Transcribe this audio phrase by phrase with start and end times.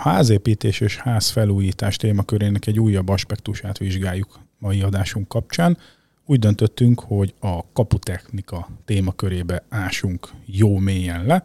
[0.00, 5.78] Házépítés és házfelújítás témakörének egy újabb aspektusát vizsgáljuk mai adásunk kapcsán.
[6.26, 11.44] Úgy döntöttünk, hogy a kaputechnika témakörébe ásunk jó mélyen le,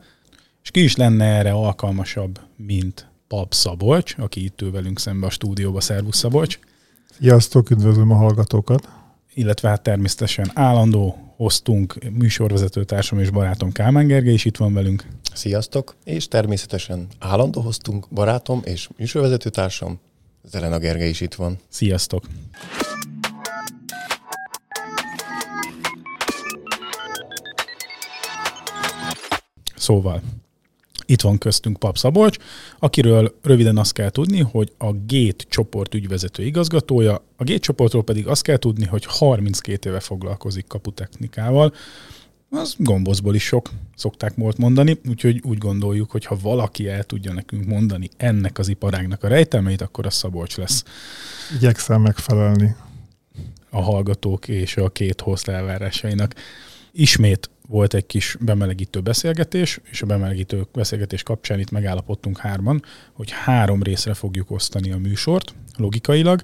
[0.64, 5.30] és ki is lenne erre alkalmasabb, mint Pap Szabolcs, aki itt ül velünk szembe a
[5.30, 5.82] stúdióba.
[5.82, 6.60] Szervusz Szabolcs!
[7.20, 8.90] Sziasztok, üdvözlöm a hallgatókat!
[9.34, 15.06] Illetve hát természetesen állandó hoztunk műsorvezető társam és barátom Kálmán Gergely is itt van velünk.
[15.34, 20.00] Sziasztok, és természetesen állandó hoztunk barátom és műsorvezető társam
[20.44, 21.58] Zelena Gergely is itt van.
[21.68, 22.26] Sziasztok!
[29.76, 30.22] Szóval,
[31.06, 32.38] itt van köztünk Pap Szabolcs,
[32.80, 38.28] akiről röviden azt kell tudni, hogy a Gét csoport ügyvezető igazgatója, a Gét csoportról pedig
[38.28, 41.74] azt kell tudni, hogy 32 éve foglalkozik kaputechnikával.
[42.50, 47.34] Az gombozból is sok, szokták volt mondani, úgyhogy úgy gondoljuk, hogy ha valaki el tudja
[47.34, 50.84] nekünk mondani ennek az iparágnak a rejtelmeit, akkor a Szabolcs lesz.
[51.56, 52.76] Igyekszem megfelelni.
[53.70, 56.36] A hallgatók és a két host elvárásainak.
[56.92, 63.32] Ismét volt egy kis bemelegítő beszélgetés, és a bemelegítő beszélgetés kapcsán itt megállapodtunk hárman, hogy
[63.32, 66.44] három részre fogjuk osztani a műsort, logikailag.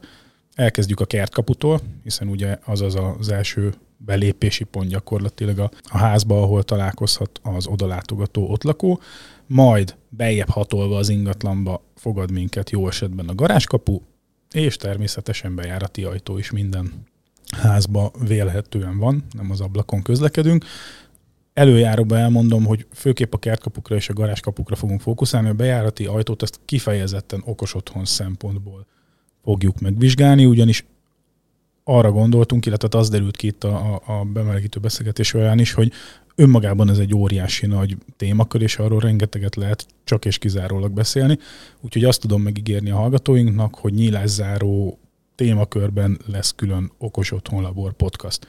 [0.55, 6.41] Elkezdjük a kertkaputól, hiszen ugye az az az első belépési pont gyakorlatilag a, a házba,
[6.41, 8.99] ahol találkozhat az odalátogató ott lakó,
[9.47, 14.01] majd bejebb hatolva az ingatlanba fogad minket jó esetben a garázskapu,
[14.51, 17.05] és természetesen bejárati ajtó is minden
[17.57, 20.65] házba vélhetően van, nem az ablakon közlekedünk.
[21.53, 26.59] Előjáróban elmondom, hogy főképp a kertkapukra és a garázskapukra fogunk fókuszálni, a bejárati ajtót ezt
[26.65, 28.85] kifejezetten okos otthon szempontból
[29.43, 30.85] fogjuk megvizsgálni, ugyanis
[31.83, 35.91] arra gondoltunk, illetve az derült ki itt a, a, a bemelegítő beszélgetés olyan is, hogy
[36.35, 41.37] önmagában ez egy óriási nagy témakör, és arról rengeteget lehet csak és kizárólag beszélni.
[41.81, 44.99] Úgyhogy azt tudom megígérni a hallgatóinknak, hogy nyílászáró
[45.35, 48.47] témakörben lesz külön Okos Otthon Labor podcast.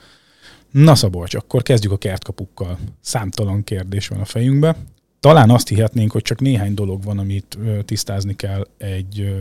[0.73, 2.77] Na Szabolcs, akkor kezdjük a kertkapukkal.
[3.01, 4.75] Számtalan kérdés van a fejünkbe.
[5.19, 9.35] Talán azt hihetnénk, hogy csak néhány dolog van, amit tisztázni kell egy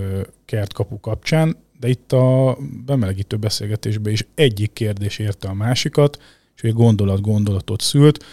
[0.44, 2.56] kertkapu kapcsán, de itt a
[2.86, 6.18] bemelegítő beszélgetésben is egyik kérdés érte a másikat,
[6.56, 8.24] és egy gondolat gondolatot szült.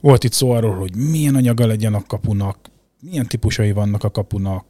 [0.00, 2.58] Volt itt szó arról, hogy milyen anyaga legyen a kapunak,
[3.00, 4.64] milyen típusai vannak a kapunak,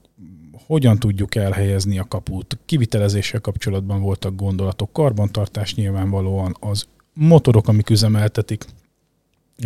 [0.66, 6.86] hogyan tudjuk elhelyezni a kaput, kivitelezéssel kapcsolatban voltak gondolatok, karbantartás nyilvánvalóan, az
[7.18, 8.64] motorok, amik üzemeltetik,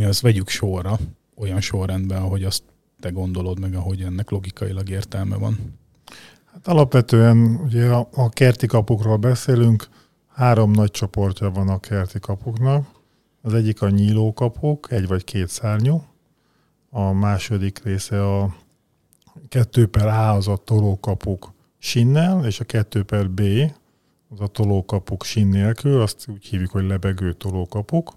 [0.03, 0.99] azt vegyük sorra,
[1.37, 2.63] olyan sorrendben, ahogy azt
[3.01, 5.79] te gondolod meg, ahogy ennek logikailag értelme van.
[6.53, 9.89] Hát alapvetően ugye a, a kerti kapukról beszélünk,
[10.29, 12.89] három nagy csoportja van a kerti kapuknak.
[13.43, 16.03] Az egyik a nyílókapuk, egy vagy két szárnyú.
[16.91, 18.55] A második része a
[19.49, 23.43] 2 per A az a tolókapuk sinnel, és a 2 per B
[24.31, 28.13] az a tolókapuk sin nélkül, azt úgy hívjuk, hogy lebegő tolókapuk.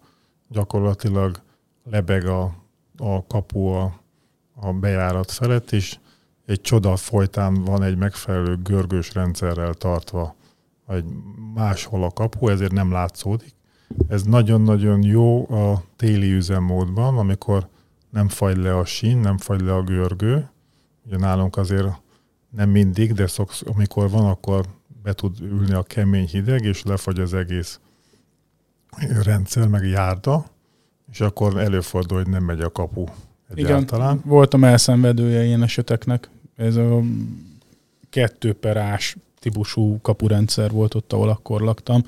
[0.49, 1.41] Gyakorlatilag
[1.83, 2.55] lebeg a,
[2.97, 3.99] a kapu a,
[4.55, 5.97] a bejárat felett, és
[6.45, 10.35] egy csoda folytán van egy megfelelő görgős rendszerrel tartva,
[10.85, 11.05] vagy
[11.53, 13.55] máshol a kapu, ezért nem látszódik.
[14.07, 17.67] Ez nagyon-nagyon jó a téli üzemmódban, amikor
[18.09, 20.47] nem fagy le a sín, nem fagy le a görgő,
[21.05, 22.01] Ugye nálunk azért
[22.49, 24.65] nem mindig, de szoksz, amikor van, akkor
[25.03, 27.79] be tud ülni a kemény hideg, és lefagy az egész
[29.23, 30.45] rendszer, meg járda,
[31.11, 33.03] és akkor előfordul, hogy nem megy a kapu
[33.55, 34.15] egyáltalán.
[34.15, 36.29] Igen, voltam elszenvedője ilyen eseteknek.
[36.55, 37.01] Ez a
[38.09, 42.03] kettő perás típusú kapurendszer volt ott, ahol akkor laktam,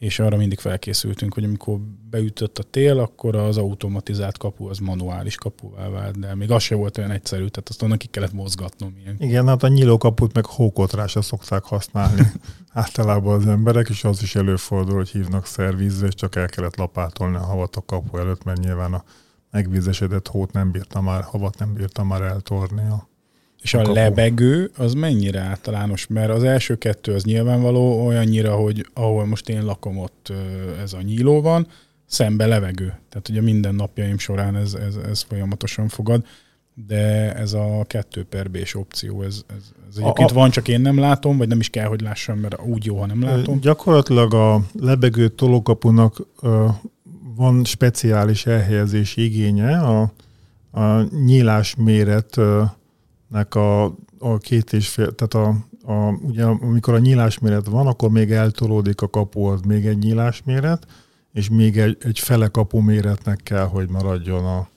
[0.00, 1.78] és arra mindig felkészültünk, hogy amikor
[2.10, 6.74] beütött a tél, akkor az automatizált kapu az manuális kapuvá vált, de még az se
[6.74, 8.96] volt olyan egyszerű, tehát azt onnan ki kellett mozgatnom.
[9.02, 9.16] Ilyen.
[9.18, 12.22] Igen, hát a nyílókaput meg hókotrásra szokták használni
[12.72, 17.36] általában az emberek, és az is előfordul, hogy hívnak szervízre, és csak el kellett lapátolni
[17.36, 19.04] a havat a kapu előtt, mert nyilván a
[19.50, 23.09] megvízesedett hót nem bírta már, havat nem bírta már eltorni a
[23.62, 26.06] és a, a lebegő az mennyire általános?
[26.06, 30.32] Mert az első kettő az nyilvánvaló olyannyira, hogy ahol most én lakom, ott
[30.82, 31.66] ez a nyíló van,
[32.06, 32.98] szembe levegő.
[33.08, 36.24] Tehát ugye minden napjaim során ez, ez, ez folyamatosan fogad,
[36.86, 40.68] de ez a kettő per B-s opció, ez, ez, ez egyébként a, a, van, csak
[40.68, 43.60] én nem látom, vagy nem is kell, hogy lássam, mert úgy jó, ha nem látom.
[43.60, 46.26] Gyakorlatilag a lebegő tolókapunak
[47.36, 50.12] van speciális elhelyezési igénye, a,
[50.70, 52.36] a nyílás méret
[53.30, 53.84] nek a,
[54.18, 55.56] a két és fél, tehát a,
[55.92, 60.86] a, ugye amikor a nyílásméret van, akkor még eltolódik a kapu, az még egy nyílásméret,
[61.32, 64.68] és még egy, egy fele kapu méretnek kell, hogy maradjon a,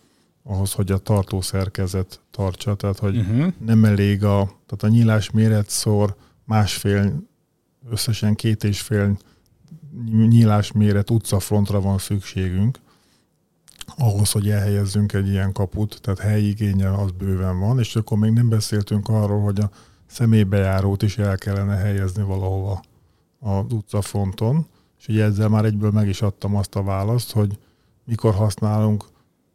[0.43, 3.53] ahhoz, hogy a tartó szerkezet tartsa, tehát hogy uh-huh.
[3.65, 6.15] nem elég a, tehát a nyílás méret szor
[6.45, 7.23] másfél,
[7.89, 9.17] összesen két és fél
[10.27, 12.79] nyílás méret utcafrontra van szükségünk,
[13.97, 18.49] ahhoz, hogy elhelyezzünk egy ilyen kaput, tehát helyigénye az bőven van, és akkor még nem
[18.49, 19.69] beszéltünk arról, hogy a
[20.05, 22.83] személybejárót is el kellene helyezni valahova
[23.39, 24.67] az utcafronton,
[24.99, 27.57] és ugye ezzel már egyből meg is adtam azt a választ, hogy
[28.05, 29.05] mikor használunk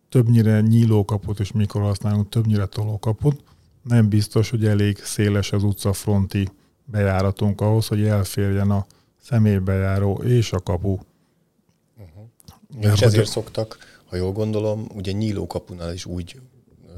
[0.08, 3.42] többnyire nyílókaput, és mikor használunk többnyire tolókaput,
[3.82, 6.48] nem biztos, hogy elég széles az utcafronti
[6.84, 8.86] bejáratunk ahhoz, hogy elférjen a
[9.22, 10.90] személybejáró és a kapu.
[10.90, 12.92] Uh-huh.
[12.92, 13.76] És ezért szoktak,
[14.08, 16.40] ha jól gondolom, ugye nyílókapunál is úgy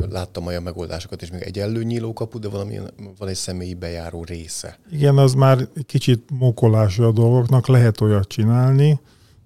[0.08, 2.78] láttam olyan megoldásokat, és még egyenlő nyílókapu, de valami,
[3.18, 4.78] van egy személyi bejáró része.
[4.90, 9.00] Igen, az már kicsit mókolása a dolgoknak, lehet olyat csinálni,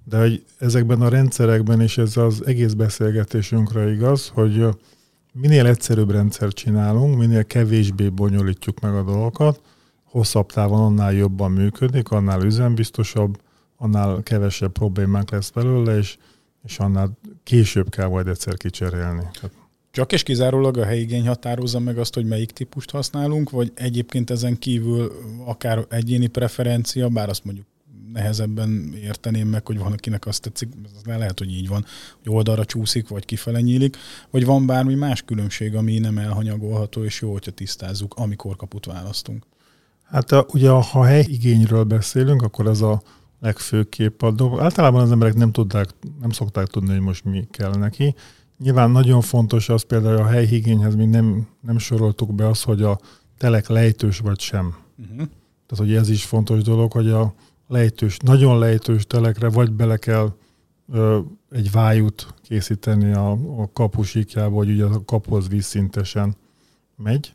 [0.05, 4.67] de hogy ezekben a rendszerekben, és ez az egész beszélgetésünkre igaz, hogy
[5.33, 9.61] minél egyszerűbb rendszer csinálunk, minél kevésbé bonyolítjuk meg a dolgokat,
[10.05, 13.41] hosszabb távon annál jobban működik, annál üzembiztosabb,
[13.77, 16.17] annál kevesebb problémák lesz belőle, és,
[16.65, 19.23] és annál később kell majd egyszer kicserélni.
[19.91, 24.59] Csak és kizárólag a helyigény határozza meg azt, hogy melyik típust használunk, vagy egyébként ezen
[24.59, 25.13] kívül
[25.45, 27.67] akár egyéni preferencia, bár azt mondjuk
[28.13, 31.85] nehezebben érteném meg, hogy van, akinek azt tetszik, az lehet, hogy így van,
[32.23, 33.97] hogy oldalra csúszik, vagy kifele nyílik,
[34.31, 39.47] vagy van bármi más különbség, ami nem elhanyagolható, és jó, hogyha tisztázzuk, amikor kaput választunk.
[40.03, 43.03] Hát a, ugye, ha helyigényről beszélünk, akkor ez a
[43.45, 44.61] legfőképp a dolog.
[44.61, 45.89] Általában az emberek nem, tudták,
[46.21, 48.15] nem szokták tudni, hogy most mi kell neki.
[48.59, 52.99] Nyilván nagyon fontos az például a helyhigényhez mi nem, nem soroltuk be az, hogy a
[53.39, 54.77] telek lejtős vagy sem.
[54.99, 55.17] Uh-huh.
[55.67, 57.35] Tehát, hogy ez is fontos dolog, hogy a
[57.69, 60.33] lejtős, nagyon lejtős telekre vagy bele kell
[60.93, 61.19] ö,
[61.51, 66.37] egy vájút készíteni a, a kapusikjába, hogy ugye a kapuhoz vízszintesen
[66.97, 67.35] megy.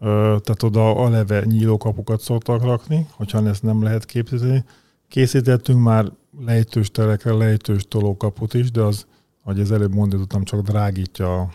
[0.00, 4.64] Ö, tehát oda a leve nyíló kapukat szoktak rakni, hogyha ezt nem lehet képíteni.
[5.08, 9.06] Készítettünk már lejtős telekre lejtős tolókaput is, de az,
[9.42, 11.50] ahogy az előbb mondottam, csak drágítja a,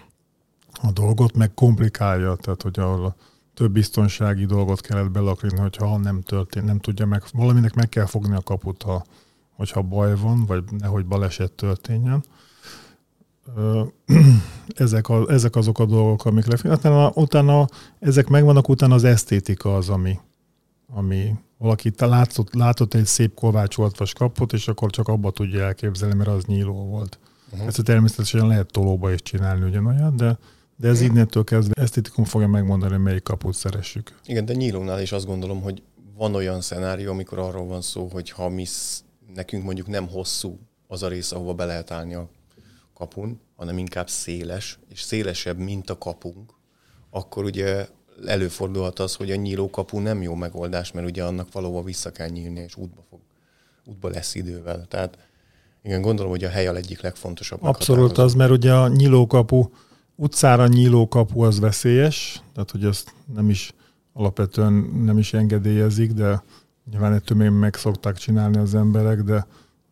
[0.82, 3.16] a dolgot, meg komplikálja, tehát hogy ahol
[3.54, 8.36] több biztonsági dolgot kellett belakni, hogyha nem történt, nem tudja meg, valaminek meg kell fogni
[8.36, 9.04] a kaput, ha,
[9.56, 12.24] hogyha baj van, vagy nehogy baleset történjen.
[14.68, 16.72] Ezek, a, ezek azok a dolgok, amik lefér.
[16.72, 17.68] Utána, utána
[18.00, 20.20] ezek megvannak, utána az esztétika az, ami,
[20.94, 26.30] ami valaki látott, látott egy szép kovácsolt kaput, és akkor csak abba tudja elképzelni, mert
[26.30, 27.20] az nyíló volt.
[27.52, 27.68] Uh-huh.
[27.68, 30.38] Ezt természetesen lehet tolóba is csinálni ugyanolyat, de
[30.82, 34.20] de ez innentől kezdve esztétikum fogja megmondani, hogy melyik kaput szeressük.
[34.26, 35.84] Igen, de nyílónál is azt gondolom, hogy
[36.18, 38.66] van olyan szenárió, amikor arról van szó, hogy ha mi
[39.34, 42.30] nekünk mondjuk nem hosszú az a rész, ahova be lehet állni a
[42.94, 46.54] kapun, hanem inkább széles, és szélesebb, mint a kapunk,
[47.10, 47.88] akkor ugye
[48.26, 52.30] előfordulhat az, hogy a nyíló kapu nem jó megoldás, mert ugye annak valóban vissza kell
[52.30, 53.20] nyílni, és útba, fog,
[53.86, 54.86] útba lesz idővel.
[54.88, 55.18] Tehát
[55.84, 57.64] igen, gondolom, hogy a hely a egyik legfontosabb.
[57.64, 59.70] Abszolút az, mert ugye a nyílókapu
[60.16, 63.74] utcára nyíló kapu az veszélyes, tehát hogy ezt nem is
[64.14, 64.74] alapvetően
[65.06, 66.44] nem is engedélyezik, de
[66.92, 69.48] nyilván ettől még meg szokták csinálni az emberek, de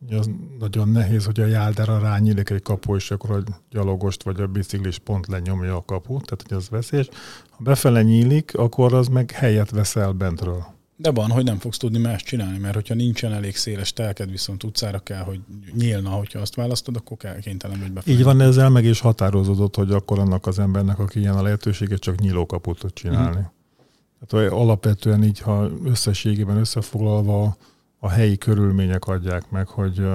[0.08, 4.46] az nagyon nehéz, hogy a jáldára rányílik egy kapu, és akkor a gyalogost vagy a
[4.46, 7.08] biciklis pont lenyomja a kapu, tehát hogy az veszélyes.
[7.50, 10.64] Ha befele nyílik, akkor az meg helyet veszel bentről.
[10.96, 14.64] De van, hogy nem fogsz tudni más csinálni, mert hogyha nincsen elég széles telked, viszont
[14.64, 15.40] utcára kell, hogy
[15.74, 18.16] nyílna, hogyha azt választod, akkor kell kénytelen, hogy befelé.
[18.16, 22.00] Így van, ezzel meg is határozódott, hogy akkor annak az embernek, aki ilyen a lehetőséget,
[22.00, 23.40] csak nyílókaput tud csinálni.
[23.40, 24.26] Mm.
[24.26, 27.56] Tehát alapvetően így, ha összességében összefoglalva
[28.00, 30.06] a helyi körülmények adják meg, hogy,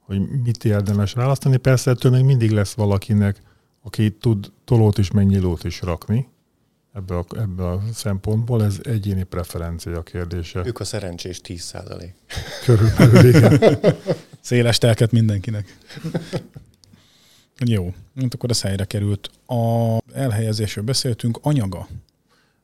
[0.00, 1.56] hogy mit érdemes választani.
[1.56, 3.42] Persze ettől még mindig lesz valakinek,
[3.82, 6.28] aki tud tolót is, meg nyílót is rakni
[6.94, 10.62] ebbe a, ebbe a szempontból, ez egyéni preferencia kérdése.
[10.64, 12.14] Ők a szerencsés 10 százalék.
[12.64, 13.76] Körülbelül, igen.
[14.40, 15.78] Széles telket mindenkinek.
[17.64, 19.30] Jó, mint akkor a helyre került.
[19.46, 21.88] A elhelyezésről beszéltünk, anyaga.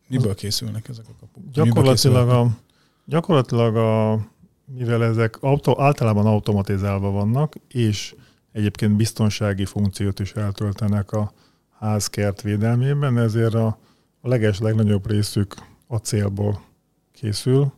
[0.08, 1.52] Miből készülnek ezek a kapuk?
[1.52, 2.58] Gyakorlatilag a,
[3.04, 4.12] gyakorlatilag a,
[4.74, 8.14] mivel ezek auto, általában automatizálva vannak, és
[8.52, 11.32] egyébként biztonsági funkciót is eltöltenek a
[11.78, 13.78] házkert védelmében, ezért a
[14.22, 15.54] leges legnagyobb részük
[15.86, 16.62] acélból
[17.12, 17.72] készül.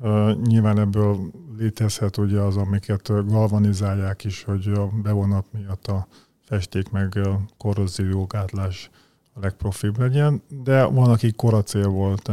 [0.00, 1.18] Uh, nyilván ebből
[1.58, 6.06] létezhet ugye az, amiket galvanizálják is, hogy a bevonat miatt a
[6.40, 7.18] festék meg
[7.56, 8.90] korroziógátlás
[9.32, 12.30] a legprofibb legyen, de van, aki koracél volt,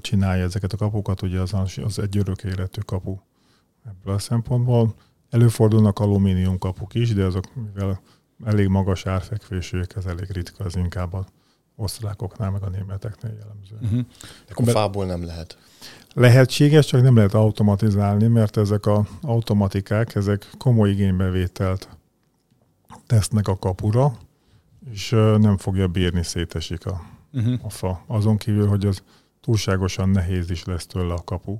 [0.00, 3.16] csinálja ezeket a kapukat, ugye az, az egy örök életű kapu
[3.86, 4.94] ebből a szempontból.
[5.30, 8.00] Előfordulnak alumínium kapuk is, de azok, mivel
[8.44, 11.24] elég magas árfekvésűek, ez elég ritka, az inkább a
[11.76, 13.76] osztrákoknál, meg a németeknél jellemző.
[13.82, 14.06] Uh-huh.
[14.50, 15.58] Akkor fából nem lehet.
[16.14, 21.88] Lehetséges, csak nem lehet automatizálni, mert ezek az automatikák, ezek komoly igénybevételt
[23.06, 24.18] tesznek a kapura,
[24.90, 27.02] és nem fogja bírni, szétesik a,
[27.32, 27.54] uh-huh.
[27.62, 28.04] a fa.
[28.06, 29.02] Azon kívül, hogy az
[29.42, 31.56] túlságosan nehéz is lesz tőle a kapu.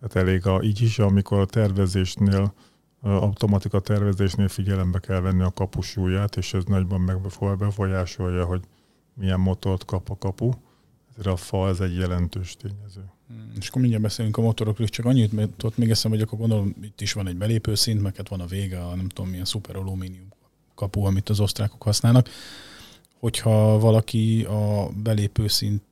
[0.00, 2.54] Tehát elég a, így is, amikor a tervezésnél,
[3.00, 8.60] automatika tervezésnél figyelembe kell venni a kapusúját, és ez nagyban megbefolyásolja, hogy
[9.14, 10.50] milyen motort kap a kapu.
[11.10, 13.10] Ezért a fa ez egy jelentős tényező.
[13.28, 16.38] Hmm, és akkor mindjárt beszélünk a motorokról, csak annyit, mert ott még eszem, hogy akkor
[16.38, 19.44] gondolom, itt is van egy belépőszint, meg hát van a vége, a nem tudom milyen
[19.44, 20.28] szuper alumínium
[20.74, 22.28] kapu, amit az osztrákok használnak.
[23.18, 25.82] Hogyha valaki a belépőszint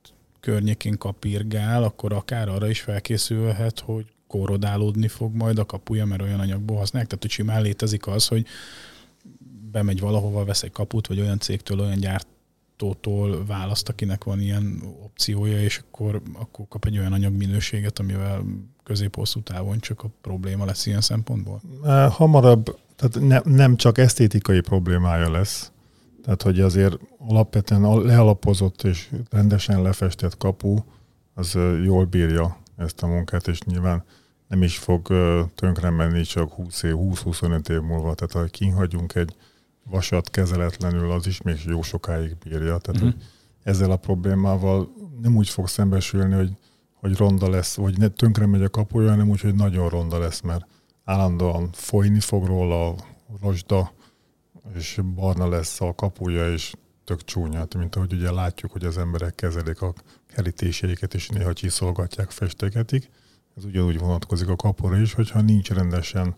[0.47, 6.39] környékén kapirgál, akkor akár arra is felkészülhet, hogy korrodálódni fog majd a kapuja, mert olyan
[6.39, 7.09] anyagból használják.
[7.09, 8.45] Tehát, hogy simán létezik az, hogy
[9.71, 15.61] bemegy valahova, vesz egy kaput, vagy olyan cégtől, olyan gyártótól választ, akinek van ilyen opciója,
[15.61, 18.43] és akkor, akkor kap egy olyan anyagminőséget, amivel
[18.83, 21.61] közép-hosszú távon csak a probléma lesz ilyen szempontból?
[22.09, 25.71] Hamarabb, tehát ne, nem csak esztétikai problémája lesz,
[26.27, 30.75] tehát, hogy azért alapvetően lealapozott és rendesen lefestett kapu,
[31.33, 34.03] az jól bírja ezt a munkát, és nyilván
[34.47, 35.07] nem is fog
[35.55, 38.13] tönkre menni csak 20 év, 20-25 év múlva.
[38.13, 39.35] Tehát ha kihagyunk egy
[39.83, 42.77] vasat kezeletlenül, az is még jó sokáig bírja.
[42.77, 43.21] Tehát uh-huh.
[43.63, 44.89] ezzel a problémával
[45.21, 46.51] nem úgy fog szembesülni, hogy,
[46.93, 50.41] hogy ronda lesz, vagy ne, tönkre megy a kapuja, hanem úgy, hogy nagyon ronda lesz,
[50.41, 50.65] mert
[51.03, 52.95] állandóan folyni fog róla a
[53.41, 53.91] rozsda,
[54.75, 59.35] és barna lesz a kapuja, és tök csúnya, mint ahogy ugye látjuk, hogy az emberek
[59.35, 59.93] kezelik a
[60.33, 63.09] kerítéseiket, és néha csiszolgatják, festegetik.
[63.57, 66.35] Ez ugyanúgy vonatkozik a kapura is, hogyha nincs rendesen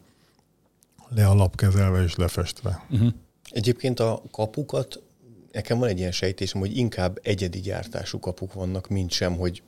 [1.10, 2.86] lealapkezelve és lefestve.
[2.90, 3.14] Uh-huh.
[3.50, 5.02] Egyébként a kapukat,
[5.52, 9.64] nekem van egy ilyen sejtésem, hogy inkább egyedi gyártású kapuk vannak, mint sem, hogy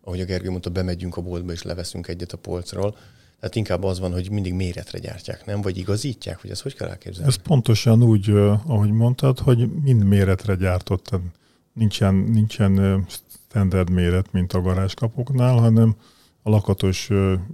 [0.00, 2.96] ahogy a Gergő mondta, bemegyünk a boltba és leveszünk egyet a polcról.
[3.40, 5.60] Tehát inkább az van, hogy mindig méretre gyártják, nem?
[5.60, 7.28] Vagy igazítják, hogy ez hogy kell elképzelni?
[7.28, 8.30] Ez pontosan úgy,
[8.66, 11.10] ahogy mondtad, hogy mind méretre gyártott.
[11.72, 13.04] Nincsen, nincsen
[13.48, 15.96] standard méret, mint a garázskapoknál, hanem
[16.42, 17.10] a lakatos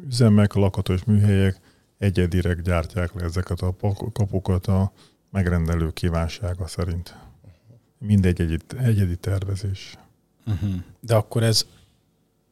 [0.06, 1.60] üzemek, a lakatos műhelyek
[1.98, 3.76] egyedileg gyártják le ezeket a
[4.12, 4.92] kapukat a
[5.30, 7.16] megrendelő kívánsága szerint.
[7.98, 9.98] Mindegy egyedi, egyedi tervezés.
[10.46, 10.70] Uh-huh.
[11.00, 11.66] De akkor ez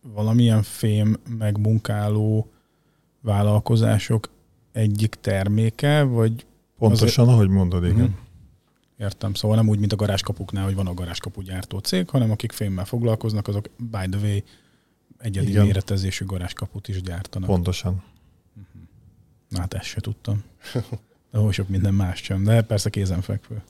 [0.01, 2.53] valamilyen fém megmunkáló
[3.21, 4.31] vállalkozások
[4.73, 6.47] egyik terméke, vagy...
[6.79, 7.37] Pontosan, azért...
[7.37, 7.95] ahogy mondod, igen.
[7.97, 8.15] Uh-huh.
[8.99, 12.53] Értem, szóval nem úgy, mint a garázskapuknál, hogy van a garázskapu gyártó cég, hanem akik
[12.53, 14.39] fémmel foglalkoznak, azok by the way
[15.19, 15.65] egyedi Igen.
[15.65, 17.49] méretezésű garázskaput is gyártanak.
[17.49, 17.93] Pontosan.
[17.93, 18.83] Uh-huh.
[19.49, 20.43] Na hát ezt se tudtam.
[21.31, 23.63] De hogy sok minden más sem, de persze kézenfekvő.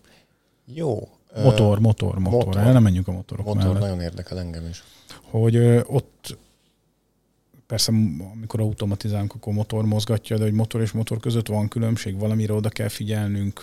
[0.64, 1.08] Jó.
[1.34, 2.44] Motor, motor, motor.
[2.44, 2.56] motor.
[2.62, 3.80] El nem menjünk a motorok Motor mellett.
[3.80, 4.82] nagyon érdekel engem is.
[5.22, 6.38] Hogy ö, ott
[7.70, 7.92] persze
[8.34, 12.68] amikor automatizálunk, akkor motor mozgatja, de hogy motor és motor között van különbség, valamire oda
[12.68, 13.62] kell figyelnünk,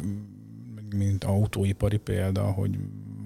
[0.96, 2.78] mint autóipari példa, hogy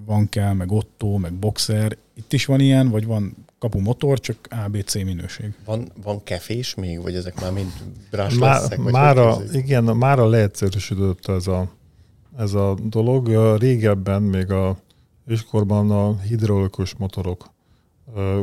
[0.06, 1.98] van kell, meg Otto, meg Boxer.
[2.14, 5.54] Itt is van ilyen, vagy van kapu motor, csak ABC minőség.
[5.66, 7.72] Van, van kefés még, vagy ezek már mind
[8.12, 8.78] brás Má, leszek?
[8.82, 11.72] Vagy mára, igen, mára leegyszerűsödött ez a,
[12.38, 13.58] ez a dolog.
[13.60, 14.78] Régebben, még a
[15.26, 17.52] őskorban a hidraulikus motorok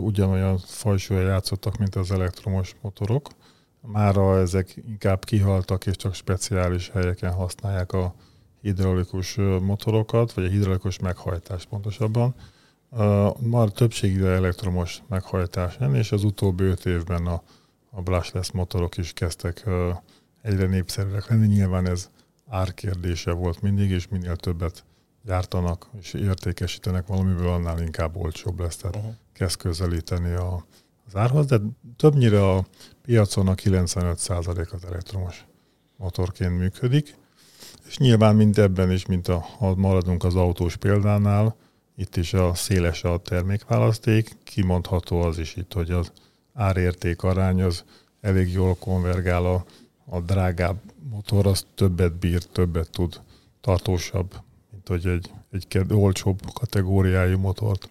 [0.01, 3.29] ugyanolyan fajsúlya játszottak, mint az elektromos motorok.
[3.81, 8.15] Mára ezek inkább kihaltak, és csak speciális helyeken használják a
[8.61, 12.35] hidraulikus motorokat, vagy a hidraulikus meghajtás pontosabban.
[13.41, 17.43] Már többségére elektromos meghajtás jön, és az utóbbi öt évben a,
[17.91, 19.69] a brushless motorok is kezdtek
[20.43, 21.47] egyre népszerűek lenni.
[21.47, 22.11] Nyilván ez
[22.49, 24.85] árkérdése volt mindig, és minél többet
[25.25, 28.77] gyártanak és értékesítenek valamiből, annál inkább olcsóbb lesz.
[28.77, 29.13] Tehát uh-huh.
[29.39, 30.65] Kezd közelíteni a,
[31.07, 31.61] az árhoz, de
[31.97, 32.67] többnyire a
[33.03, 35.47] piacon a 95% az elektromos
[35.97, 37.17] motorként működik.
[37.87, 41.57] És nyilván mint ebben is, mint a, ha maradunk az autós példánál,
[41.97, 46.13] itt is a széles a termékválaszték, kimondható az is itt, hogy az
[46.55, 47.85] árérték arány az
[48.21, 49.65] elég jól konvergál a,
[50.05, 50.81] a drágább
[51.11, 53.21] motor, az többet bír, többet tud,
[53.61, 54.35] tartósabb,
[54.71, 57.89] mint hogy egy, egy olcsóbb kategóriájú motort.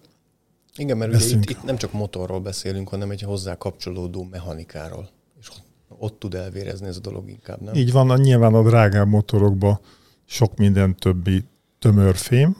[0.78, 5.08] Igen, mert ugye itt, itt nem csak motorról beszélünk, hanem egy hozzá kapcsolódó mechanikáról.
[5.40, 5.48] És
[5.88, 7.74] ott tud elvérezni ez a dolog inkább, nem?
[7.74, 9.80] Így van, nyilván a drágább motorokban
[10.24, 11.44] sok minden többi
[11.78, 12.56] tömörfém,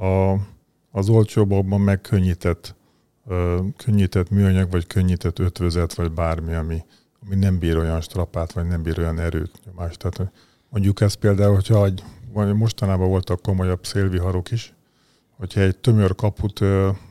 [0.00, 0.34] a,
[0.90, 2.74] az olcsóbbakban meg könnyített,
[3.26, 6.84] ö, könnyített műanyag, vagy könnyített ötvözet, vagy bármi, ami,
[7.26, 9.98] ami nem bír olyan strapát, vagy nem bír olyan erőt, nyomást.
[9.98, 10.32] Tehát
[10.68, 12.02] mondjuk ez például, hogyha egy
[12.32, 14.74] mostanában voltak komolyabb szélviharok is,
[15.36, 16.60] hogyha egy tömör kaput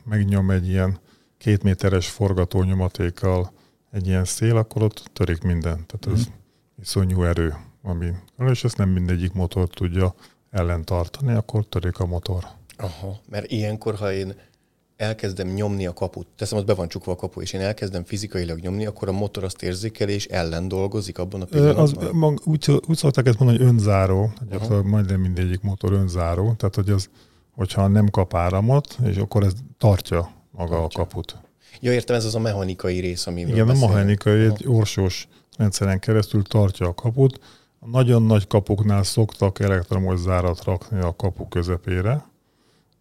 [0.04, 0.98] megnyom egy ilyen
[1.38, 3.52] két méteres forgatónyomatékkal
[3.90, 5.86] egy ilyen szél, akkor ott törik minden.
[5.86, 6.32] Tehát ez mm.
[6.82, 8.10] iszonyú erő, ami,
[8.50, 10.14] és ezt nem mindegyik motor tudja
[10.50, 12.44] ellentartani, akkor törik a motor.
[12.76, 14.34] Aha, mert ilyenkor, ha én
[14.96, 18.58] elkezdem nyomni a kaput, teszem, ott be van csukva a kapu, és én elkezdem fizikailag
[18.58, 21.84] nyomni, akkor a motor azt érzékeli, és ellen dolgozik abban a pillanatban?
[21.84, 24.32] Az, mag, úgy, úgy szokták ezt mondani, hogy önzáró.
[24.50, 24.82] Uh-huh.
[24.82, 26.52] Majdnem mindegyik motor önzáró.
[26.52, 27.08] Tehát, hogy az,
[27.54, 31.00] hogyha nem kap áramot, és akkor ez tartja maga tartja.
[31.00, 31.36] a kaput.
[31.80, 33.40] Ja, értem, ez az a mechanikai rész, ami.
[33.40, 33.82] Igen, beszélünk.
[33.82, 37.40] a mechanikai, egy orsós rendszeren keresztül tartja a kaput.
[37.78, 42.24] A nagyon nagy kapuknál szoktak elektromos zárat rakni a kapu közepére,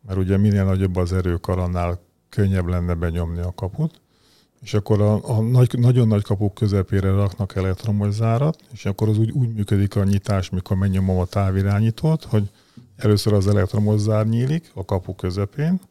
[0.07, 4.01] mert ugye minél nagyobb az erőkar, annál könnyebb lenne benyomni a kaput,
[4.61, 9.17] és akkor a, a nagy, nagyon nagy kapuk közepére raknak elektromos zárat, és akkor az
[9.17, 12.49] úgy, úgy működik a nyitás, mikor megnyomom a távirányítót, hogy
[13.03, 15.81] először az elektromos zár nyílik a kapu közepén,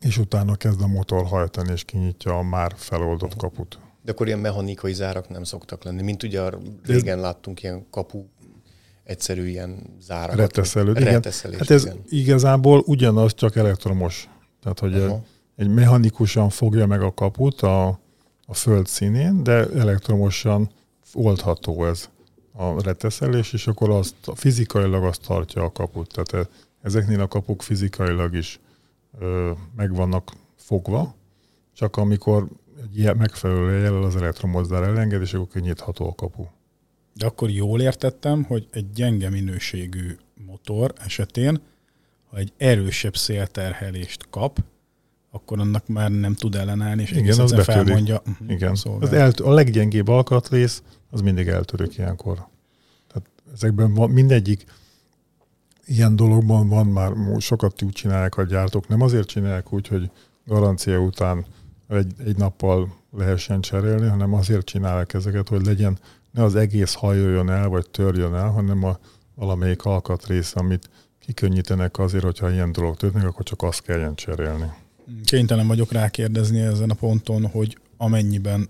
[0.00, 3.78] és utána kezd a motor hajtani, és kinyitja a már feloldott kaput.
[4.02, 6.42] De akkor ilyen mechanikai zárak nem szoktak lenni, mint ugye
[6.82, 8.24] régen láttunk ilyen kapu
[9.04, 10.36] egyszerű ilyen zárakat.
[10.36, 11.22] Reteszelőd, igen.
[11.58, 12.02] Hát ez igen.
[12.08, 14.28] igazából ugyanaz, csak elektromos.
[14.62, 15.20] Tehát, hogy uh-huh.
[15.56, 17.86] egy mechanikusan fogja meg a kaput a,
[18.46, 20.70] a föld színén, de elektromosan
[21.14, 22.08] oldható ez
[22.52, 26.12] a reteszelés, és akkor azt fizikailag azt tartja a kaput.
[26.12, 26.48] Tehát
[26.82, 28.60] ezeknél a kapuk fizikailag is
[29.18, 31.14] ö, meg vannak fogva,
[31.74, 32.48] csak amikor
[32.82, 36.44] egy ilyen megfelelő jel az elektromos zár elenged, és akkor kinyitható a kapu.
[37.14, 40.16] De akkor jól értettem, hogy egy gyenge minőségű
[40.46, 41.60] motor esetén,
[42.30, 44.64] ha egy erősebb szélterhelést kap,
[45.30, 48.22] akkor annak már nem tud ellenállni, és Igen, az felmondja.
[48.26, 50.82] Uh-huh, Igen, az el, a leggyengébb alkatrész,
[51.12, 52.46] az mindig eltörik ilyenkor.
[53.06, 54.64] Tehát ezekben van, mindegyik
[55.86, 60.10] ilyen dologban van már, sokat úgy csinálják a gyártók, nem azért csinálják úgy, hogy
[60.46, 61.44] garancia után
[61.88, 65.98] egy, egy nappal lehessen cserélni, hanem azért csinálják ezeket, hogy legyen
[66.30, 68.98] ne az egész hajoljon el, vagy törjön el, hanem a
[69.34, 74.72] valamelyik alkatrész, amit kikönnyítenek azért, hogyha ilyen dolog történik, akkor csak azt kelljen cserélni.
[75.24, 78.68] Kénytelen vagyok rákérdezni ezen a ponton, hogy amennyiben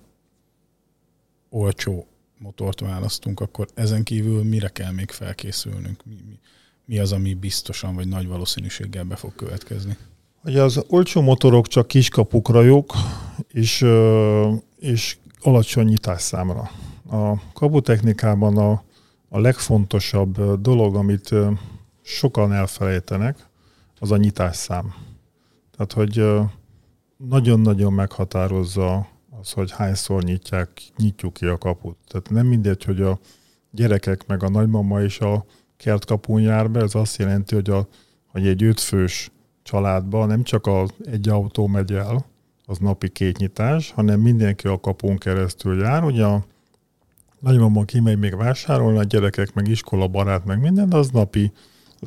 [1.49, 2.07] olcsó
[2.43, 6.05] motort választunk, akkor ezen kívül mire kell még felkészülnünk?
[6.05, 6.39] Mi, mi,
[6.85, 9.97] mi az, ami biztosan vagy nagy valószínűséggel be fog következni?
[10.43, 12.93] Hogy az olcsó motorok csak kiskapukra jók,
[13.49, 13.87] és,
[14.79, 16.71] és alacsony nyitásszámra.
[17.11, 18.83] A kabutechnikában a,
[19.29, 21.35] a legfontosabb dolog, amit
[22.03, 23.47] sokan elfelejtenek,
[23.99, 24.95] az a nyitásszám.
[25.77, 26.25] Tehát, hogy
[27.17, 29.09] nagyon-nagyon meghatározza
[29.43, 31.97] az, hogy hányszor nyitják, nyitjuk ki a kaput.
[32.07, 33.19] Tehát nem mindegy, hogy a
[33.71, 35.45] gyerekek meg a nagymama is a
[35.77, 37.89] kertkapun jár be, ez azt jelenti, hogy, a,
[38.27, 39.31] hogy egy ötfős
[39.63, 42.27] családban nem csak az egy autó megy el,
[42.67, 46.05] az napi két nyitás, hanem mindenki a kapun keresztül jár.
[46.05, 46.45] Ugye a
[47.39, 51.53] nagymama kimegy még vásárolni, a gyerekek meg iskola barát, meg minden, de az napi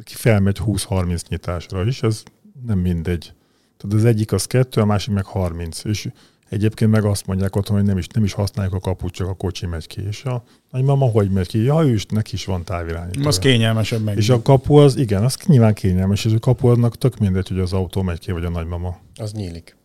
[0.05, 2.23] felmegy 20-30 nyitásra is, ez
[2.65, 3.33] nem mindegy.
[3.77, 5.83] Tehát az egyik az kettő, a másik meg 30.
[5.83, 6.09] És
[6.49, 9.33] egyébként meg azt mondják otthon, hogy nem is, nem is használjuk a kaput, csak a
[9.33, 10.07] kocsi megy ki.
[10.07, 11.63] És a nagymama hogy megy ki?
[11.63, 13.27] Ja, ő is, neki is van távirányító.
[13.27, 14.17] Az kényelmesebb meg.
[14.17, 17.59] És a kapu az, igen, az nyilván kényelmes, és a kapu annak tök mindegy, hogy
[17.59, 18.97] az autó megy ki, vagy a nagymama.
[19.15, 19.75] Az nyílik.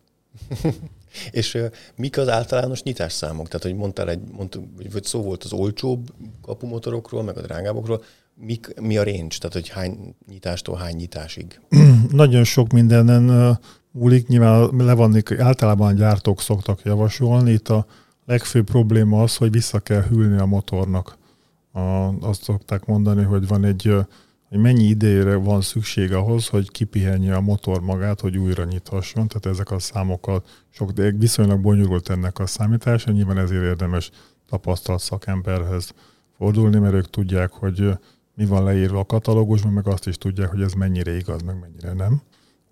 [1.31, 3.47] És uh, mik az általános nyitásszámok?
[3.47, 8.03] Tehát, hogy mondtál egy, mondtuk, vagy szó volt az olcsóbb kapumotorokról, meg a drágábbokról,
[8.35, 9.35] mik, mi a range?
[9.37, 11.59] Tehát, hogy hány nyitástól hány nyitásig?
[12.11, 13.57] Nagyon sok mindenen uh,
[13.91, 17.51] múlik, nyilván le van, általában a gyártók szoktak javasolni.
[17.51, 17.85] Itt a
[18.25, 21.17] legfőbb probléma az, hogy vissza kell hűlni a motornak.
[21.71, 21.79] A,
[22.21, 23.93] azt szokták mondani, hogy van egy
[24.51, 29.27] hogy mennyi idejére van szükség ahhoz, hogy kipihenje a motor magát, hogy újra nyithasson.
[29.27, 34.11] Tehát ezek a számokat sok, de viszonylag bonyolult ennek a számítása, nyilván ezért érdemes
[34.49, 35.93] tapasztalt szakemberhez
[36.37, 37.91] fordulni, mert ők tudják, hogy
[38.35, 41.93] mi van leírva a katalógusban, meg azt is tudják, hogy ez mennyire igaz, meg mennyire
[41.93, 42.21] nem.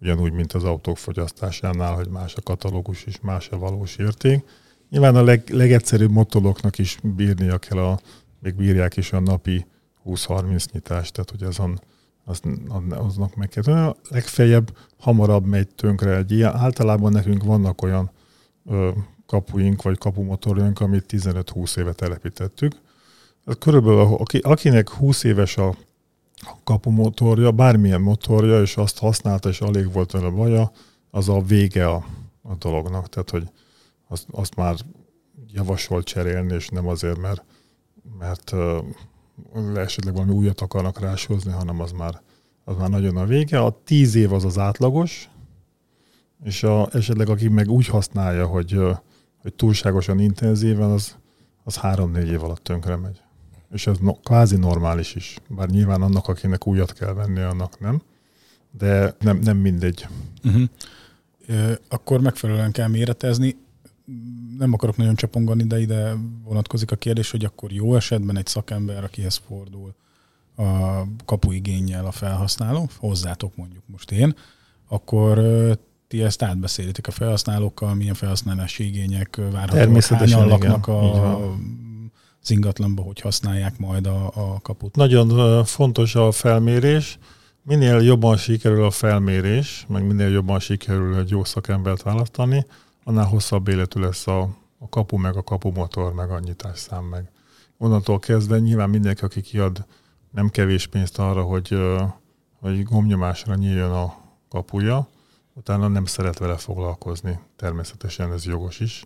[0.02, 4.44] Ugyanúgy, mint az autók fogyasztásánál, hogy más a katalógus és más a valós érték.
[4.90, 8.00] Nyilván a leg, legegyszerűbb motoroknak is bírnia kell, a,
[8.40, 9.66] még bírják is a napi
[10.06, 11.80] 20-30 nyitást, tehát hogy azon
[12.26, 12.42] az,
[12.90, 13.96] aznak meg kell.
[14.10, 16.56] Legfeljebb hamarabb megy tönkre egy ilyen.
[16.56, 18.12] Általában nekünk vannak olyan
[18.66, 18.90] ö,
[19.26, 22.74] kapuink, vagy kapumotorjaink, amit 15-20 éve telepítettük.
[23.60, 25.76] Körülbelül aki, akinek 20 éves a
[26.64, 30.72] kapumotorja, bármilyen motorja, és azt használta, és alig volt vele baja,
[31.12, 32.06] az a vége a,
[32.42, 33.10] a dolognak.
[33.10, 33.50] Tehát, hogy
[34.08, 34.76] azt, azt már
[35.48, 37.44] javasolt cserélni, és nem azért, mert,
[38.20, 38.56] mert
[39.76, 42.22] esetleg valami újat akarnak ráshozni, hanem az már,
[42.64, 43.60] az már nagyon a vége.
[43.60, 45.30] A tíz év az az átlagos,
[46.44, 48.80] és a, esetleg aki meg úgy használja, hogy,
[49.42, 51.18] hogy túlságosan intenzíven, az,
[51.64, 53.22] az három-négy év alatt tönkre megy.
[53.72, 55.38] És ez no, kvázi normális is.
[55.48, 58.02] Bár nyilván annak, akinek újat kell venni, annak nem.
[58.78, 60.08] De nem, nem mindegy.
[60.44, 60.70] Uh-huh.
[61.90, 63.56] Akkor megfelelően kell méretezni.
[64.58, 69.04] Nem akarok nagyon csapongani, de ide vonatkozik a kérdés, hogy akkor jó esetben egy szakember,
[69.04, 69.94] akihez fordul
[70.56, 74.36] a kapuigényel a felhasználó, hozzátok mondjuk most én,
[74.88, 75.42] akkor
[76.08, 81.54] ti ezt átbeszélitek a felhasználókkal, milyen felhasználási igények várhatóak, hányan laknak a,
[82.42, 84.96] az ingatlanba, hogy használják majd a, a kaput.
[84.96, 87.20] Nagyon fontos a felmérés.
[87.62, 92.66] Minél jobban sikerül a felmérés, meg minél jobban sikerül egy jó szakembert választani,
[93.04, 94.42] annál hosszabb életű lesz a,
[94.78, 97.32] a kapu, meg a kapumotor, meg a nyitásszám, meg
[97.78, 99.86] onnantól kezdve nyilván mindenki, aki kiad
[100.32, 101.78] nem kevés pénzt arra, hogy,
[102.60, 104.16] hogy gomnyomásra nyíljon a
[104.50, 105.08] kapuja,
[105.54, 107.40] utána nem szeret vele foglalkozni.
[107.56, 109.06] Természetesen ez jogos is.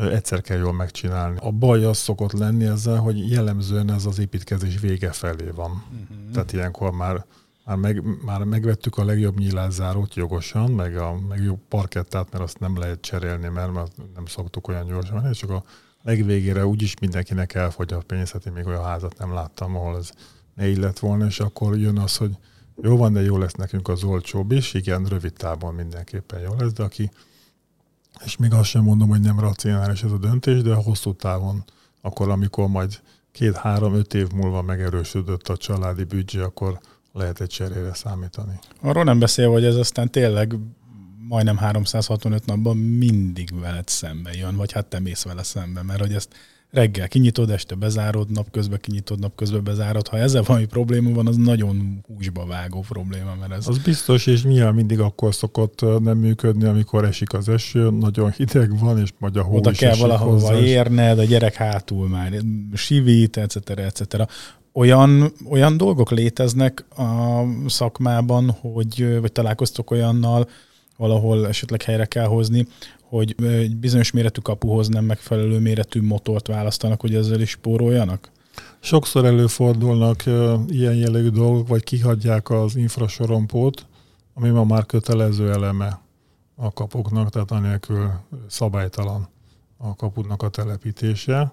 [0.00, 1.38] Egyszer kell jól megcsinálni.
[1.40, 5.70] A baj az szokott lenni ezzel, hogy jellemzően ez az építkezés vége felé van.
[5.70, 6.30] Uh-huh.
[6.32, 7.24] Tehát ilyenkor már
[7.64, 12.78] már, meg, már megvettük a legjobb nyílászárót jogosan, meg a legjobb parkettát, mert azt nem
[12.78, 13.72] lehet cserélni, mert
[14.14, 15.64] nem szoktuk olyan gyorsan, és csak a
[16.02, 20.10] legvégére úgyis mindenkinek elfogy a pénz, hát én még olyan házat nem láttam, ahol ez
[20.54, 22.36] ne illet volna, és akkor jön az, hogy
[22.82, 26.72] jó van, de jó lesz nekünk az olcsóbb is, igen, rövid távon mindenképpen jó lesz,
[26.72, 27.10] de aki,
[28.24, 31.64] és még azt sem mondom, hogy nem racionális ez a döntés, de a hosszú távon,
[32.00, 33.00] akkor amikor majd
[33.32, 36.80] két-három-öt év múlva megerősödött a családi büdzsé, akkor
[37.12, 38.58] lehet egy cserére számítani.
[38.80, 40.58] Arról nem beszél, hogy ez aztán tényleg
[41.28, 46.14] majdnem 365 napban mindig veled szembe jön, vagy hát te mész vele szembe, mert hogy
[46.14, 46.34] ezt
[46.70, 50.08] reggel kinyitod, este bezárod, napközben kinyitod, napközben bezárod.
[50.08, 53.34] Ha ezzel valami probléma van, az nagyon húsba vágó probléma.
[53.40, 53.68] Mert ez...
[53.68, 58.78] Az biztos, és nyilván mindig akkor szokott nem működni, amikor esik az eső, nagyon hideg
[58.78, 62.32] van, és majd a hó Oda is kell valahova hozzá, érned, a gyerek hátul már
[62.74, 63.70] sivít, etc.
[63.70, 64.30] etc.
[64.72, 70.48] Olyan, olyan dolgok léteznek a szakmában, hogy, vagy találkoztok olyannal,
[70.96, 72.66] valahol esetleg helyre kell hozni,
[73.10, 78.30] hogy egy bizonyos méretű kapuhoz nem megfelelő méretű motort választanak, hogy ezzel is spóroljanak?
[78.80, 80.26] Sokszor előfordulnak
[80.68, 83.86] ilyen jellegű dolgok, vagy kihagyják az infrasorompót,
[84.34, 86.00] ami ma már kötelező eleme
[86.54, 88.10] a kapuknak, tehát anélkül
[88.48, 89.28] szabálytalan
[89.76, 91.52] a kapudnak a telepítése.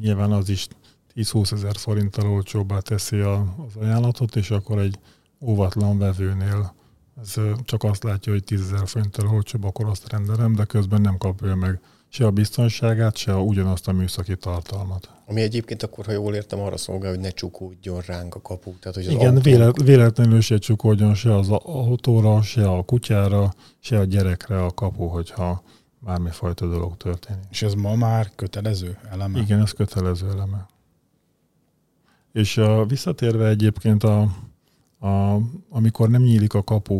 [0.00, 0.68] Nyilván az is
[1.14, 4.98] 10-20 ezer forinttal olcsóbbá teszi az ajánlatot, és akkor egy
[5.40, 6.74] óvatlan vevőnél
[7.20, 11.18] ez csak azt látja, hogy 10 ezer forinttal olcsóbb, akkor azt rendelem, de közben nem
[11.18, 15.10] kapja meg se a biztonságát, se a, ugyanazt a műszaki tartalmat.
[15.26, 18.78] Ami egyébként akkor, ha jól értem, arra szolgál, hogy ne csukódjon ránk a kapu.
[18.78, 19.40] Tehát, hogy az Igen, autó...
[19.40, 25.06] vélet, véletlenül se csukódjon se az autóra, se a kutyára, se a gyerekre a kapu,
[25.06, 25.62] hogyha
[25.98, 27.44] bármifajta dolog történik.
[27.50, 29.38] És ez ma már kötelező eleme?
[29.38, 30.66] Igen, ez kötelező eleme.
[32.32, 34.36] És a, visszatérve egyébként a,
[34.98, 35.36] a,
[35.68, 36.98] amikor nem nyílik a kapu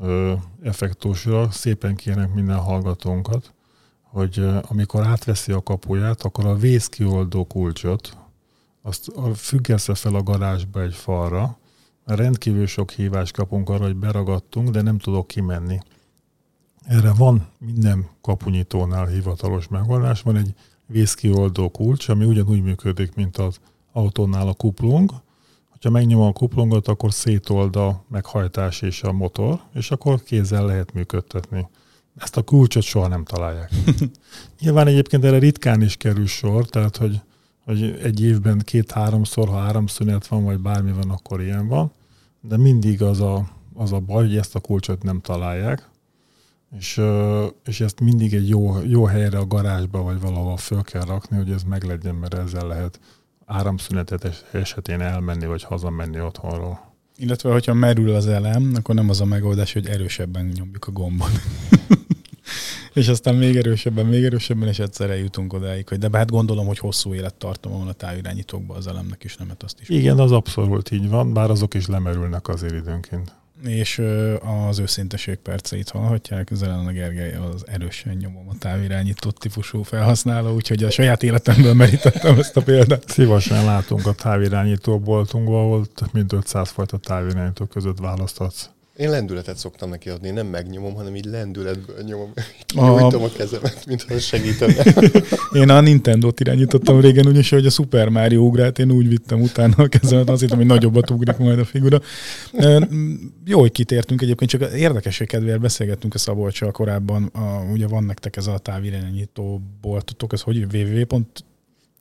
[0.00, 3.52] ö, effektusra, szépen kérnek minden hallgatónkat,
[4.02, 8.16] hogy ö, amikor átveszi a kapuját, akkor a vészkioldó kulcsot,
[8.82, 11.58] azt függesse fel a garázsba egy falra,
[12.04, 15.78] mert rendkívül sok hívást kapunk arra, hogy beragadtunk, de nem tudok kimenni.
[16.82, 20.54] Erre van minden kapunyitónál hivatalos megoldás, van egy
[20.86, 23.58] vészkioldó kulcs, ami ugyanúgy működik, mint az
[23.92, 25.10] autónál a kuplung,
[25.84, 30.92] ha megnyomom a kuplungot, akkor szétold a meghajtás és a motor, és akkor kézzel lehet
[30.92, 31.68] működtetni.
[32.16, 33.70] Ezt a kulcsot soha nem találják.
[34.60, 37.20] Nyilván egyébként erre ritkán is kerül sor, tehát hogy,
[37.64, 41.92] hogy egy évben két-háromszor, ha áramszünet van, vagy bármi van, akkor ilyen van,
[42.40, 45.90] de mindig az a, az a baj, hogy ezt a kulcsot nem találják,
[46.78, 47.00] és,
[47.64, 51.50] és ezt mindig egy jó, jó helyre a garázsba, vagy valahol föl kell rakni, hogy
[51.50, 53.00] ez meglegyen, mert ezzel lehet
[53.54, 56.92] áramszünetet esetén elmenni, vagy hazamenni otthonról.
[57.16, 61.30] Illetve, hogyha merül az elem, akkor nem az a megoldás, hogy erősebben nyomjuk a gombot.
[62.92, 66.78] és aztán még erősebben, még erősebben, és egyszerre jutunk odáig, hogy de hát gondolom, hogy
[66.78, 69.88] hosszú élettartama van a távirányítókban az elemnek is, nem hát azt is.
[69.88, 74.02] Igen, az abszolút így van, bár azok is lemerülnek azért időnként és
[74.68, 76.50] az őszinteség perceit hallhatják.
[76.50, 82.56] A Gergely az erősen nyomom a távirányított típusú felhasználó, úgyhogy a saját életemből merítettem ezt
[82.56, 83.08] a példát.
[83.08, 88.73] Szívesen látunk a távirányító boltunkban, ahol mint 500 fajta távirányító között választhatsz.
[88.96, 92.32] Én lendületet szoktam neki adni, nem megnyomom, hanem így lendületből nyomom.
[92.74, 93.24] Nyújtom a...
[93.24, 94.84] a kezemet, mintha segítene.
[95.60, 99.74] én a Nintendo-t irányítottam régen, úgyis, hogy a Super Mario ugrát, én úgy vittem utána
[99.76, 102.00] a kezemet, azt hittem, hogy nagyobbat ugrik majd a figura.
[103.44, 108.36] Jó, hogy kitértünk egyébként, csak érdekesség kedvéért beszélgettünk a Szabolcsal korábban, a, ugye van nektek
[108.36, 111.20] ez a távirányító boltotok, ez hogy www.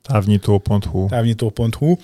[0.02, 1.08] Távnyitó.hu.
[1.08, 1.96] Távnyitó.hu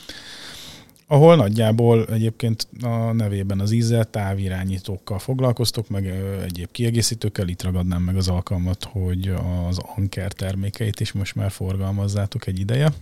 [1.11, 6.07] ahol nagyjából egyébként a nevében az ízzel távirányítókkal foglalkoztok, meg
[6.43, 7.47] egyéb kiegészítőkkel.
[7.47, 9.33] Itt ragadnám meg az alkalmat, hogy
[9.67, 12.93] az Anker termékeit is most már forgalmazzátok egy ideje.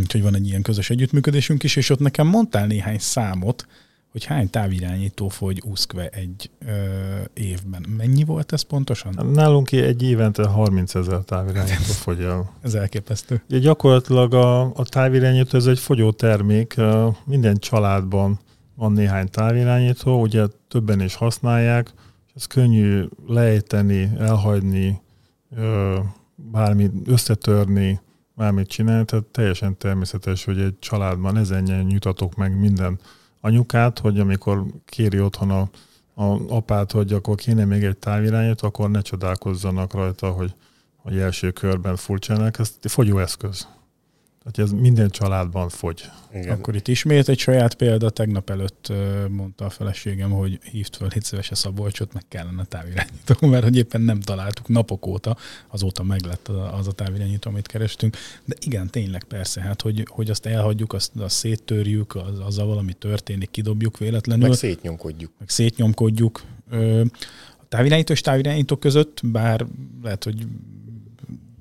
[0.00, 3.66] Úgyhogy van egy ilyen közös együttműködésünk is, és ott nekem mondtál néhány számot,
[4.16, 6.72] hogy hány távirányító fogy USZKVE egy ö,
[7.34, 7.86] évben.
[7.96, 9.28] Mennyi volt ez pontosan?
[9.32, 12.52] Nálunk egy évente 30 ezer távirányító fogy el.
[12.62, 13.42] Ez elképesztő.
[13.48, 16.74] Ugye gyakorlatilag a, a távirányító ez egy fogyó termék,
[17.24, 18.38] minden családban
[18.74, 21.92] van néhány távirányító, ugye többen is használják,
[22.26, 25.00] és ez könnyű lejteni, elhagyni,
[26.34, 28.00] bármit összetörni,
[28.34, 32.98] bármit csinálni, tehát teljesen természetes, hogy egy családban ezenjen nyitatok meg minden
[33.46, 35.60] anyukát, hogy amikor kéri otthon a,
[36.14, 40.54] a apát, hogy akkor kéne még egy távirányít, akkor ne csodálkozzanak rajta, hogy,
[40.96, 42.58] hogy első körben furcsának.
[42.58, 43.66] Ez fogyóeszköz.
[44.52, 46.10] Tehát ez minden családban fogy.
[46.34, 46.50] Igen.
[46.50, 48.10] Akkor itt ismét egy saját példa.
[48.10, 48.92] Tegnap előtt
[49.28, 54.00] mondta a feleségem, hogy hívt fel szíves a Szabolcsot, meg kellene távirányító, mert hogy éppen
[54.00, 55.36] nem találtuk napok óta,
[55.68, 58.16] azóta meglett az a távirányító, amit kerestünk.
[58.44, 62.92] De igen, tényleg persze, hát hogy, hogy azt elhagyjuk, azt, azt széttörjük, az, azzal valami
[62.92, 64.48] történik, kidobjuk véletlenül.
[64.48, 65.32] Meg szétnyomkodjuk.
[65.38, 66.42] Meg szétnyomkodjuk.
[67.56, 69.66] A távirányító és távirányító között, bár
[70.02, 70.46] lehet, hogy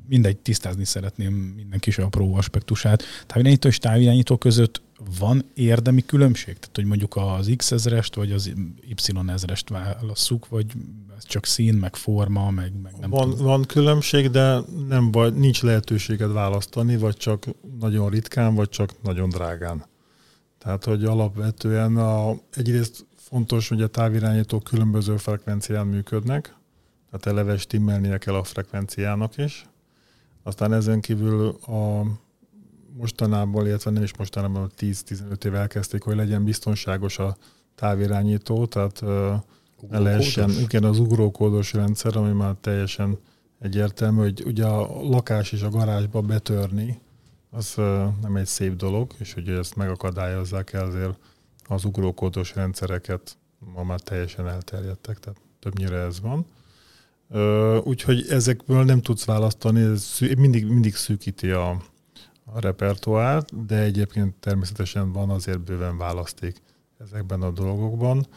[0.08, 3.04] mindegy, tisztázni szeretném minden kis apró aspektusát.
[3.28, 4.82] Távirányító és távirányító között
[5.20, 6.54] van érdemi különbség?
[6.54, 8.54] Tehát, hogy mondjuk az X ezerest, vagy az
[8.88, 8.96] Y
[9.28, 10.66] ezerest válasszuk, vagy
[11.18, 13.46] ez csak szín, meg forma, meg, meg nem van, tudom.
[13.46, 17.46] van különbség, de nem baj, nincs lehetőséged választani, vagy csak
[17.80, 19.86] nagyon ritkán, vagy csak nagyon drágán.
[20.58, 26.56] Tehát, hogy alapvetően a, egyrészt fontos, hogy a távirányítók különböző frekvencián működnek,
[27.10, 29.66] tehát eleve stimmelnie kell a frekvenciának is,
[30.48, 32.04] aztán ezen kívül a
[32.98, 37.38] mostanában, illetve nem is mostanában, 10-15 év elkezdték, hogy legyen biztonságos a
[37.76, 39.02] távirányító, tehát
[39.90, 43.18] ne lehessen, igen, az ugrókódos rendszer, ami már teljesen
[43.60, 47.00] egyértelmű, hogy ugye a lakás és a garázsba betörni,
[47.50, 47.74] az
[48.22, 51.18] nem egy szép dolog, és hogy ezt megakadályozzák, ezért
[51.68, 53.38] az ugrókódos rendszereket
[53.74, 56.46] ma már teljesen elterjedtek, tehát többnyire ez van.
[57.84, 61.70] Úgyhogy ezekből nem tudsz választani, ez mindig, mindig szűkíti a,
[62.44, 66.62] a repertoárt, de egyébként természetesen van azért bőven választék
[66.98, 68.28] ezekben a dolgokban.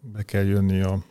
[0.00, 1.04] Be kell jönni a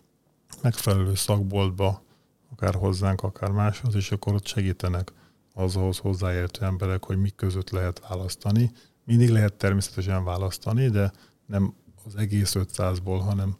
[0.62, 2.04] megfelelő szakboltba,
[2.51, 5.12] akár hozzánk, akár máshoz, és akkor ott segítenek
[5.54, 8.71] azhoz hozzáértő emberek, hogy mik között lehet választani.
[9.04, 11.12] Mindig lehet természetesen választani, de
[11.45, 11.73] nem
[12.06, 13.58] az egész 500-ból, hanem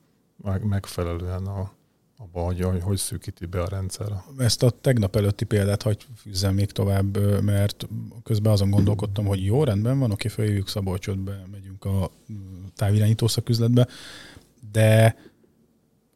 [0.63, 1.72] megfelelően a,
[2.17, 4.08] abban, hogy, hogy hogy szűkíti be a rendszer.
[4.38, 7.88] Ezt a tegnap előtti példát hagy fűzzem még tovább, mert
[8.23, 12.12] közben azon gondolkodtam, hogy jó, rendben van, oké, följövjük Szabolcsot, be megyünk a
[12.75, 13.88] távirányító szaküzletbe,
[14.71, 15.15] de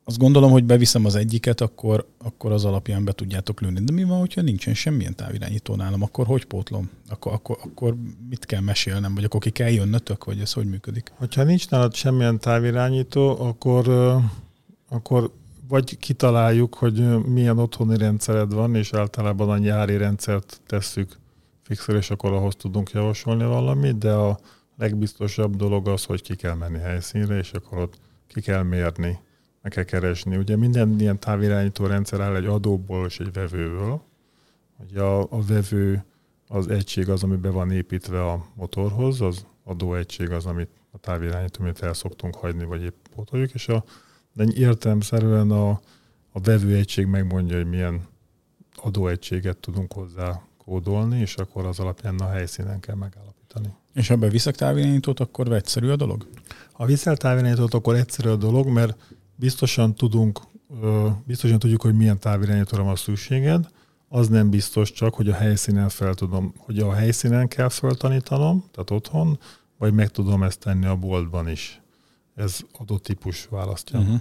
[0.04, 3.84] azt gondolom, hogy beviszem az egyiket, akkor, akkor az alapján be tudjátok lőni.
[3.84, 6.90] De mi van, hogyha nincsen semmilyen távirányító nálam, akkor hogy pótlom?
[7.10, 7.96] Akkor, akkor, akkor
[8.30, 11.12] mit kell mesélnem, vagy akkor ki kell jönnötök, vagy ez hogy működik?
[11.16, 13.88] Hogyha nincs nálad semmilyen távirányító, akkor,
[14.90, 15.32] akkor
[15.70, 21.18] vagy kitaláljuk, hogy milyen otthoni rendszered van, és általában a nyári rendszert tesszük
[21.62, 24.40] fixel, és akkor ahhoz tudunk javasolni valamit, de a
[24.78, 29.20] legbiztosabb dolog az, hogy ki kell menni helyszínre, és akkor ott ki kell mérni,
[29.62, 30.38] meg kell keresni.
[30.38, 34.02] Ugye minden ilyen távirányító rendszer áll egy adóból és egy vevőből.
[34.78, 36.06] Ugye a, a vevő
[36.48, 41.64] az egység az, ami be van építve a motorhoz, az adóegység az, amit a távirányító,
[41.64, 43.84] amit el szoktunk hagyni, vagy épp pótoljuk, és a
[44.40, 45.70] de értelemszerűen a,
[46.32, 48.08] a vevőegység megmondja, hogy milyen
[48.76, 53.68] adóegységet tudunk hozzá kódolni, és akkor az alapján a helyszínen kell megállapítani.
[53.94, 56.28] És ha beviszek távirányítót, akkor egyszerű a dolog?
[56.72, 58.98] Ha viszel távirányítót, akkor egyszerű a dolog, mert
[59.36, 60.40] biztosan tudunk,
[61.26, 63.70] biztosan tudjuk, hogy milyen távirányítóra van szükséged,
[64.08, 68.92] az nem biztos csak, hogy a helyszínen fel tudom, hogy a helyszínen kell feltanítanom, tehát
[68.92, 69.40] otthon,
[69.78, 71.82] vagy meg tudom ezt tenni a boltban is
[72.40, 74.00] ez adott típus választja.
[74.00, 74.20] Uh-huh.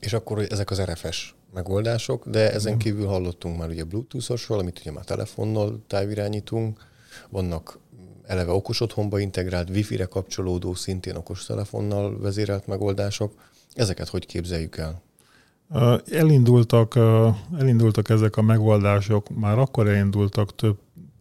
[0.00, 4.92] És akkor ezek az RFS megoldások, de ezen kívül hallottunk már ugye Bluetooth-osról, amit ugye
[4.92, 6.86] már telefonnal távirányítunk,
[7.28, 7.78] vannak
[8.26, 13.32] eleve okos otthonba integrált, wifi-re kapcsolódó, szintén okos telefonnal vezérelt megoldások.
[13.74, 15.02] Ezeket hogy képzeljük el?
[16.10, 16.96] Elindultak,
[17.58, 20.78] elindultak ezek a megoldások, már akkor elindultak több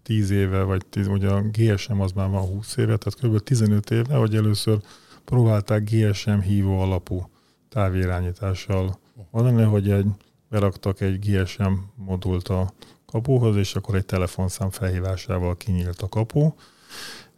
[0.08, 3.44] tíz éve, vagy tíz, ugye a GSM az már van 20 éve, tehát kb.
[3.44, 4.80] 15 éve, hogy először
[5.26, 7.30] próbálták GSM hívó alapú
[7.70, 9.00] távirányítással
[9.32, 10.06] mondani, hogy egy,
[10.50, 12.74] beraktak egy GSM modult a
[13.06, 16.54] kapuhoz, és akkor egy telefonszám felhívásával kinyílt a kapu.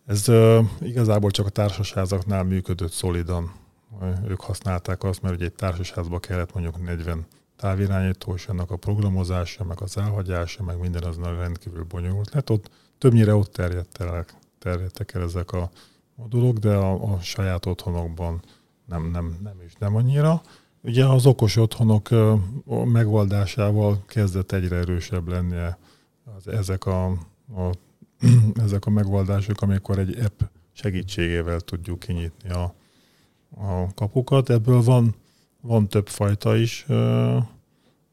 [0.06, 3.52] Ez uh, igazából csak a társasházaknál működött szolidan.
[4.28, 7.26] Ők használták azt, mert ugye egy társasházba kellett mondjuk 40
[7.60, 12.50] távirányító, és annak a programozása, meg az elhagyása, meg minden az rendkívül bonyolult lett.
[12.50, 14.26] Ott, többnyire ott terjedt el,
[14.60, 15.70] terjedtek el ezek a
[16.16, 18.42] modulok, de a, a saját otthonokban
[18.86, 20.42] nem, nem, nem is nem annyira.
[20.82, 22.10] Ugye az okos otthonok
[22.86, 25.56] megoldásával kezdett egyre erősebb lenni
[26.38, 27.06] az, ezek, a,
[27.56, 27.72] a,
[28.64, 30.42] ezek a megoldások, amikor egy app
[30.72, 32.74] segítségével tudjuk kinyitni a,
[33.56, 34.50] a kapukat.
[34.50, 35.16] Ebből van,
[35.62, 36.86] van több fajta is,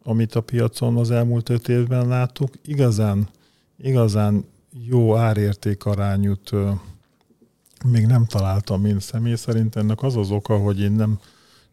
[0.03, 2.55] amit a piacon az elmúlt öt évben láttuk.
[2.65, 3.29] Igazán,
[3.79, 4.45] igazán
[4.89, 6.51] jó árérték arányút
[7.85, 9.77] még nem találtam én személy szerint.
[9.77, 11.19] Ennek az az oka, hogy én nem,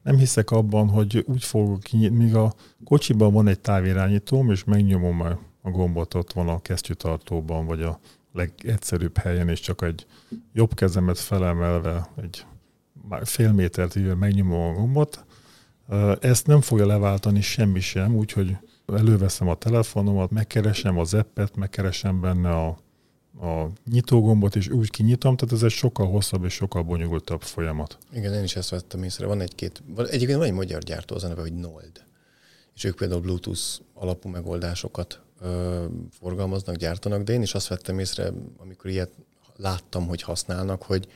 [0.02, 5.22] nem hiszek abban, hogy úgy fogok kinyitni, míg a kocsiban van egy távirányítóm, és megnyomom
[5.22, 8.00] a, a gombot, ott van a kesztyűtartóban, vagy a
[8.34, 10.06] legegyszerűbb helyen, és csak egy
[10.54, 12.46] jobb kezemet felemelve, egy
[13.24, 15.26] fél métert így megnyomom a gombot.
[16.20, 22.50] Ezt nem fogja leváltani semmi sem, úgyhogy előveszem a telefonomat, megkeresem az appet, megkeresem benne
[22.50, 22.78] a
[23.42, 27.98] a nyitógombot, és úgy kinyitom, tehát ez egy sokkal hosszabb és sokkal bonyolultabb folyamat.
[28.12, 29.26] Igen, én is ezt vettem észre.
[29.26, 32.06] Van egy-két, egyébként van egy magyar gyártó, az a neve, hogy Nold.
[32.76, 33.62] És ők például Bluetooth
[33.94, 35.86] alapú megoldásokat ö,
[36.20, 39.12] forgalmaznak, gyártanak, de én is azt vettem észre, amikor ilyet
[39.56, 41.08] láttam, hogy használnak, hogy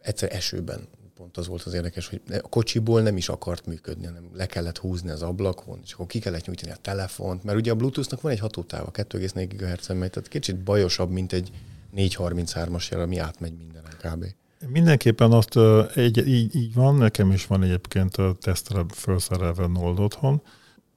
[0.00, 0.88] egyszer esőben
[1.24, 4.78] pont az volt az érdekes, hogy a kocsiból nem is akart működni, hanem le kellett
[4.78, 8.32] húzni az ablakon, és akkor ki kellett nyújtani a telefont, mert ugye a Bluetooth-nak van
[8.32, 11.50] egy hatótáva, 2,4 GHz megy, tehát kicsit bajosabb, mint egy
[11.96, 14.24] 433-as jel, ami átmegy mindenen kb.
[14.68, 15.58] Mindenképpen azt
[15.94, 20.42] egy, így, így van, nekem is van egyébként a tesztre felszerelve Nold otthon.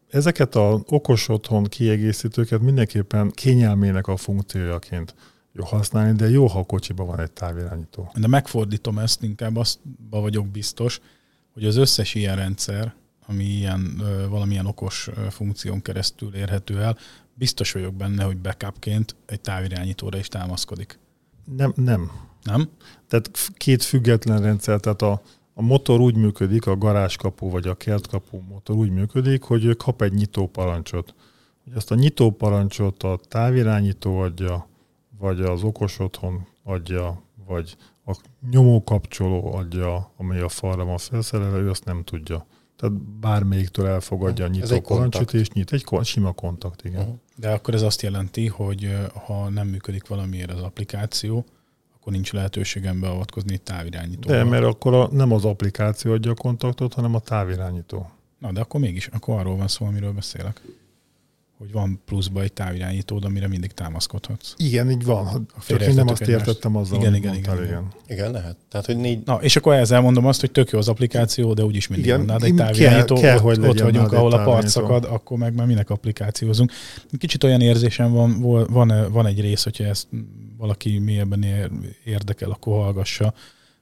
[0.10, 5.16] Ezeket a okos otthon kiegészítőket mindenképpen kényelmének a funkciójaként
[5.58, 8.12] jó használni, de jó, ha a kocsiban van egy távirányító.
[8.16, 11.00] De megfordítom ezt, inkább azt vagyok biztos,
[11.54, 12.94] hogy az összes ilyen rendszer,
[13.28, 16.98] ami ilyen valamilyen okos funkción keresztül érhető el,
[17.34, 21.00] biztos vagyok benne, hogy backupként egy távirányítóra is támaszkodik.
[21.56, 22.12] Nem, nem.
[22.44, 22.70] Nem?
[23.08, 25.22] Tehát két független rendszer, tehát a,
[25.54, 30.14] a motor úgy működik, a garázskapu vagy a kertkapu motor úgy működik, hogy kap egy
[30.14, 31.14] nyitó parancsot.
[31.64, 34.67] Hogy azt a nyitó parancsot a távirányító adja,
[35.20, 38.18] vagy az okos otthon adja, vagy a
[38.52, 42.46] nyomókapcsoló adja, amely a falra van felszerelve, ő azt nem tudja.
[42.76, 45.74] Tehát bármelyiktől elfogadja a nyitó parancsot, és nyit.
[45.74, 47.02] Egy sima kontakt, igen.
[47.02, 47.16] Uh-huh.
[47.36, 51.46] De akkor ez azt jelenti, hogy ha nem működik valamiért az applikáció,
[51.96, 54.38] akkor nincs lehetőségem beavatkozni egy távirányítóval.
[54.38, 58.12] De, mert akkor a, nem az applikáció adja a kontaktot, hanem a távirányító.
[58.40, 60.62] Na, de akkor mégis, akkor arról van szó, amiről beszélek
[61.58, 64.54] hogy van pluszba egy távirányítód, amire mindig támaszkodhatsz.
[64.58, 65.48] Igen, így van.
[65.68, 67.92] Csak én nem azt értettem azzal, igen, igen, mondtál, igen, igen.
[68.08, 68.58] Igen, lehet.
[68.70, 69.22] Tehát, hogy négy...
[69.26, 72.26] Na, és akkor ezzel mondom azt, hogy tök jó az applikáció, de úgyis mindig igen,
[72.26, 75.56] van egy távirányító, kell, kell, ott, hogy ott vagyunk, ahol a part szakad, akkor meg
[75.56, 76.72] már minek applikációzunk.
[77.18, 80.08] Kicsit olyan érzésem van, van, van egy rész, hogyha ezt
[80.58, 81.46] valaki mélyebben
[82.04, 83.34] érdekel, akkor hallgassa,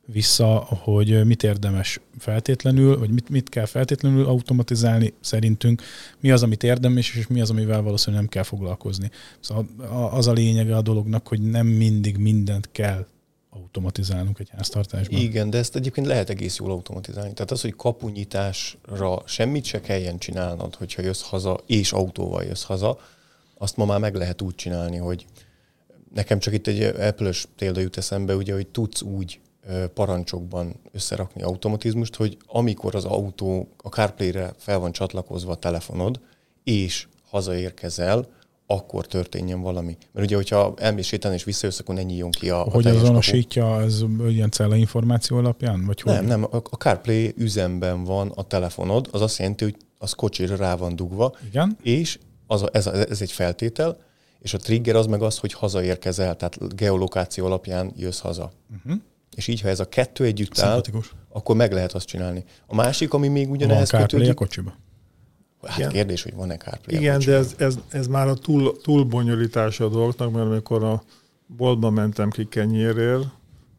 [0.05, 5.81] vissza, hogy mit érdemes feltétlenül, vagy mit, mit kell feltétlenül automatizálni szerintünk,
[6.19, 9.11] mi az, amit érdemes, és mi az, amivel valószínűleg nem kell foglalkozni.
[9.39, 9.67] Szóval
[10.11, 13.05] az a lényege a dolognak, hogy nem mindig mindent kell
[13.49, 15.19] automatizálnunk egy háztartásban.
[15.19, 17.33] Igen, de ezt egyébként lehet egész jól automatizálni.
[17.33, 22.99] Tehát az, hogy kapunyításra semmit se kelljen csinálnod, hogyha jössz haza, és autóval jössz haza,
[23.57, 25.25] azt ma már meg lehet úgy csinálni, hogy
[26.13, 29.39] nekem csak itt egy Apple-ös példa jut eszembe, ugye, hogy tudsz úgy
[29.93, 36.19] parancsokban összerakni automatizmust, hogy amikor az autó a CarPlay-re fel van csatlakozva a telefonod,
[36.63, 38.27] és hazaérkezel,
[38.67, 39.97] akkor történjen valami.
[40.11, 44.03] Mert ugye, hogyha elmész sétálni és visszajössz, akkor ne nyíljon ki a Hogy azonosítja, ez
[44.27, 45.85] ilyen cella információ alapján?
[45.85, 46.25] Vagy nem, hogy?
[46.25, 50.95] nem, a CarPlay üzemben van a telefonod, az azt jelenti, hogy az kocsira rá van
[50.95, 51.77] dugva, Igen?
[51.81, 53.97] és az a, ez, a, ez egy feltétel,
[54.39, 58.51] és a trigger az meg az, hogy hazaérkezel, tehát geolokáció alapján jössz haza.
[58.75, 59.01] Uh-huh.
[59.35, 60.81] És így, ha ez a kettő együtt áll,
[61.29, 62.43] akkor meg lehet azt csinálni.
[62.67, 64.29] A másik, ami még ugyanehhez Van kötődik...
[64.29, 64.73] a kocsiba?
[65.61, 65.89] Hát Igen.
[65.89, 69.89] kérdés, hogy van-e CarPlay Igen, de ez, ez, ez már a túl, túl bonyolítása a
[69.89, 71.03] dolgoknak, mert amikor a
[71.45, 73.25] boltba mentem ki kenyérért,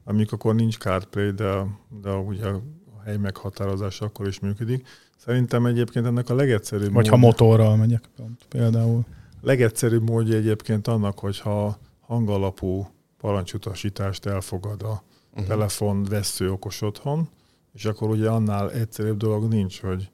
[0.05, 1.67] amikor akkor nincs CarPlay, de,
[2.03, 2.63] de ugye a
[3.05, 4.87] hely meghatározás akkor is működik.
[5.17, 9.05] Szerintem egyébként ennek a legegyszerűbb Vagy ha motorral megyek pont, például.
[9.41, 12.89] Legegyszerűbb módja egyébként annak, hogyha hangalapú
[13.19, 15.03] parancsutasítást elfogad a
[15.37, 15.47] uh-huh.
[15.47, 17.29] telefon vesző okos otthon,
[17.73, 20.11] és akkor ugye annál egyszerűbb dolog nincs, hogy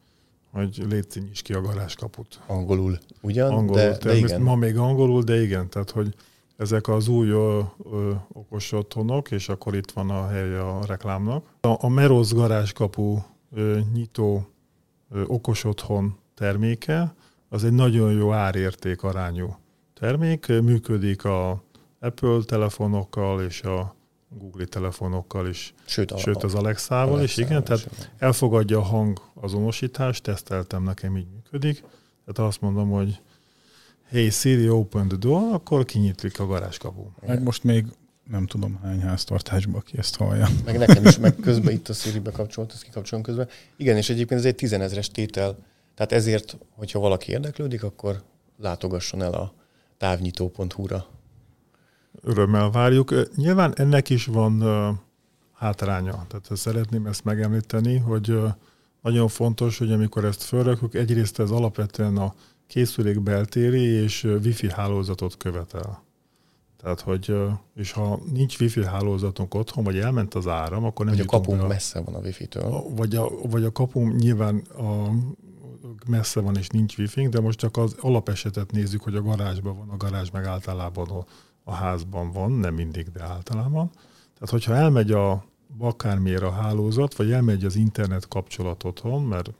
[0.52, 2.40] hogy légy is ki a garázskaput.
[2.46, 3.52] Angolul, ugyan?
[3.52, 4.40] Angolul, de, de igen.
[4.40, 6.14] Ma még angolul, de igen, tehát hogy
[6.56, 7.60] ezek az új ö,
[7.92, 11.44] ö, okos otthonok, és akkor itt van a hely a reklámnak.
[11.60, 13.18] A, a Meroz garázskapu
[13.54, 14.46] ö, nyitó
[15.10, 17.14] ö, okos otthon terméke,
[17.48, 19.56] az egy nagyon jó árérték arányú
[19.94, 21.62] termék, működik a
[22.00, 23.94] Apple telefonokkal és a
[24.38, 30.22] Google telefonokkal is, sőt, a, sőt az Alexával is, igen, tehát elfogadja a hang azonosítást,
[30.22, 31.84] teszteltem, nekem így működik,
[32.24, 33.20] tehát azt mondom, hogy
[34.08, 37.02] hey Siri, open the door, akkor kinyitlik a garázskapu.
[37.26, 37.86] Meg most még
[38.30, 40.48] nem tudom hány háztartásban, ki ezt hallja.
[40.64, 43.48] Meg nekem is, meg közben itt a Siri bekapcsolt, ezt kikapcsolom közben.
[43.76, 45.56] Igen, és egyébként ez egy tizenezres tétel,
[45.94, 48.22] tehát ezért, hogyha valaki érdeklődik, akkor
[48.58, 49.54] látogasson el a
[49.98, 51.06] távnyitó.hu-ra.
[52.20, 53.34] Örömmel várjuk.
[53.36, 54.62] Nyilván ennek is van
[55.52, 56.24] hátránya.
[56.28, 58.38] Tehát szeretném ezt megemlíteni, hogy
[59.02, 62.34] nagyon fontos, hogy amikor ezt fölrakjuk, egyrészt ez alapvetően a
[62.66, 66.02] készülék beltéri és wifi hálózatot követel.
[66.82, 67.36] Tehát, hogy,
[67.74, 71.62] és ha nincs wifi hálózatunk otthon, vagy elment az áram, akkor nem Vagy a kapunk
[71.62, 72.84] a, messze van a wifi-től.
[72.96, 75.10] Vagy a, vagy a kapunk nyilván a,
[76.06, 79.88] messze van és nincs wifi de most csak az alapesetet nézzük, hogy a garázsban van,
[79.88, 81.24] a garázs meg általában a,
[81.64, 83.90] a házban van, nem mindig, de általában.
[84.34, 85.44] Tehát, hogyha elmegy a
[85.78, 89.50] akármiért a hálózat, vagy elmegy az internet kapcsolat otthon, mert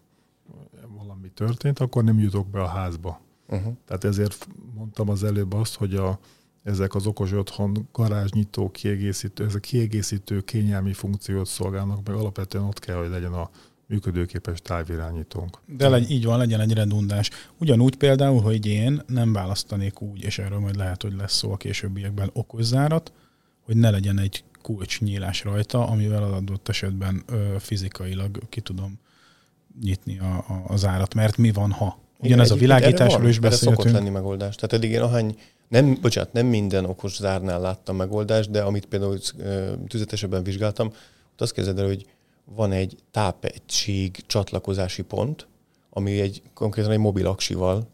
[0.97, 3.21] valami történt, akkor nem jutok be a házba.
[3.49, 3.73] Uh-huh.
[3.85, 6.19] Tehát ezért mondtam az előbb azt, hogy a,
[6.63, 12.97] ezek az okos otthon garázsnyitó kiegészítő, ezek kiegészítő kényelmi funkciót szolgálnak, meg alapvetően ott kell,
[12.97, 13.51] hogy legyen a
[13.87, 15.59] működőképes távirányítónk.
[15.67, 17.31] De legy, így van, legyen egy redundás.
[17.59, 21.57] Ugyanúgy például, hogy én nem választanék úgy, és erről majd lehet, hogy lesz szó a
[21.57, 23.13] későbbiekben okozzárat,
[23.65, 28.99] hogy ne legyen egy kulcsnyílás rajta, amivel az adott esetben ö, fizikailag ki tudom
[29.83, 31.15] nyitni a, a, az árat.
[31.15, 31.99] Mert mi van, ha?
[32.19, 33.77] Ugyanez a világításról is beszéltünk.
[33.77, 34.55] szokott lenni megoldás.
[34.55, 35.37] Tehát eddig én ahány,
[35.69, 39.19] nem, bocsánat, nem minden okos zárnál láttam megoldást, de amit például
[39.89, 40.87] tüzetesebben vizsgáltam,
[41.33, 42.07] ott azt kezded el, hogy
[42.55, 45.47] van egy tápegység csatlakozási pont,
[45.91, 47.89] ami egy konkrétan egy mobil aksival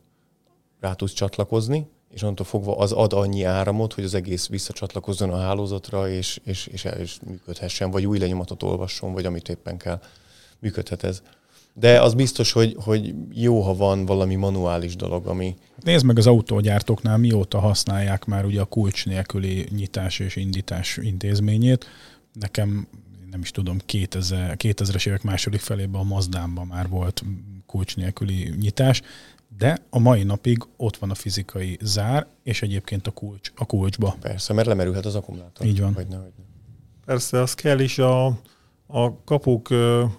[0.81, 5.39] rá tudsz csatlakozni, és onnantól fogva az ad annyi áramot, hogy az egész visszacsatlakozzon a
[5.39, 10.01] hálózatra, és, és, és, és működhessen, vagy új lenyomatot olvasson, vagy amit éppen kell.
[10.59, 11.23] Működhet ez.
[11.75, 15.57] De az biztos, hogy, hogy jó, ha van valami manuális dolog, ami...
[15.83, 21.87] Nézd meg az autógyártóknál, mióta használják már ugye a kulcs nélküli nyitás és indítás intézményét.
[22.33, 22.89] Nekem
[23.31, 27.25] nem is tudom, 2000, 2000-es évek második felében a Mazdánban már volt
[27.67, 29.03] kulcs nélküli nyitás,
[29.59, 34.17] de a mai napig ott van a fizikai zár, és egyébként a kulcs a kulcsba.
[34.21, 35.67] Persze, mert lemerülhet az akkumulátor.
[35.67, 35.95] Így van.
[35.95, 36.45] Hogy ne, hogy ne.
[37.05, 38.27] Persze, az kell is a,
[38.87, 39.69] a kapuk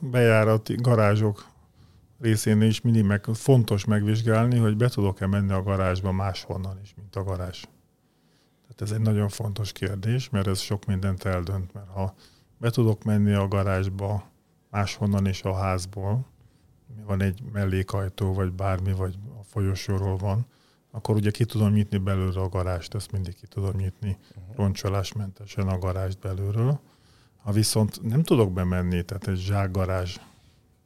[0.01, 1.47] bejárati garázsok
[2.19, 7.15] részén is mindig meg, fontos megvizsgálni, hogy be tudok-e menni a garázsba máshonnan is, mint
[7.15, 7.61] a garázs.
[8.61, 12.15] Tehát ez egy nagyon fontos kérdés, mert ez sok mindent eldönt, mert ha
[12.59, 14.29] be tudok menni a garázsba
[14.69, 16.25] máshonnan is a házból,
[17.05, 20.45] van egy mellékajtó, vagy bármi, vagy a folyosóról van,
[20.91, 24.55] akkor ugye ki tudom nyitni belőle a garást, ezt mindig ki tudom nyitni uh-huh.
[24.55, 26.79] roncsolásmentesen a garást belőről.
[27.43, 30.17] Ha viszont nem tudok bemenni, tehát egy zsákgarázs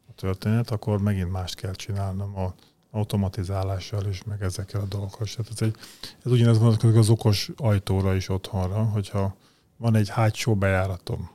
[0.10, 2.54] a történet, akkor megint mást kell csinálnom a
[2.92, 5.28] automatizálással is, meg ezekkel a dolgokkal.
[5.28, 5.76] Tehát ez, egy,
[6.26, 9.36] ez ugyanez vonatkozik az okos ajtóra is otthonra, hogyha
[9.78, 11.30] van egy hátsó bejáratom,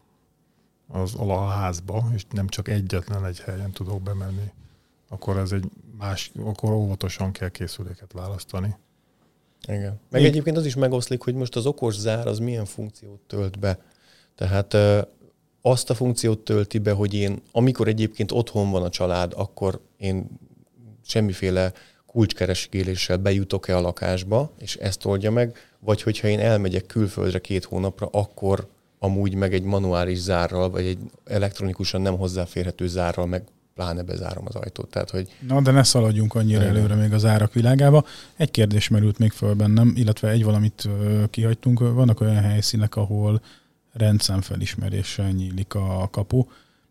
[0.88, 4.52] az a házba, és nem csak egyetlen egy helyen tudok bemenni,
[5.08, 5.64] akkor ez egy
[5.98, 8.76] más, akkor óvatosan kell készüléket választani.
[9.66, 10.00] Igen.
[10.10, 10.26] Meg Én...
[10.26, 13.78] egyébként az is megoszlik, hogy most az okos zár az milyen funkciót tölt be.
[14.34, 14.76] Tehát
[15.62, 20.26] azt a funkciót tölti be, hogy én, amikor egyébként otthon van a család, akkor én
[21.04, 21.72] semmiféle
[22.06, 28.06] kulcskeresgéléssel bejutok-e a lakásba, és ezt oldja meg, vagy hogyha én elmegyek külföldre két hónapra,
[28.06, 28.68] akkor
[28.98, 33.42] amúgy meg egy manuális zárral, vagy egy elektronikusan nem hozzáférhető zárral meg
[33.74, 34.90] pláne bezárom az ajtót.
[34.90, 35.28] Tehát, hogy...
[35.48, 36.76] Na, de ne szaladjunk annyira Igen.
[36.76, 38.04] előre még az árak világába.
[38.36, 40.88] Egy kérdés merült még föl bennem, illetve egy valamit
[41.30, 41.78] kihagytunk.
[41.78, 43.40] Vannak olyan helyszínek, ahol
[43.92, 46.44] rendszámfelismeréssel nyílik a kapu.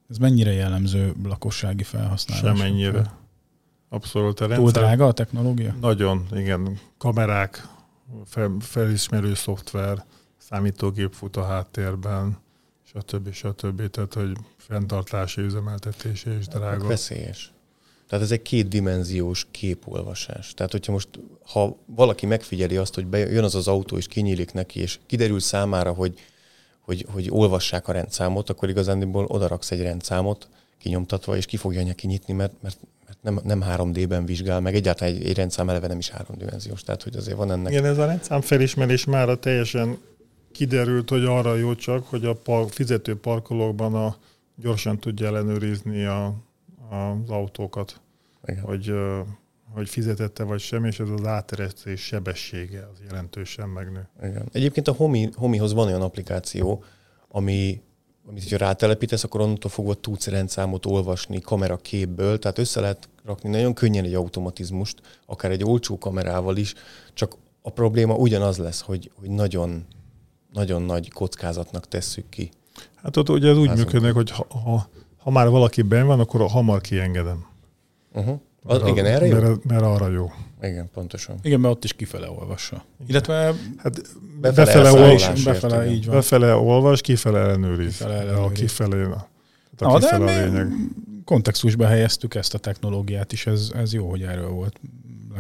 [0.10, 2.58] Ez mennyire jellemző lakossági felhasználás?
[2.58, 3.14] Semennyire.
[3.90, 4.40] Abszolút.
[4.40, 5.76] A Túl drága a technológia?
[5.82, 6.80] Nagyon, igen.
[6.98, 7.68] Kamerák,
[8.26, 10.06] fel, felismerő szoftver,
[10.50, 12.38] számítógép fut a háttérben,
[12.84, 13.32] stb.
[13.34, 13.90] stb.
[13.90, 16.88] Tehát, hogy fenntartási, üzemeltetése is drága.
[16.88, 17.52] Veszélyes.
[18.08, 20.54] Tehát ez egy kétdimenziós képolvasás.
[20.54, 21.10] Tehát, hogyha most,
[21.46, 25.94] ha valaki megfigyeli azt, hogy jön az az autó, és kinyílik neki, és kiderül számára,
[25.94, 26.20] hogy,
[26.82, 32.08] hogy, hogy olvassák a rendszámot, akkor igazándiból odaraksz egy rendszámot, kinyomtatva, és ki fogja neki
[32.08, 35.98] nyitni, mert, mert, mert nem, nem 3D-ben vizsgál, meg egyáltalán egy, egy rendszám eleve nem
[35.98, 36.84] is háromdimenziós.
[36.84, 37.72] Tehát, hogy azért van ennek...
[37.72, 39.98] Igen, ez a rendszám felismerés már teljesen
[40.58, 44.16] kiderült, hogy arra jó csak, hogy a park, fizető parkolókban a,
[44.56, 46.26] gyorsan tudja ellenőrizni a,
[46.90, 48.02] az autókat,
[48.46, 48.64] Igen.
[48.64, 48.94] hogy
[49.74, 54.08] hogy fizetette vagy sem, és ez az áteresztés sebessége az jelentősen megnő.
[54.24, 54.50] Igen.
[54.52, 56.84] Egyébként a Homi, Homihoz van olyan applikáció,
[57.28, 57.82] ami,
[58.28, 63.74] amit ha rátelepítesz, akkor onnantól fogva tudsz rendszámot olvasni kameraképből, tehát össze lehet rakni nagyon
[63.74, 66.74] könnyen egy automatizmust, akár egy olcsó kamerával is,
[67.14, 69.86] csak a probléma ugyanaz lesz, hogy, hogy nagyon,
[70.58, 72.50] nagyon nagy kockázatnak tesszük ki.
[72.96, 76.50] Hát ott ugye ez úgy működik, hogy ha, ha, ha már valaki ben van, akkor
[76.50, 77.46] hamar kiengedem.
[78.14, 78.40] Uh-huh.
[78.64, 79.40] Az, mert, igen, erre jó?
[79.40, 80.32] Mert, mert arra jó.
[80.62, 81.36] Igen, pontosan.
[81.42, 82.76] Igen, mert ott is kifele olvassa.
[82.96, 83.10] Igen.
[83.10, 84.02] Illetve hát
[84.42, 86.16] befele, befele, olvas, befele, így van.
[86.16, 87.98] befele olvas, kifele ellenőriz.
[87.98, 88.46] Kifele ellenőriz.
[88.46, 89.28] A kifele, a,
[89.78, 90.74] a kifele de a lényeg.
[91.26, 94.80] kontextusba helyeztük ezt a technológiát is, ez, ez jó, hogy erről volt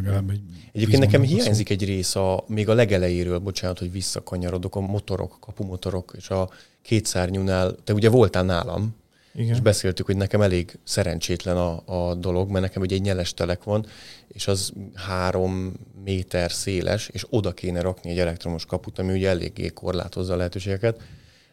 [0.02, 0.42] legalább egy
[0.74, 6.14] Egyébként nekem hiányzik egy rész a, még a legelejéről, bocsánat, hogy visszakanyarodok, a motorok, kapumotorok,
[6.18, 6.50] és a
[6.82, 8.96] kétszárnyúnál, te ugye voltál nálam,
[9.38, 9.54] igen.
[9.54, 13.64] És beszéltük, hogy nekem elég szerencsétlen a, a dolog, mert nekem ugye egy nyeles telek
[13.64, 13.86] van,
[14.28, 15.74] és az három
[16.04, 21.02] méter széles, és oda kéne rakni egy elektromos kaput, ami ugye eléggé korlátozza a lehetőségeket.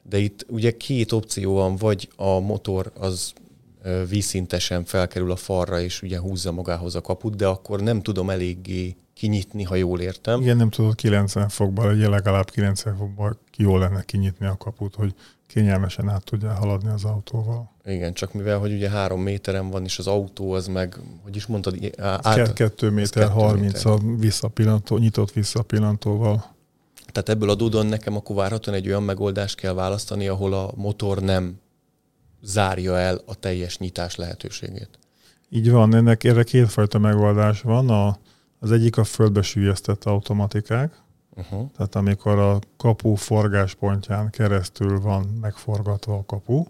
[0.03, 3.33] De itt ugye két opció van, vagy a motor az
[4.09, 8.97] vízszintesen felkerül a falra, és ugye húzza magához a kaput, de akkor nem tudom eléggé
[9.15, 10.41] kinyitni, ha jól értem.
[10.41, 15.15] Igen, nem tudod 90 fokban, vagy legalább 90 fokban jó lenne kinyitni a kaput, hogy
[15.47, 17.73] kényelmesen át tudja haladni az autóval.
[17.85, 21.47] Igen, csak mivel, hogy ugye három méteren van, és az autó az meg, hogy is
[21.47, 26.53] mondtad, át, kettő méter, harminc a visszapillantó, nyitott visszapillantóval.
[27.13, 31.63] Tehát ebből adódóan nekem akkor várhatóan egy olyan megoldást kell választani, ahol a motor nem
[32.45, 34.99] zárja el a teljes nyitás lehetőségét.
[35.49, 37.89] Így van, ennek erre kétfajta megoldás van.
[37.89, 38.19] A,
[38.59, 41.03] az egyik a földbe sűjesztett automatikák,
[41.37, 41.71] Uh-huh.
[41.77, 46.65] Tehát amikor a kapu forgáspontján keresztül van megforgatva a kapu,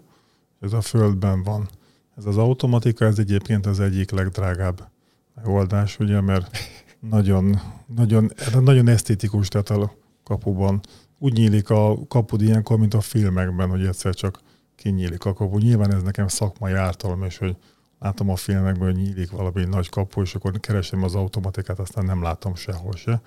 [0.59, 1.69] ez a földben van.
[2.17, 4.89] Ez az automatika, ez egyébként az egyik legdrágább
[5.35, 6.57] megoldás, ugye, mert
[6.99, 7.61] nagyon,
[7.95, 10.81] nagyon, nagyon esztétikus, tehát a kapuban
[11.19, 14.39] úgy nyílik a kapud ilyenkor, mint a filmekben, hogy egyszer csak
[14.85, 15.57] kinyílik a kapu.
[15.57, 17.55] Nyilván ez nekem szakmai ártalom, és hogy
[17.99, 22.21] látom a filmekben, hogy nyílik valami nagy kapu, és akkor keresem az automatikát, aztán nem
[22.21, 23.21] látom sehol se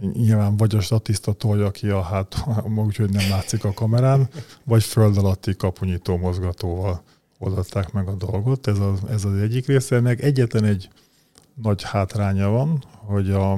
[0.00, 2.44] nyilván vagy a statiszta tolja ki a hát,
[2.86, 4.28] úgyhogy nem látszik a kamerán,
[4.64, 7.02] vagy föld alatti kapunyító mozgatóval
[7.38, 8.66] oldották meg a dolgot.
[8.66, 9.96] Ez az, ez az egyik része.
[9.96, 10.88] Ennek egyetlen egy
[11.54, 13.52] nagy hátránya van, hogy a,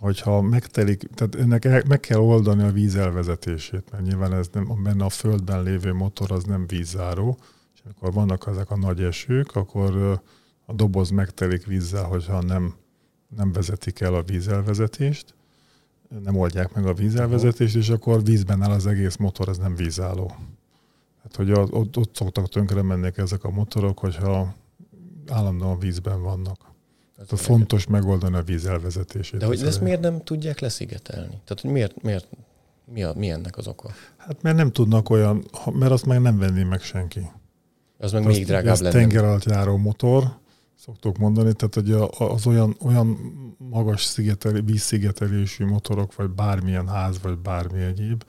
[0.00, 5.04] hogyha megtelik, tehát ennek meg kell oldani a víz elvezetését, mert nyilván ez nem, benne
[5.04, 7.38] a földben lévő motor az nem vízzáró,
[7.74, 10.20] és amikor vannak ezek a nagy esők, akkor
[10.66, 12.74] a doboz megtelik vízzel, hogyha nem
[13.36, 15.34] nem vezetik el a vízelvezetést,
[16.22, 20.32] nem oldják meg a vízelvezetést, és akkor vízben áll az egész motor, ez nem vízálló.
[21.22, 24.54] Hát, hogy ott, ott szoktak tönkre menni ezek a motorok, hogyha
[25.28, 26.66] állandóan vízben vannak.
[27.26, 29.40] Tehát fontos megoldani a víz elvezetését.
[29.40, 31.40] De hogy ezt miért nem tudják leszigetelni?
[31.44, 32.26] Tehát, hogy miért, miért
[32.84, 33.90] mi, a, mi ennek az oka?
[34.16, 37.30] Hát mert nem tudnak olyan, mert azt meg nem venni meg senki.
[37.98, 38.94] Az meg még drágább lenne.
[38.94, 40.38] tenger alatt járó motor,
[40.74, 41.92] szoktuk mondani, tehát hogy
[42.28, 43.18] az olyan, olyan
[43.58, 48.24] magas szigeteli, vízszigetelésű motorok, vagy bármilyen ház, vagy bármi egyéb,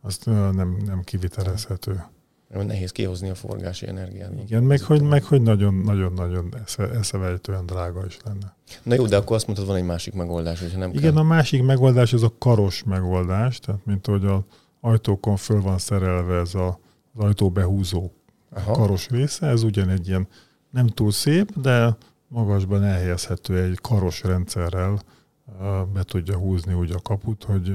[0.00, 2.04] azt nem, nem kivitelezhető.
[2.52, 4.30] Nehéz kihozni a forgási energiát.
[4.44, 8.56] Igen, meg hogy, meg hogy nagyon-nagyon-nagyon esze, eszevejtően drága is lenne.
[8.82, 11.20] Na jó, de akkor azt mondtad, van egy másik megoldás, hogyha nem Igen, kell.
[11.20, 14.40] a másik megoldás az a karos megoldás, tehát mint hogy az
[14.80, 16.78] ajtókon föl van szerelve ez a,
[17.14, 18.10] az ajtó behúzó
[18.50, 18.72] Aha.
[18.72, 20.28] karos része, ez ugyanegy ilyen
[20.70, 21.96] nem túl szép, de
[22.28, 25.02] magasban elhelyezhető egy karos rendszerrel,
[25.92, 27.74] be tudja húzni úgy a kaput, hogy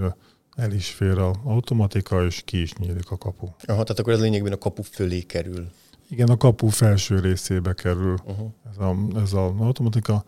[0.58, 3.45] el is fér az automatika, és ki is nyílik a kapu.
[3.45, 5.72] Aha, tehát akkor ez lényegben a kapu fölé kerül.
[6.10, 8.51] Igen, a kapu felső részébe kerül uh-huh.
[8.72, 10.26] ez, a, ez az automatika.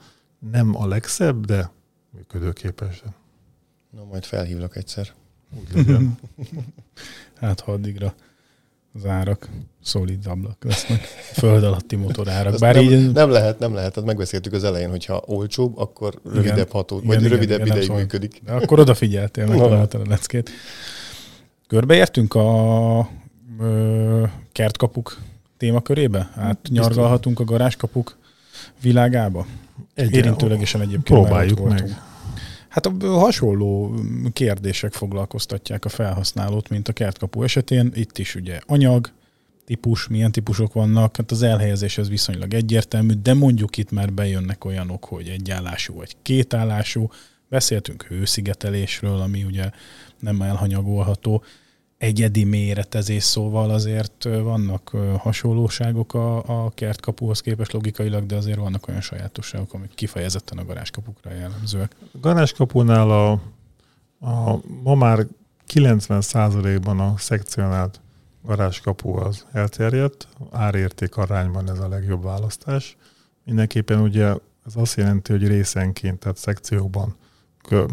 [0.52, 1.72] Nem a legszebb, de
[2.10, 3.04] működőképes.
[3.90, 5.14] Na, majd felhívlak egyszer.
[5.60, 6.20] Úgy legyen.
[7.42, 8.14] hát, ha addigra
[8.94, 9.50] az árak
[9.84, 11.02] szolid ablak lesznek,
[11.34, 12.60] föld alatti motorárak.
[12.60, 13.12] Bár nem, így...
[13.12, 13.96] nem lehet, nem lehet.
[13.96, 18.42] Hát megbeszéltük az elején, hogyha olcsóbb, akkor rövidebb ható, vagy igen, rövidebb igen, ideig működik.
[18.46, 20.50] De akkor odafigyeltél, megtaláltad a leckét.
[21.68, 23.10] Körbeértünk a
[23.60, 25.18] ö, kertkapuk
[25.58, 26.32] témakörébe?
[26.36, 28.18] Hát nyargalhatunk a garázskapuk
[28.82, 29.46] világába?
[29.94, 32.02] Egy, Érintőlegesen egyébként Próbáljuk meg.
[32.70, 33.94] Hát a hasonló
[34.34, 37.92] kérdések foglalkoztatják a felhasználót, mint a kertkapu esetén.
[37.94, 39.12] Itt is ugye anyag,
[39.66, 44.66] típus, milyen típusok vannak, hát az elhelyezés ez viszonylag egyértelmű, de mondjuk itt már bejönnek
[44.66, 47.10] olyanok, hogy egyállású vagy kétállású.
[47.50, 49.70] Beszéltünk hőszigetelésről, ami ugye
[50.20, 51.44] nem elhanyagolható.
[52.00, 59.02] Egyedi méretezés szóval azért vannak hasonlóságok a, a kertkapuhoz képest logikailag, de azért vannak olyan
[59.02, 61.96] sajátosságok, amik kifejezetten a garázskapukra jellemzőek.
[62.02, 63.32] A garázskapunál a,
[64.20, 65.28] a, ma már
[65.74, 68.02] 90%-ban a szekcionált
[68.42, 72.98] garázskapu az elterjedt, árérték arányban ez a legjobb választás.
[73.46, 74.28] Mindenképpen ugye
[74.66, 77.16] ez azt jelenti, hogy részenként, tehát szekciókban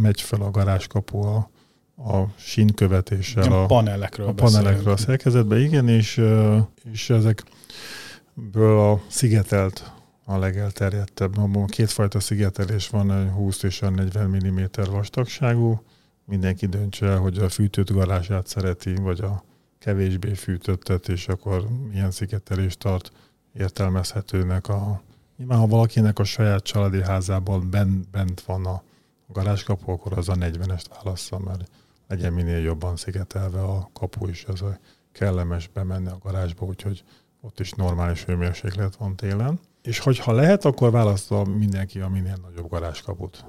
[0.00, 1.50] megy fel a garázskapu a,
[1.96, 4.98] a sínkövetéssel, Ilyen a, panelekről a panelekről a beszélünk.
[4.98, 6.22] szerkezetben, igen, és,
[6.92, 9.92] és ezekből a szigetelt
[10.24, 11.38] a legelterjedtebb.
[11.38, 15.82] Abban kétfajta szigetelés van, egy 20 és a 40 mm vastagságú.
[16.24, 19.44] Mindenki döntse el, hogy a fűtött garázsát szereti, vagy a
[19.78, 23.12] kevésbé fűtöttet, és akkor milyen szigetelést tart
[23.54, 25.02] értelmezhetőnek a...
[25.36, 28.82] Nyilván, ha valakinek a saját családi házában bent, bent van a
[29.32, 31.70] garázskapu, akkor az a 40-est válassza, mert
[32.08, 34.78] legyen minél jobban szigetelve a kapu is, ez a
[35.12, 37.04] kellemes bemenni a garázsba, úgyhogy
[37.40, 39.58] ott is normális hőmérséklet van télen.
[39.82, 43.44] És hogyha lehet, akkor választa mindenki a minél nagyobb garázskaput.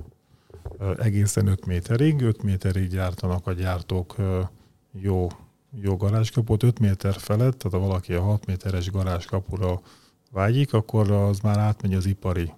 [0.98, 4.16] Egészen 5 méterig, 5 méterig gyártanak a gyártók
[4.92, 5.28] jó,
[5.72, 9.82] jó garázskaput, 5 méter felett, tehát ha valaki a 6 méteres garázskapura
[10.32, 12.54] vágyik, akkor az már átmegy az ipari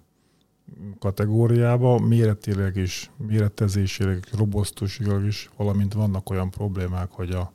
[0.98, 7.52] kategóriába, méretileg is, méretezésileg, robosztusilag is, valamint vannak olyan problémák, hogy a,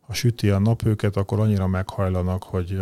[0.00, 2.80] ha süti a nap őket, akkor annyira meghajlanak, hogy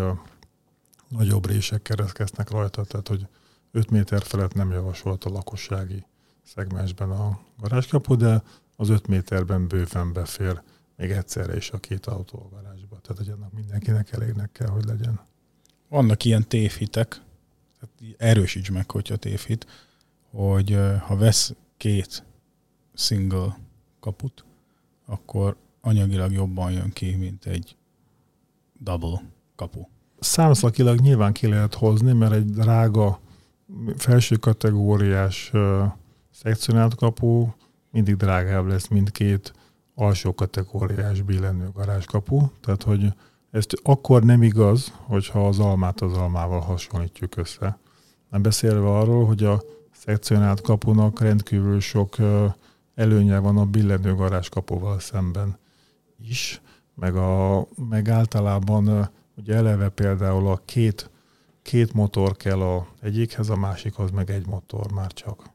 [1.09, 3.27] nagyobb rések kereszkeznek rajta, tehát hogy
[3.71, 6.05] 5 méter felett nem javasolt a lakossági
[6.43, 8.43] szegmensben a garázskapu, de
[8.77, 10.63] az 5 méterben bőven befér
[10.97, 12.99] még egyszerre is a két autó a garázsba.
[13.01, 15.21] Tehát, hogy annak mindenkinek elégnek kell, hogy legyen.
[15.89, 17.21] Vannak ilyen tévhitek,
[18.17, 19.67] erősíts meg, hogyha tévhit,
[20.31, 22.25] hogy ha vesz két
[22.95, 23.59] single
[24.01, 24.45] kaput,
[25.07, 27.77] akkor anyagilag jobban jön ki, mint egy
[28.81, 29.23] double
[29.57, 29.81] kapu.
[30.21, 33.21] Számszakilag nyilván ki lehet hozni, mert egy drága
[33.97, 35.85] felső kategóriás ö,
[36.31, 37.49] szekcionált kapu
[37.91, 39.53] mindig drágább lesz, mint két
[39.95, 42.49] alsó kategóriás billenő garázskapu.
[42.61, 43.13] Tehát, hogy
[43.51, 47.79] ez akkor nem igaz, hogyha az almát az almával hasonlítjuk össze.
[48.31, 52.17] Nem beszélve arról, hogy a szekcionált kapunak rendkívül sok
[52.95, 55.59] előnye van a billenő garázskapuval szemben
[56.23, 56.61] is,
[56.95, 61.11] meg, a, meg általában ugye eleve például a két,
[61.63, 65.55] két motor kell a egyikhez, a másikhoz meg egy motor már csak.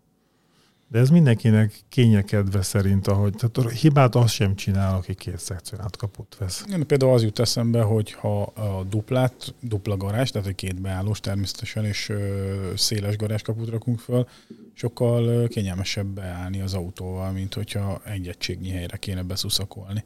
[0.92, 5.96] De ez mindenkinek kényekedve szerint, ahogy, tehát a hibát azt sem csinál, aki két szekcionált
[5.96, 6.66] kaput vesz.
[6.72, 11.20] Én például az jut eszembe, hogy ha a duplát, dupla garázs, tehát egy két beállós
[11.20, 14.28] természetesen, és ö, széles garázskaput rakunk föl,
[14.74, 20.04] sokkal ö, kényelmesebb beállni az autóval, mint hogyha egy egységnyi helyre kéne beszuszakolni.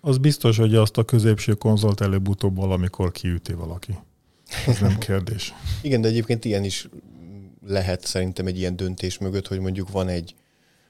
[0.00, 3.98] Az biztos, hogy azt a középső konzolt előbb-utóbb valamikor kiüti valaki.
[4.66, 5.54] Ez nem kérdés.
[5.82, 6.88] Igen, de egyébként ilyen is
[7.68, 10.34] lehet szerintem egy ilyen döntés mögött, hogy mondjuk van egy,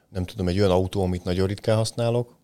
[0.09, 2.37] nem tudom, egy olyan autó, amit nagyon ritkán használok,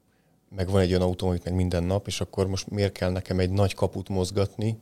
[0.56, 3.38] meg van egy olyan autó, amit meg minden nap, és akkor most miért kell nekem
[3.38, 4.78] egy nagy kaput mozgatni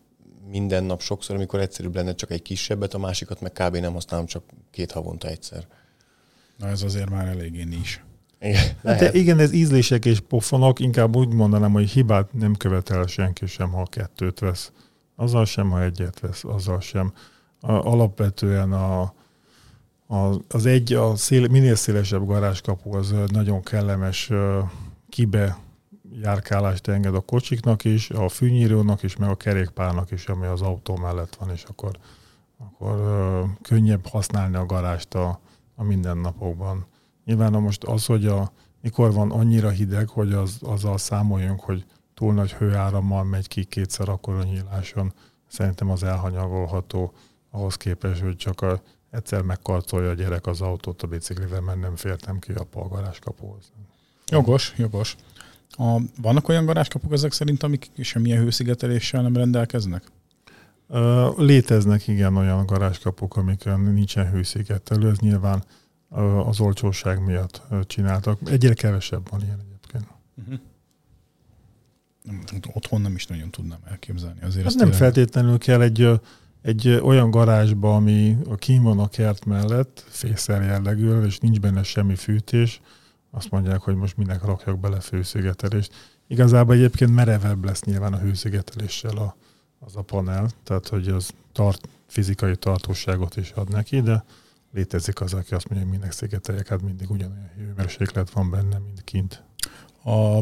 [0.50, 3.76] minden nap sokszor, amikor egyszerűbb lenne csak egy kisebbet, a másikat meg kb.
[3.76, 5.66] nem használom csak két havonta egyszer.
[6.56, 8.00] Na ez azért már eléggé nincs.
[8.40, 13.46] Igen, Hát igen, ez ízlések és pofonok, inkább úgy mondanám, hogy hibát nem követel senki
[13.46, 14.72] sem, ha kettőt vesz.
[15.16, 17.12] Azzal sem, ha egyet vesz, azzal sem.
[17.60, 19.14] A, alapvetően a,
[20.48, 24.30] az egy, a szél, minél szélesebb garázskapu az nagyon kellemes
[25.08, 25.58] kibe
[26.20, 30.96] járkálást enged a kocsiknak is, a fűnyírónak is, meg a kerékpárnak is, ami az autó
[30.96, 31.98] mellett van, és akkor,
[32.58, 32.96] akkor
[33.62, 35.40] könnyebb használni a garást a,
[35.74, 36.86] a mindennapokban.
[37.24, 41.84] Nyilván most az, hogy a, mikor van annyira hideg, hogy az, azzal számoljunk, hogy
[42.14, 45.12] túl nagy hőárammal megy ki kétszer akkor a nyíláson,
[45.48, 47.12] szerintem az elhanyagolható
[47.50, 48.80] ahhoz képest, hogy csak a,
[49.12, 53.72] egyszer megkarcolja a gyerek az autót a biciklivel, mert nem fértem ki a polgaráskapuhoz.
[54.26, 55.16] Jogos, jogos.
[55.70, 60.02] A, vannak olyan garázskapuk ezek szerint, amik semmilyen hőszigeteléssel nem rendelkeznek?
[61.36, 65.64] Léteznek igen olyan garázskapuk, amiken nincsen hőszigetelő, ez nyilván
[66.44, 68.38] az olcsóság miatt csináltak.
[68.44, 70.06] Egyre kevesebb van ilyen egyébként.
[70.34, 70.58] Uh-huh.
[72.74, 74.40] otthon nem is nagyon tudnám elképzelni.
[74.42, 74.98] Azért hát nem tényleg...
[74.98, 76.08] feltétlenül kell egy,
[76.62, 81.82] egy olyan garázsba, ami a kín van a kert mellett, fészer jellegű, és nincs benne
[81.82, 82.80] semmi fűtés,
[83.30, 85.92] azt mondják, hogy most minek rakjak bele főszigetelést.
[86.26, 89.36] Igazából egyébként merevebb lesz nyilván a hőszigeteléssel a,
[89.78, 94.24] az a panel, tehát hogy az tart, fizikai tartóságot is ad neki, de
[94.72, 99.04] létezik az, aki azt mondja, hogy minek szigeteljek, hát mindig ugyanolyan hőmérséklet van benne, mint
[99.04, 99.42] kint.
[100.04, 100.40] A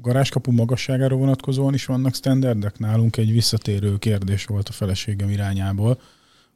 [0.00, 2.78] garázskapu magasságára vonatkozóan is vannak standardek?
[2.78, 6.00] Nálunk egy visszatérő kérdés volt a feleségem irányából,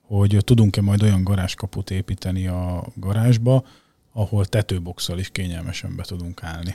[0.00, 3.64] hogy tudunk-e majd olyan garázskaput építeni a garázsba,
[4.12, 6.74] ahol tetőboxal is kényelmesen be tudunk állni.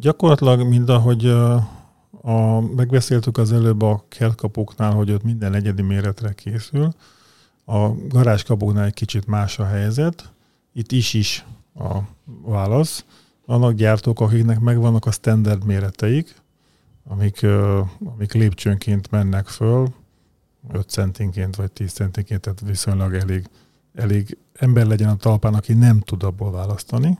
[0.00, 6.94] Gyakorlatilag, mint ahogy a, megbeszéltük az előbb a kertkapuknál, hogy ott minden egyedi méretre készül,
[7.64, 10.32] a garázskapuknál egy kicsit más a helyzet.
[10.72, 11.98] Itt is is a
[12.42, 13.04] válasz.
[13.46, 16.42] Vannak gyártók, akiknek megvannak a standard méreteik,
[17.04, 17.46] amik,
[18.04, 19.88] amik lépcsőnként mennek föl,
[20.72, 23.48] 5 centinként vagy 10 centinként, tehát viszonylag elég,
[23.94, 27.18] elég ember legyen a talpán, aki nem tud abból választani.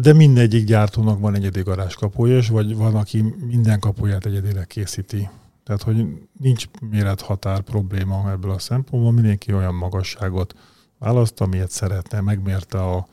[0.00, 5.28] De mindegyik gyártónak van egyedi garázskapuja, és vagy van, aki minden kapuját egyedileg készíti.
[5.64, 6.06] Tehát, hogy
[6.38, 10.54] nincs mérethatár probléma ebből a szempontból, mindenki olyan magasságot
[10.98, 13.06] választ, amilyet szeretne, megmérte a,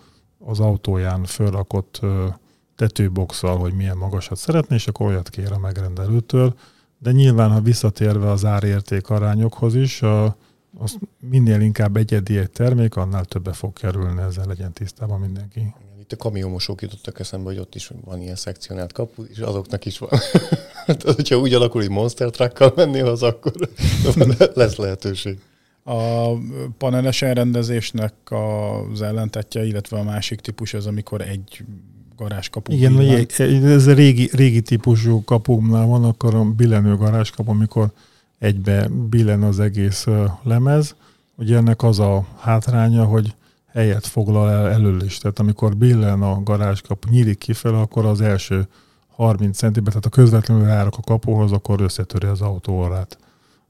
[0.46, 2.00] az autóján fölrakott
[2.76, 6.56] tetőboxal, hogy milyen magasat szeretne, és akkor olyat kér a megrendelőtől.
[6.98, 10.02] De nyilván, ha visszatérve az árérték arányokhoz is,
[10.78, 15.74] az minél inkább egyedi egy termék, annál többe fog kerülni, ezzel legyen tisztában mindenki.
[16.00, 19.98] Itt a kamiomosok jutottak eszembe, hogy ott is van ilyen szekcionált kapu, és azoknak is
[19.98, 20.10] van.
[20.86, 23.54] Tehát, hogyha úgy alakul, hogy monster truckkal mennél az, akkor
[24.54, 25.40] lesz lehetőség.
[25.84, 26.32] A
[26.78, 28.14] paneles elrendezésnek
[28.92, 31.64] az ellentetje, illetve a másik típus az, amikor egy
[32.18, 32.72] garázskapu.
[32.72, 33.28] Igen, billen.
[33.66, 37.92] ez a régi, régi típusú kapumnál van, akkor a billenő garázskapu, amikor
[38.40, 40.06] egybe billen az egész
[40.44, 40.96] lemez.
[41.36, 43.36] Ugye ennek az a hátránya, hogy
[43.72, 45.18] helyet foglal el elől is.
[45.18, 48.68] Tehát amikor billen a garázskapu, nyílik kifele, akkor az első
[49.08, 53.18] 30 cm, tehát a közvetlenül rárak a kapuhoz, akkor összetöri az autóorát.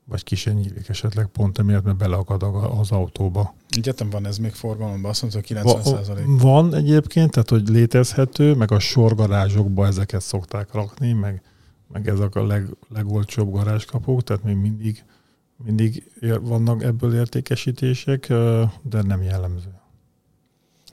[0.10, 2.44] Vagy kisen nyílik esetleg pont emiatt, mert beleakad
[2.80, 3.56] az autóba.
[3.70, 8.54] Egyetem van ez még forgalomban, azt mondta, hogy 90 Va, Van egyébként, tehát hogy létezhető,
[8.54, 11.42] meg a sorgarázsokba ezeket szokták rakni, meg
[11.92, 15.04] meg ezek a leg, legolcsóbb garázskapuk, tehát még mindig,
[15.64, 18.28] mindig vannak ebből értékesítések,
[18.82, 19.74] de nem jellemző.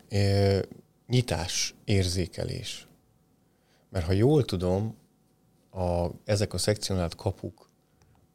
[0.09, 0.61] É,
[1.07, 2.87] nyitás, érzékelés.
[3.91, 4.97] Mert ha jól tudom,
[5.71, 7.66] a, ezek a szekcionált kapuk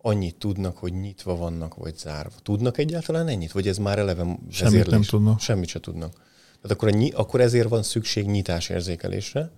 [0.01, 2.35] annyit tudnak, hogy nyitva vannak, vagy zárva.
[2.43, 3.51] Tudnak egyáltalán ennyit?
[3.51, 5.39] Vagy ez már eleve Semmit nem tudnak.
[5.39, 6.13] Semmit se tudnak.
[6.61, 9.51] Tehát akkor, a, akkor ezért van szükség nyitás érzékelésre,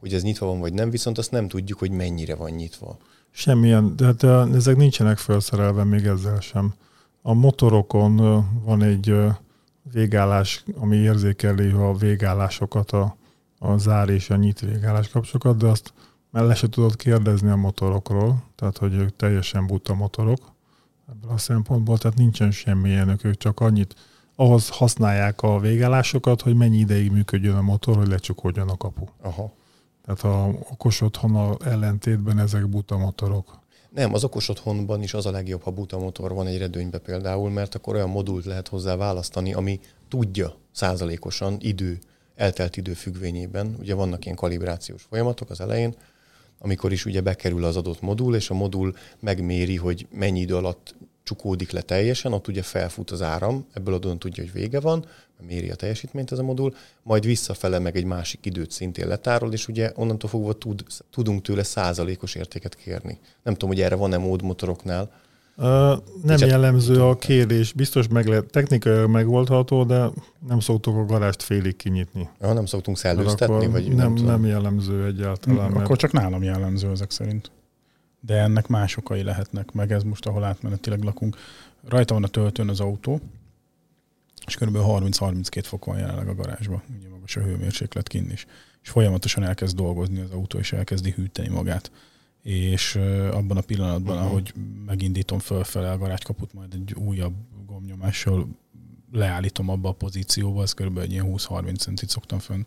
[0.00, 2.98] hogy ez nyitva van vagy nem, viszont azt nem tudjuk, hogy mennyire van nyitva.
[3.30, 4.22] Semmilyen, de hát
[4.54, 6.74] ezek nincsenek felszerelve még ezzel sem.
[7.22, 8.16] A motorokon
[8.64, 9.14] van egy
[9.92, 13.16] végállás, ami érzékeli a végállásokat, a,
[13.58, 15.92] a zár és a nyit végállás kapcsokat, de azt
[16.30, 20.52] már le se tudod kérdezni a motorokról, tehát hogy ők teljesen buta motorok
[21.10, 23.94] ebből a szempontból, tehát nincsen semmilyenük, ők csak annyit,
[24.36, 29.04] ahhoz használják a végállásokat, hogy mennyi ideig működjön a motor, hogy lecsukodjon a kapu.
[29.22, 29.52] Aha.
[30.04, 33.58] Tehát a okos otthon ellentétben ezek buta motorok.
[33.90, 37.50] Nem, az okos otthonban is az a legjobb, ha buta motor van egy redőnybe például,
[37.50, 41.98] mert akkor olyan modult lehet hozzá választani, ami tudja százalékosan idő,
[42.34, 43.76] eltelt idő függvényében.
[43.78, 45.94] Ugye vannak ilyen kalibrációs folyamatok az elején,
[46.62, 50.94] amikor is ugye bekerül az adott modul, és a modul megméri, hogy mennyi idő alatt
[51.22, 55.04] csukódik le teljesen, ott ugye felfut az áram, ebből adódóan tudja, hogy vége van,
[55.46, 59.68] méri a teljesítményt ez a modul, majd visszafele meg egy másik időt szintén letárol, és
[59.68, 63.18] ugye onnantól fogva tud, tudunk tőle százalékos értéket kérni.
[63.42, 65.12] Nem tudom, hogy erre van-e mód motoroknál.
[65.56, 65.66] Uh,
[66.22, 70.10] nem és jellemző a kérés, biztos meg lehet, technikai megoldható, de
[70.48, 72.28] nem szoktuk a garást félig kinyitni.
[72.40, 75.64] Ja, nem szoktunk szellőztetni, vagy nem, nem, nem jellemző egyáltalán.
[75.64, 75.84] Hmm, mert...
[75.84, 77.50] Akkor csak nálam jellemző ezek szerint.
[78.20, 81.36] De ennek más okai lehetnek, meg ez most, ahol átmenetileg lakunk.
[81.88, 83.20] Rajta van a töltőn az autó,
[84.46, 84.76] és kb.
[84.76, 88.46] 30-32 fok van jelenleg a garázsban, ugye magas a hőmérséklet kinn is.
[88.82, 91.90] És folyamatosan elkezd dolgozni az autó, és elkezdi hűteni magát.
[92.42, 92.94] És
[93.30, 94.30] abban a pillanatban, uh-huh.
[94.30, 94.54] ahogy
[94.86, 97.34] megindítom fölfele a garázskaput, majd egy újabb
[97.66, 98.48] gomnyomással
[99.12, 100.98] leállítom abba a pozícióba, az kb.
[100.98, 102.62] egy ilyen 20-30 centit szoktam fönn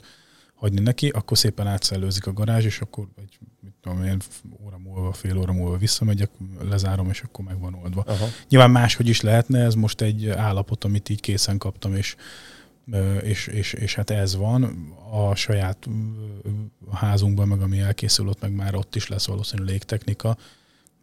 [0.53, 4.21] hagyni neki, akkor szépen átszellőzik a garázs, és akkor egy mit tudom én,
[4.65, 6.29] óra múlva, fél óra múlva visszamegyek,
[6.61, 8.01] lezárom, és akkor meg van oldva.
[8.01, 8.25] Aha.
[8.49, 12.15] Nyilván máshogy is lehetne, ez most egy állapot, amit így készen kaptam, és
[13.21, 14.63] és, és, és hát ez van.
[15.11, 15.87] A saját
[16.91, 20.37] házunkban, meg ami elkészül ott, meg már ott is lesz valószínű légtechnika,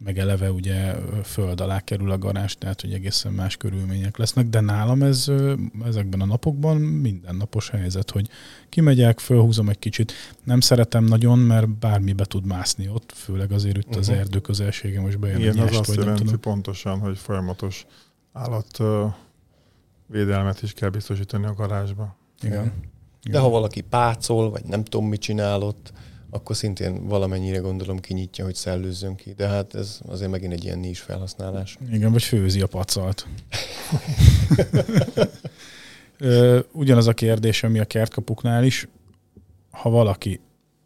[0.03, 4.59] meg eleve ugye föld alá kerül a garázs, tehát hogy egészen más körülmények lesznek, de
[4.59, 5.31] nálam ez
[5.85, 8.29] ezekben a napokban mindennapos helyzet, hogy
[8.69, 10.11] kimegyek, fölhúzom egy kicsit.
[10.43, 13.99] Nem szeretem nagyon, mert bármi be tud mászni ott, főleg azért itt uh-huh.
[13.99, 14.17] az mhm.
[14.17, 15.39] erdő közelsége most bejön.
[15.39, 16.39] Igen, az azt jelenti tudom.
[16.39, 17.85] pontosan, hogy folyamatos
[18.33, 18.79] állat
[20.11, 22.17] védelmet is kell biztosítani a garázsba.
[22.41, 22.53] Igen.
[23.23, 23.31] Igen.
[23.31, 25.93] De ha valaki pácol, vagy nem tudom, mit csinál ott,
[26.29, 29.33] akkor szintén valamennyire gondolom kinyitja, hogy szellőzzön ki.
[29.33, 31.77] De hát ez azért megint egy ilyen nincs felhasználás.
[31.91, 33.27] Igen, vagy főzi a pacalt.
[36.71, 38.87] Ugyanaz a kérdés, ami a kertkapuknál is,
[39.69, 40.39] ha valaki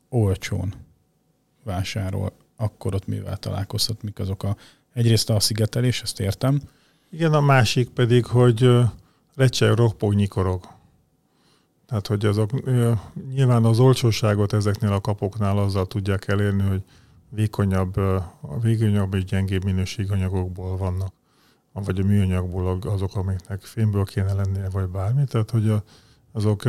[0.09, 0.73] olcsón
[1.63, 4.55] vásárol, akkor ott mivel találkozhat, mik azok a...
[4.93, 6.61] Egyrészt a szigetelés, ezt értem.
[7.11, 8.69] Igen, a másik pedig, hogy
[9.35, 10.67] recseg, nyikorog.
[11.85, 12.49] Tehát, hogy azok
[13.33, 16.83] nyilván az olcsóságot ezeknél a kapoknál azzal tudják elérni, hogy
[17.29, 17.99] vékonyabb,
[18.61, 21.13] vékonyabb és gyengébb minőséganyagokból vannak,
[21.73, 25.23] vagy a műanyagból azok, amiknek fémből kéne lennie, vagy bármi.
[25.23, 25.73] Tehát, hogy
[26.31, 26.63] azok,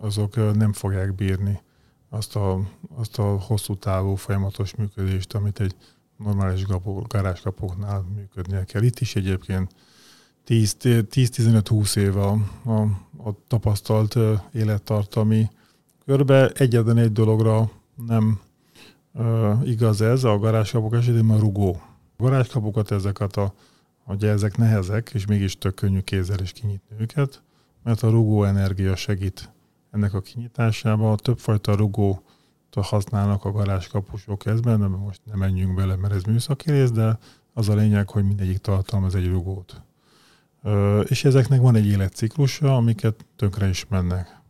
[0.00, 1.60] azok nem fogják bírni
[2.08, 2.60] azt a,
[2.94, 5.76] azt a hosszú távú folyamatos működést, amit egy
[6.16, 6.66] normális
[7.08, 8.82] garázskapoknál működnie kell.
[8.82, 9.74] Itt is egyébként
[10.48, 12.30] 10-15-20 év a,
[12.64, 12.80] a,
[13.28, 14.18] a tapasztalt
[14.52, 15.50] élettartami
[16.04, 16.48] körbe.
[16.48, 17.70] Egyetlen egy dologra
[18.06, 18.40] nem
[19.12, 21.80] uh, igaz ez, a garázskapok esetében a rugó.
[22.16, 23.54] A garázskapokat ezeket a,
[24.06, 27.42] ugye ezek nehezek, és mégis tök könnyű kézzel is kinyitni őket,
[27.82, 29.52] mert a rugó energia segít
[29.90, 31.16] ennek a kinyitásában.
[31.16, 32.22] Többfajta rugó
[32.80, 37.18] használnak a garázskapusok ezben, de most nem menjünk bele, mert ez műszaki rész, de
[37.52, 39.82] az a lényeg, hogy mindegyik tartalmaz egy rugót
[41.04, 44.42] és ezeknek van egy életciklusa, amiket tönkre is mennek.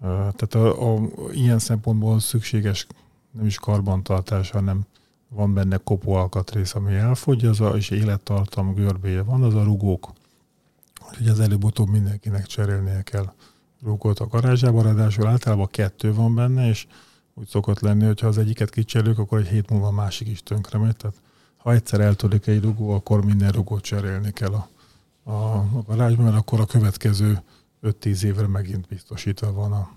[0.00, 2.86] Tehát a, a, ilyen szempontból szükséges
[3.30, 4.80] nem is karbantartás, hanem
[5.28, 10.12] van benne kopó alkatrész, ami elfogy, az a, és élettartam görbéje van, az a rugók.
[11.10, 13.32] Úgyhogy az előbb-utóbb mindenkinek cserélnie kell
[13.82, 16.86] rugót a garázsába, ráadásul általában kettő van benne, és
[17.34, 20.42] úgy szokott lenni, hogy ha az egyiket kicserélük, akkor egy hét múlva a másik is
[20.42, 20.96] tönkre megy.
[20.96, 21.16] Tehát
[21.56, 24.68] ha egyszer eltörik egy rugó, akkor minden rugót cserélni kell a
[25.22, 27.42] a, a garázsban, mert akkor a következő
[27.82, 29.90] 5-10 évre megint biztosítva van a,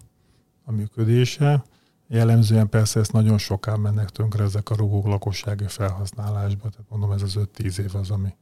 [0.64, 1.64] a működése.
[2.08, 7.22] Jellemzően persze ezt nagyon sokan mennek tönkre ezek a rugók lakossági felhasználásba, tehát mondom ez
[7.22, 8.34] az 5-10 év az, ami,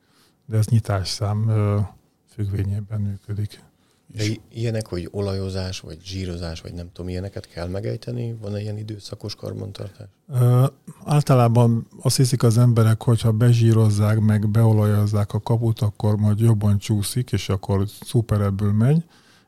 [0.46, 1.52] de ez nyitásszám
[2.28, 3.64] függvényében működik.
[4.16, 8.36] De ilyenek, hogy olajozás, vagy zsírozás, vagy nem tudom, ilyeneket kell megejteni?
[8.42, 10.08] Van-e ilyen időszakos karbantartás?
[10.34, 10.66] Ö,
[11.06, 16.78] általában azt hiszik az emberek, hogy ha bezsírozzák, meg beolajozzák a kaput, akkor majd jobban
[16.78, 19.04] csúszik, és akkor szuper ebből megy.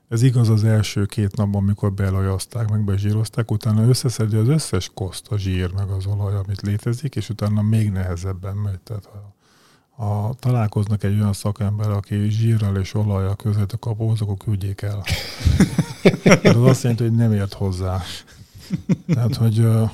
[0.10, 5.28] Ez igaz az első két napban, amikor beolajozták, meg bezsírozták, utána összeszedi az összes koszt,
[5.28, 8.80] a zsír, meg az olaj, amit létezik, és utána még nehezebben megy.
[8.80, 9.35] Tehát ha
[9.96, 15.04] ha találkoznak egy olyan szakember, aki zsírral és olajjal között a kapóhoz, akkor küldjék el.
[16.42, 18.02] Ez azt jelenti, hogy nem ért hozzá.
[19.08, 19.90] Tehát, hogy uh,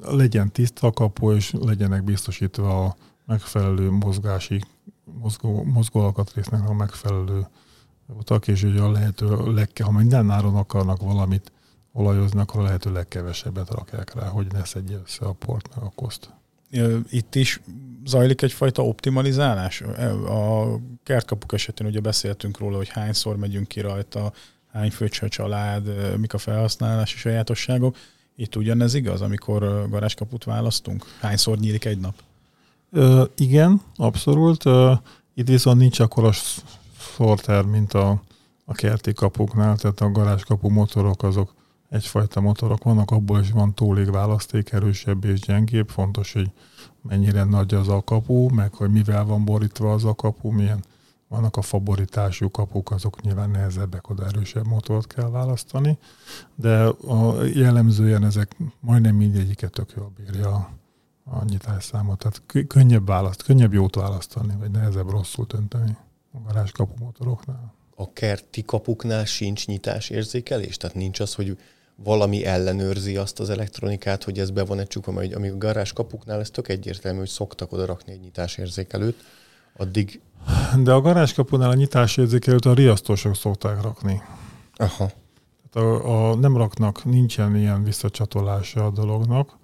[0.00, 4.60] legyen tiszta a kapu, és legyenek biztosítva a megfelelő mozgási,
[5.04, 7.46] mozgó, mozgó alkatrésznek a megfelelő
[8.06, 11.52] utak, és ugye a lehető legke, ha minden áron akarnak valamit
[11.92, 15.92] olajozni, akkor a lehető legkevesebbet rakják rá, hogy ne szedje össze a port meg a
[15.94, 16.34] koszt.
[17.10, 17.60] Itt is
[18.04, 19.80] zajlik egyfajta optimalizálás?
[20.28, 24.32] A kertkapuk esetén ugye beszéltünk róla, hogy hányszor megyünk ki rajta,
[24.72, 27.96] hány főcs a család, mik a felhasználási sajátosságok.
[28.36, 31.04] Itt ugyanez igaz, amikor garázskaput választunk?
[31.20, 32.14] Hányszor nyílik egy nap?
[32.92, 34.64] Ö, igen, abszolút.
[34.64, 34.92] Ö,
[35.34, 36.32] itt viszont nincs akkor a
[36.98, 38.22] sorter, mint a,
[38.64, 41.54] a kerti kapuknál, tehát a garázskapu motorok azok
[41.88, 45.88] egyfajta motorok vannak, abból is van túlég választék, erősebb és gyengébb.
[45.88, 46.50] Fontos, hogy
[47.02, 50.84] mennyire nagy az a kapu, meg hogy mivel van borítva az a kapu, milyen
[51.28, 55.98] vannak a favoritású kapuk, azok nyilván nehezebbek, oda erősebb motort kell választani,
[56.54, 60.54] de a jellemzően ezek majdnem mindegyiket tök jól bírja
[61.24, 62.18] a, nyitásszámot.
[62.18, 65.96] Tehát könnyebb választ, könnyebb jót választani, vagy nehezebb rosszul dönteni
[66.32, 67.74] a garázskapu motoroknál.
[67.96, 70.76] A kerti kapuknál sincs nyitás érzékelés?
[70.76, 71.58] Tehát nincs az, hogy
[71.96, 75.92] valami ellenőrzi azt az elektronikát, hogy ez be van egy csukva, mert amíg a garázs
[75.92, 79.24] kapuknál ez tök egyértelmű, hogy szoktak oda rakni egy nyitásérzékelőt,
[79.76, 80.20] addig...
[80.82, 84.22] De a garázskapunál a nyitásérzékelőt a riasztósok szokták rakni.
[84.74, 85.10] Aha.
[85.72, 89.58] Tehát a, a, nem raknak, nincsen ilyen visszacsatolása a dolognak.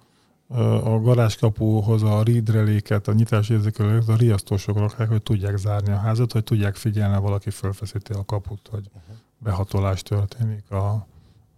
[0.83, 6.43] A garázskapuhoz a read a nyitásérzékelőt a riasztósok rakják, hogy tudják zárni a házat, hogy
[6.43, 8.89] tudják figyelni, valaki fölfeszíti a kaput, hogy
[9.37, 11.07] behatolás történik a,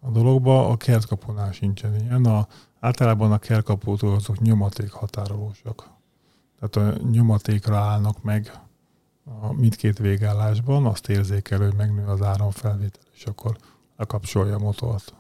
[0.06, 2.26] a dologba, a kertkapunál sincsen ilyen.
[2.26, 2.48] A,
[2.80, 5.90] általában a kertkaputól azok nyomaték határolósak.
[6.60, 8.60] Tehát a nyomatékra állnak meg
[9.42, 13.58] a mindkét végállásban, azt érzékel, hogy megnő az áramfelvétel, és akkor
[13.98, 15.14] lekapcsolja a motort.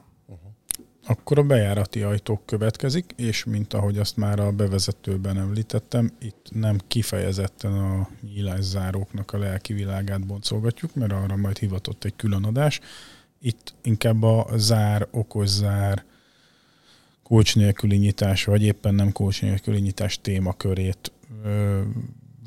[1.07, 6.77] Akkor a bejárati ajtók következik, és mint ahogy azt már a bevezetőben említettem, itt nem
[6.87, 12.79] kifejezetten a nyílászáróknak a lelki világát boncolgatjuk, mert arra majd hivatott egy külön adás.
[13.45, 16.03] Itt inkább a zár, okos zár,
[17.23, 21.11] kulcs nélküli nyitás, vagy éppen nem kulcs nélküli nyitás témakörét
[21.43, 21.81] ö,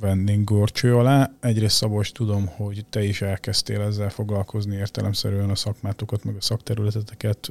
[0.00, 1.30] vennénk gorcső alá.
[1.40, 7.50] Egyrészt Szabos, tudom, hogy te is elkezdtél ezzel foglalkozni értelemszerűen a szakmátokat, meg a szakterületeteket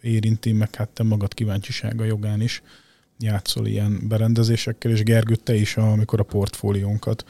[0.00, 2.62] érinti, meg hát te magad kíváncsisága jogán is
[3.18, 7.24] játszol ilyen berendezésekkel, és Gergő, te is, amikor a portfóliónkat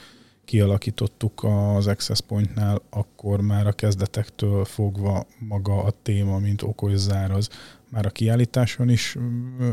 [0.47, 7.49] kialakítottuk az Access Pointnál, akkor már a kezdetektől fogva maga a téma, mint okos záraz,
[7.91, 9.17] már a kiállításon is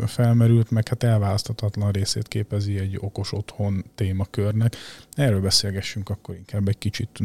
[0.06, 4.76] felmerült, meg hát elválaszthatatlan részét képezi egy okos otthon témakörnek.
[5.12, 7.20] Erről beszélgessünk akkor inkább egy kicsit,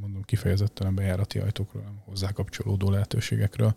[0.00, 3.74] mondom kifejezetten a bejárati ajtókról, hozzá kapcsolódó lehetőségekről.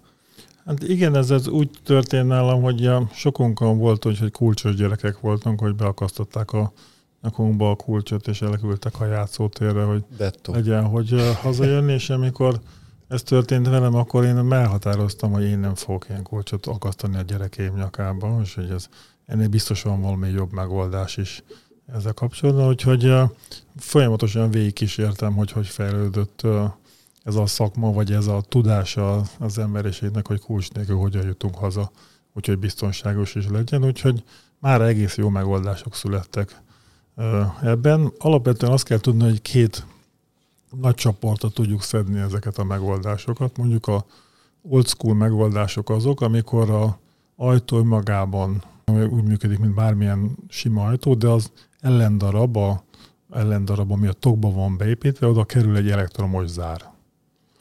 [0.65, 5.75] Hát igen, ez, ez úgy történt nálam, hogy sokunkon volt, hogy kulcsos gyerekek voltunk, hogy
[5.75, 6.73] beakasztották a
[7.21, 10.51] nyakunkba a kulcsot, és elküldtek a játszótérre, hogy Detto.
[10.51, 12.59] legyen, hogy hazajönni, és amikor
[13.07, 17.75] ez történt velem, akkor én elhatároztam, hogy én nem fogok ilyen kulcsot akasztani a gyerekeim
[17.75, 18.87] nyakába, és hogy ez
[19.25, 21.43] ennél biztosan valami jobb megoldás is
[21.93, 23.13] ezzel kapcsolatban, úgyhogy
[23.75, 26.41] folyamatosan végig kísértem, hogy hogy fejlődött
[27.23, 31.91] ez a szakma, vagy ez a tudása az emberiségnek, hogy kulcs nélkül hogyan jutunk haza,
[32.33, 34.23] úgyhogy biztonságos is legyen, úgyhogy
[34.59, 36.61] már egész jó megoldások születtek
[37.61, 38.11] ebben.
[38.17, 39.85] Alapvetően azt kell tudni, hogy két
[40.81, 43.57] nagy csoportra tudjuk szedni ezeket a megoldásokat.
[43.57, 44.05] Mondjuk a
[44.61, 46.99] old school megoldások azok, amikor a
[47.35, 51.51] ajtó magában úgy működik, mint bármilyen sima ajtó, de az
[51.81, 52.83] ellendarab, a
[53.33, 56.91] ellendarab, ami a tokba van beépítve, oda kerül egy elektromos zár.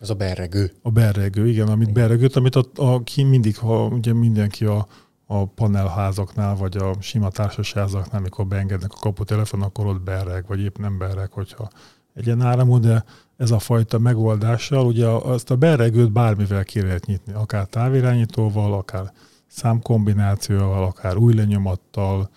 [0.01, 0.73] Ez a berregő.
[0.83, 4.87] A berregő, igen, amit berregőt, amit a, a, ki mindig, ha ugye mindenki a,
[5.31, 10.79] a panelházaknál, vagy a sima társasházaknál, amikor beengednek a kaputelefon, akkor ott berreg, vagy épp
[10.79, 11.69] nem berreg, hogyha
[12.15, 13.05] egyen áramú, de
[13.37, 19.13] ez a fajta megoldással, ugye azt a berregőt bármivel ki lehet nyitni, akár távirányítóval, akár
[19.47, 22.31] számkombinációval, akár új lenyomattal,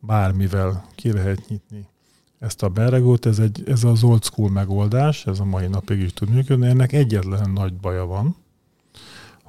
[0.00, 1.88] bármivel ki lehet nyitni
[2.38, 6.12] ezt a berregót, ez, egy, ez az old school megoldás, ez a mai napig is
[6.12, 8.36] tud működni, ennek egyetlen nagy baja van,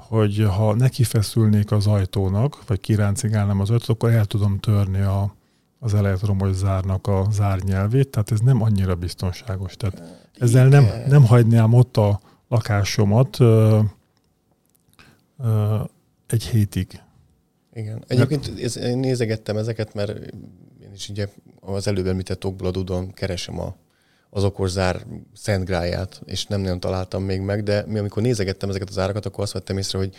[0.07, 5.35] hogy ha neki feszülnék az ajtónak, vagy kiráncigálnám az ajtót, akkor el tudom törni a,
[5.79, 9.75] az elektromos zárnak a zárnyelvét, tehát ez nem annyira biztonságos.
[9.75, 10.03] Tehát
[10.39, 13.79] ezzel nem, nem hagynám ott a lakásomat ö,
[15.39, 15.79] ö,
[16.27, 17.01] egy hétig.
[17.73, 18.03] Igen.
[18.07, 20.09] Egyébként ez, én nézegettem ezeket, mert
[20.81, 21.27] én is ugye
[21.59, 23.75] az előbb említett okból adódóan keresem a,
[24.29, 28.97] az okoszár szentgráját, és nem nagyon találtam még meg, de mi amikor nézegettem ezeket az
[28.97, 30.15] árakat, akkor azt vettem észre, hogy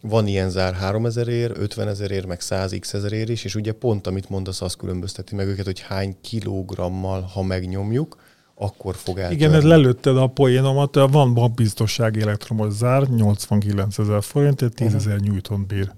[0.00, 3.54] van ilyen zár 3000 ér, 50 ezer ér, meg 100 x ezer ér is, és
[3.54, 8.16] ugye pont amit mondasz, az különbözteti meg őket, hogy hány kilogrammal, ha megnyomjuk,
[8.54, 9.36] akkor fog eltörni.
[9.36, 15.58] Igen, ez lelőtted a poénomat, van bankbiztossági elektromos zár, 89 ezer forint, 10 ezer uh-huh.
[15.66, 15.92] bír.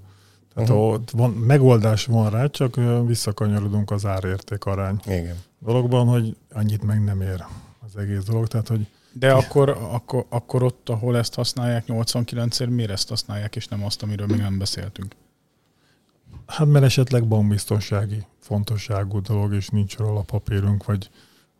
[0.58, 0.92] Tehát uh-huh.
[0.92, 5.36] ott van, megoldás van rá, csak visszakanyarodunk az árérték arány Igen.
[5.58, 7.44] dologban, hogy annyit meg nem ér
[7.86, 8.46] az egész dolog.
[8.46, 13.66] Tehát, hogy de akkor, akkor, akkor ott, ahol ezt használják 89-ért, miért ezt használják, és
[13.66, 15.14] nem azt, amiről még nem beszéltünk?
[16.46, 21.10] Hát mert esetleg bankbiztonsági fontosságú dolog, és nincs róla papírunk, vagy,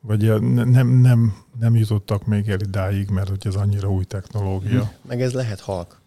[0.01, 4.93] vagy nem, nem, nem jutottak még el idáig, mert hogy ez annyira új technológia.
[5.09, 6.01] Meg ez lehet halk.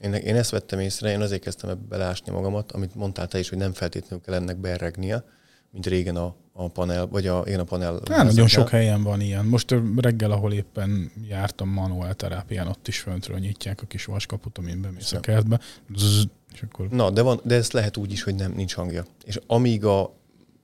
[0.00, 3.48] Én, én ezt vettem észre, én azért kezdtem ebbe beleásni magamat, amit mondtál te is,
[3.48, 5.24] hogy nem feltétlenül kell ennek beregnie,
[5.70, 8.00] mint régen a, a panel, vagy a, én a panel.
[8.10, 9.44] Hát, nagyon sok helyen van ilyen.
[9.44, 14.80] Most reggel, ahol éppen jártam manuál terápián, ott is föntről nyitják a kis vaskaput, amin
[14.80, 15.60] bemész a kertbe.
[15.96, 16.88] Zzz, és akkor...
[16.88, 19.04] Na, de, van, de ez lehet úgy is, hogy nem, nincs hangja.
[19.24, 20.02] És amíg a,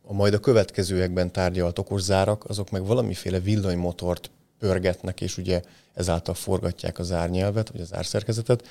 [0.02, 5.62] a majd a következőekben tárgyalt okos zárak, azok meg valamiféle villanymotort pörgetnek, és ugye
[5.94, 8.68] ezáltal forgatják az árnyelvet, vagy az árszerkezetet,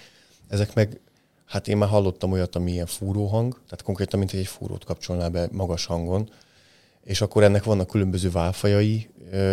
[0.49, 0.99] ezek meg,
[1.45, 5.47] hát én már hallottam olyat, ami ilyen fúróhang, tehát konkrétan, mint egy fúrót kapcsolná be
[5.51, 6.29] magas hangon,
[7.03, 9.09] és akkor ennek vannak különböző válfajai,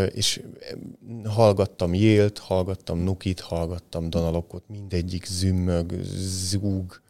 [0.08, 0.42] és
[1.24, 5.92] hallgattam Jélt, hallgattam Nukit, hallgattam Danalokot, mindegyik zümmög,
[6.48, 7.00] zúg,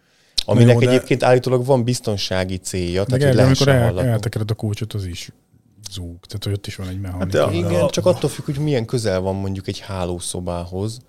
[0.45, 5.05] aminek jó, egyébként állítólag van biztonsági célja, tehát hogy amikor el, eltekered a kulcsot, az
[5.05, 5.31] is
[5.91, 7.45] zúg, tehát ott is van egy mechanika.
[7.45, 11.01] Hát, igen, csak attól függ, hogy milyen közel van mondjuk egy hálószobához,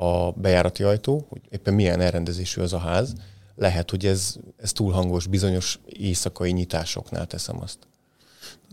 [0.00, 3.14] a bejárati ajtó, hogy éppen milyen elrendezésű az a ház,
[3.54, 7.78] lehet, hogy ez, ez túl hangos bizonyos éjszakai nyitásoknál teszem azt.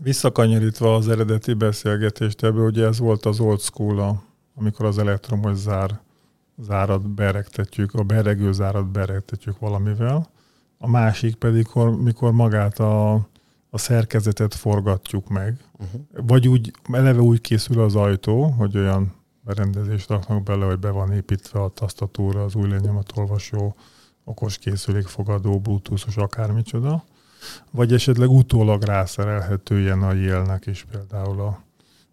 [0.02, 4.22] Visszakanyarítva az eredeti beszélgetést, ebből ugye ez volt az old school,
[4.54, 6.00] amikor az elektromos zár,
[6.58, 10.30] zárat beregtetjük, a beregő zárat beregtetjük valamivel.
[10.78, 11.66] A másik pedig,
[12.02, 13.12] mikor magát a,
[13.70, 15.60] a szerkezetet forgatjuk meg.
[15.72, 16.26] Uh-huh.
[16.26, 19.14] Vagy úgy, eleve úgy készül az ajtó, hogy olyan
[19.46, 23.76] berendezést raknak bele, hogy be van építve a tasztatúra, az új lenyomatolvasó,
[24.24, 27.04] okos készülékfogadó, bluetoothos, akármicsoda,
[27.70, 31.62] vagy esetleg utólag rászerelhető ilyen a jelnek is például a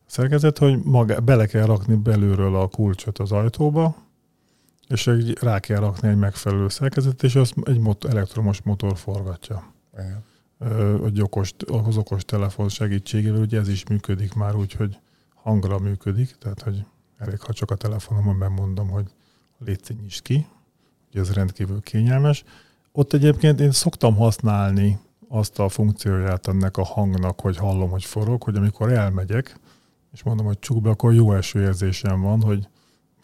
[0.05, 3.95] szerkezet, hogy maga, bele kell rakni belülről a kulcsot az ajtóba,
[4.87, 9.73] és egy, rá kell rakni egy megfelelő szerkezet, és az egy mot- elektromos motor forgatja.
[9.93, 10.23] Igen.
[11.05, 14.99] Egy okos, az okos telefon segítségével, ugye ez is működik már úgy, hogy
[15.33, 16.85] hangra működik, tehát hogy
[17.27, 19.05] elég, ha csak a telefonomon bemondom, hogy
[19.65, 20.47] légy nyisd ki,
[21.09, 22.43] ugye ez rendkívül kényelmes.
[22.91, 28.43] Ott egyébként én szoktam használni azt a funkcióját ennek a hangnak, hogy hallom, hogy forog,
[28.43, 29.59] hogy amikor elmegyek,
[30.11, 32.67] és mondom, hogy csukd be, akkor jó érzésem van, hogy,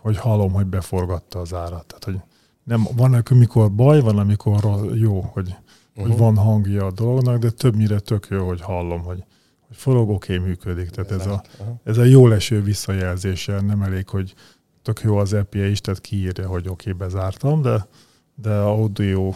[0.01, 1.85] hogy hallom, hogy beforgatta az árat.
[1.85, 2.19] Tehát, hogy
[2.63, 6.07] nem, van, amikor baj, van, amikor jó, hogy, uh-huh.
[6.07, 9.23] hogy van hangja a dolognak, de többnyire tök jó, hogy hallom, hogy,
[9.69, 10.89] hogy forog, oké, okay, működik.
[10.89, 11.43] Tehát ez a,
[11.83, 14.33] ez a jó leső visszajelzése, nem elég, hogy
[14.81, 17.87] tök jó az API is, tehát kiírja, hogy oké, okay, bezártam, de,
[18.35, 19.33] de audio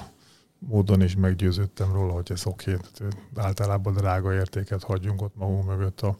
[0.60, 2.74] módon is meggyőződtem róla, hogy ez oké.
[2.74, 3.08] Okay.
[3.36, 6.18] Általában drága értéket hagyjunk ott magunk mögött a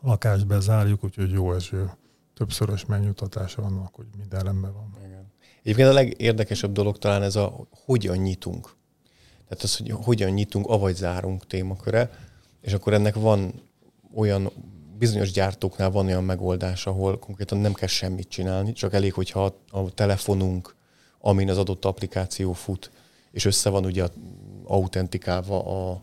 [0.00, 1.90] lakást bezárjuk, úgyhogy jó eső
[2.34, 4.96] többszörös megnyugtatása van, hogy minden rendben van.
[5.06, 5.32] Igen.
[5.62, 8.70] Egyébként a legérdekesebb dolog talán ez a hogyan nyitunk.
[9.48, 12.10] Tehát az, hogy hogyan nyitunk, avagy zárunk témaköre,
[12.62, 13.52] és akkor ennek van
[14.14, 14.50] olyan,
[14.98, 19.94] bizonyos gyártóknál van olyan megoldás, ahol konkrétan nem kell semmit csinálni, csak elég, hogyha a,
[19.94, 20.74] telefonunk,
[21.20, 22.90] amin az adott applikáció fut,
[23.30, 24.06] és össze van ugye
[24.64, 26.00] autentikálva a,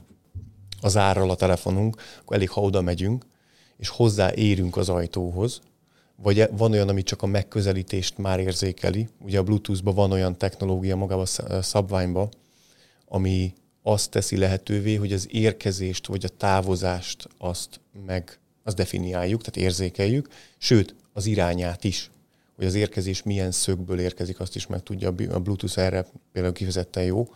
[0.82, 3.26] az árral a telefonunk, akkor elég, ha oda megyünk,
[3.78, 5.62] és hozzáérünk az ajtóhoz,
[6.16, 9.07] vagy e, van olyan, ami csak a megközelítést már érzékeli.
[9.20, 12.30] Ugye a Bluetooth-ban van olyan technológia magában a szabványban,
[13.05, 13.53] ami
[13.92, 20.28] azt teszi lehetővé, hogy az érkezést vagy a távozást azt meg azt definiáljuk, tehát érzékeljük,
[20.58, 22.10] sőt, az irányát is,
[22.56, 27.04] hogy az érkezés milyen szögből érkezik, azt is meg tudja, a Bluetooth erre például kifejezetten
[27.04, 27.28] jó.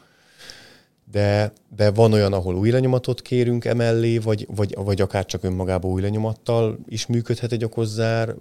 [1.12, 5.92] De, de van olyan, ahol új lenyomatot kérünk emellé, vagy, vagy, vagy akár csak önmagában
[5.92, 8.36] új lenyomattal is működhet egy okozzár,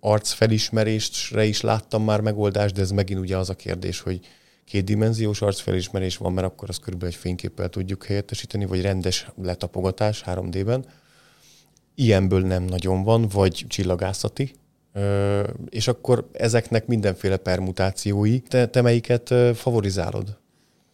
[0.00, 4.20] arcfelismerésre is láttam már megoldást, de ez megint ugye az a kérdés, hogy
[4.64, 10.84] kétdimenziós arcfelismerés van, mert akkor az körülbelül egy fényképpel tudjuk helyettesíteni, vagy rendes letapogatás 3D-ben.
[11.94, 14.54] Ilyenből nem nagyon van, vagy csillagászati,
[15.68, 18.40] és akkor ezeknek mindenféle permutációi.
[18.40, 20.36] Te, te melyiket favorizálod?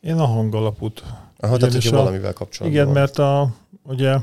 [0.01, 1.03] Én a hangalapút.
[1.41, 2.95] Aha, tehát hogyha valamivel kapcsolatban Igen, van.
[3.03, 4.17] mert a, ugye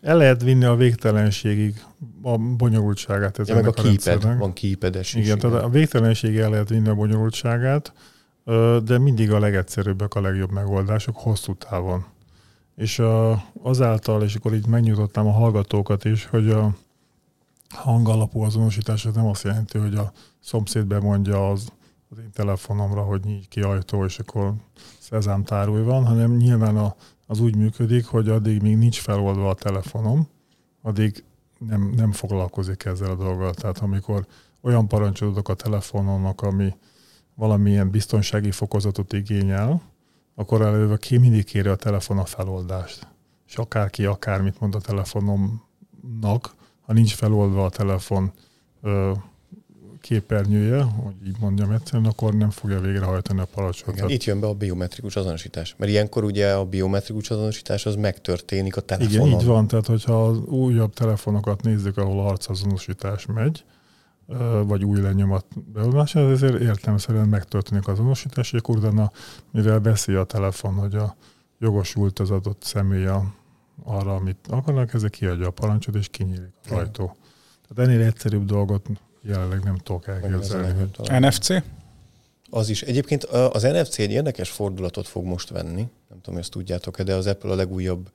[0.00, 1.82] el lehet vinni a végtelenségig
[2.22, 3.40] a bonyolultságát.
[3.44, 6.94] Ja, meg a, a keypad, van keypedes Igen, tehát a végtelenségig el lehet vinni a
[6.94, 7.92] bonyolultságát,
[8.84, 12.04] de mindig a legegyszerűbbek a legjobb megoldások hosszú távon.
[12.76, 13.02] És
[13.62, 16.74] azáltal, és akkor így megnyitottam a hallgatókat is, hogy a
[17.68, 21.72] hangalapú azonosítás az nem azt jelenti, hogy a szomszéd bemondja az,
[22.10, 24.54] az én telefonomra, hogy nyígy ki ajtó, és akkor
[24.98, 26.94] szezám tárulj van, hanem nyilván a,
[27.26, 30.28] az úgy működik, hogy addig még nincs feloldva a telefonom,
[30.82, 31.24] addig
[31.58, 33.54] nem, nem foglalkozik ezzel a dolggal.
[33.54, 34.26] Tehát amikor
[34.60, 36.74] olyan parancsot a telefonomnak, ami
[37.42, 39.82] valamilyen biztonsági fokozatot igényel,
[40.34, 43.06] akkor előve ki mindig kéri a telefon a feloldást.
[43.48, 48.32] És akárki akármit mond a telefonomnak, ha nincs feloldva a telefon
[48.82, 49.12] ö,
[50.00, 53.96] képernyője, hogy így mondjam egyszerűen, akkor nem fogja végrehajtani a parancsot.
[53.96, 55.74] Igen, itt jön be a biometrikus azonosítás.
[55.78, 59.26] Mert ilyenkor ugye a biometrikus azonosítás az megtörténik a telefonon.
[59.26, 59.66] Igen, így van.
[59.66, 63.64] Tehát, hogyha az újabb telefonokat nézzük, ahol arcazonosítás megy,
[64.64, 69.12] vagy új lenyomat beadása, ezért értelmeszerűen megtörténik az azonosítás, és akkor utána,
[69.50, 71.16] mivel veszi a telefon, hogy a
[71.58, 73.06] jogosult az adott személy
[73.84, 77.16] arra, amit akarnak, ezek kiadja a parancsot, és kinyílik az ajtó.
[77.68, 78.86] Tehát ennél egyszerűbb dolgot
[79.22, 80.90] jelenleg nem tudok elképzelni.
[81.08, 81.48] NFC?
[82.50, 82.82] Az is.
[82.82, 87.14] Egyébként az NFC egy érdekes fordulatot fog most venni, nem tudom, hogy ezt tudjátok-e, de
[87.14, 88.10] az Apple a legújabb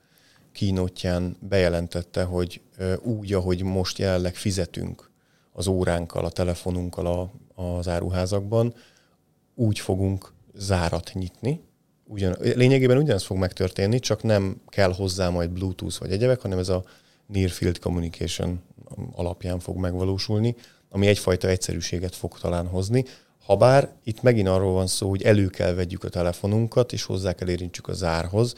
[0.52, 2.60] kínótján bejelentette, hogy
[3.02, 5.10] úgy, ahogy most jelenleg fizetünk
[5.58, 7.30] az óránkkal, a telefonunkkal a,
[7.62, 8.74] az áruházakban,
[9.54, 11.60] úgy fogunk zárat nyitni.
[12.04, 16.68] Ugyan, lényegében ugyanaz fog megtörténni, csak nem kell hozzá majd Bluetooth vagy egyebek, hanem ez
[16.68, 16.84] a
[17.26, 18.60] Near Field Communication
[19.12, 20.54] alapján fog megvalósulni.
[20.90, 23.04] ami egyfajta egyszerűséget fog talán hozni.
[23.42, 27.48] Habár itt megint arról van szó, hogy elő kell vegyük a telefonunkat, és hozzá kell
[27.48, 28.54] érintsük a zárhoz,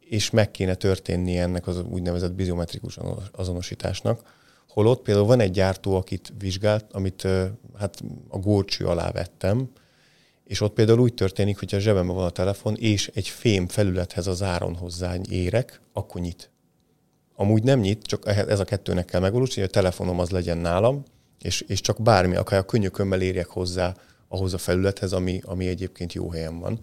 [0.00, 2.98] és meg kéne történni ennek az úgynevezett biometrikus
[3.32, 4.42] azonosításnak.
[4.74, 7.28] Holott például van egy gyártó, akit vizsgált, amit
[7.78, 9.68] hát a górcső alá vettem,
[10.44, 14.26] és ott például úgy történik, hogy a zsebemben van a telefon, és egy fém felülethez
[14.26, 16.50] az áron hozzá érek, akkor nyit.
[17.36, 21.02] Amúgy nem nyit, csak ez a kettőnek kell megvalósítani, hogy a telefonom az legyen nálam,
[21.40, 23.94] és, és csak bármi, akár a könnyökömmel érjek hozzá
[24.28, 26.80] ahhoz a felülethez, ami, ami egyébként jó helyen van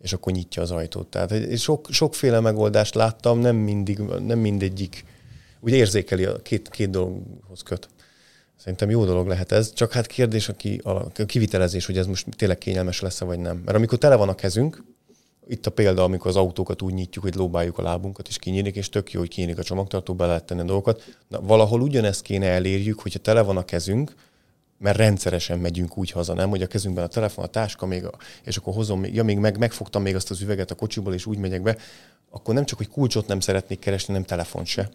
[0.00, 1.06] és akkor nyitja az ajtót.
[1.06, 5.04] Tehát sok, sokféle megoldást láttam, nem, mindig, nem mindegyik
[5.64, 7.88] úgy érzékeli, a két, két dologhoz köt.
[8.56, 12.26] Szerintem jó dolog lehet ez, csak hát kérdés a, ki, a kivitelezés, hogy ez most
[12.36, 13.56] tényleg kényelmes lesz-e vagy nem.
[13.56, 14.84] Mert amikor tele van a kezünk,
[15.46, 18.88] itt a példa, amikor az autókat úgy nyitjuk, hogy lóbáljuk a lábunkat, és kinyílik, és
[18.88, 21.16] tök jó, hogy kinyílik a csomagtartó, be lehet tenni a dolgokat.
[21.28, 24.14] Na, valahol ugyanezt kéne elérjük, hogyha tele van a kezünk,
[24.78, 28.12] mert rendszeresen megyünk úgy haza, nem, hogy a kezünkben a telefon, a táska, még a,
[28.44, 31.38] és akkor hozom, ja, még meg, megfogtam még azt az üveget a kocsiból, és úgy
[31.38, 31.76] megyek be,
[32.30, 34.90] akkor nem csak, hogy kulcsot nem szeretnék keresni, nem telefon se.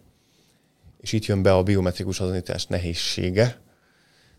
[0.97, 3.59] És itt jön be a biometrikus azonosítás nehézsége.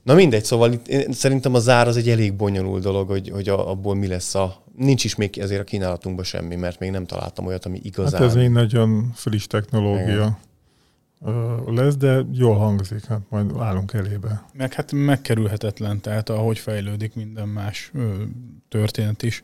[0.03, 3.49] Na mindegy, szóval itt, én, szerintem a zár az egy elég bonyolult dolog, hogy, hogy
[3.49, 4.63] abból mi lesz a...
[4.77, 8.21] Nincs is még ezért a kínálatunkban semmi, mert még nem találtam olyat, ami igazán...
[8.21, 10.13] Hát ez még nagyon friss technológia.
[10.13, 10.37] Igen
[11.67, 14.45] lesz, de jól hangzik, hát majd állunk elébe.
[14.53, 18.23] Meg hát megkerülhetetlen, tehát ahogy fejlődik minden más ö,
[18.69, 19.43] történet is,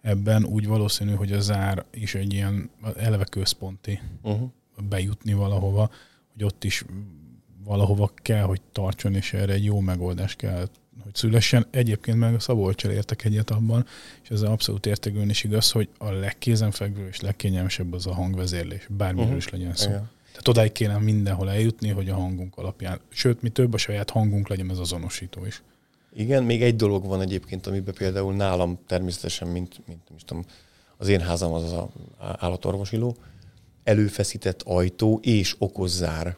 [0.00, 4.48] ebben úgy valószínű, hogy a zár is egy ilyen eleve központi uh-huh.
[4.88, 5.90] bejutni valahova,
[6.32, 6.84] hogy ott is
[7.64, 10.68] valahova kell, hogy tartson, és erre egy jó megoldás kell,
[11.02, 11.66] hogy szülessen.
[11.70, 13.86] Egyébként meg a Szabolcsal értek egyet abban,
[14.22, 19.24] és ez abszolút értegően is igaz, hogy a legkézenfekvő és legkényelmesebb az a hangvezérlés, bármiről
[19.24, 19.38] uh-huh.
[19.38, 19.88] is legyen szó.
[19.88, 20.10] Igen.
[20.30, 24.48] Tehát odáig kéne mindenhol eljutni, hogy a hangunk alapján, sőt, mi több, a saját hangunk
[24.48, 25.62] legyen az azonosító is.
[26.14, 30.44] Igen, még egy dolog van egyébként, amiben például nálam természetesen, mint, mint mint tudom,
[30.96, 31.84] az én házam az az
[32.18, 33.16] állatorvosiló,
[33.84, 36.36] előfeszített ajtó és okozzár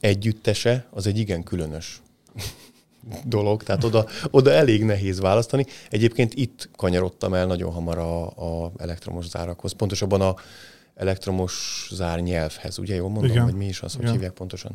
[0.00, 2.02] együttese, az egy igen különös
[3.24, 5.66] dolog, tehát oda, oda elég nehéz választani.
[5.90, 8.26] Egyébként itt kanyarodtam el nagyon hamar a,
[8.64, 10.34] a elektromos zárakhoz, pontosabban a
[10.94, 13.42] elektromos zárnyelvhez, ugye jól mondom, Igen.
[13.42, 14.12] hogy mi is az, hogy Igen.
[14.12, 14.74] hívják pontosan?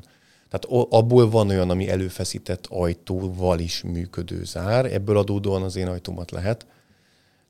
[0.50, 6.32] Tehát abból van olyan, ami előfeszített ajtóval is működő zár, ebből adódóan az én ajtómat
[6.32, 6.66] lehet,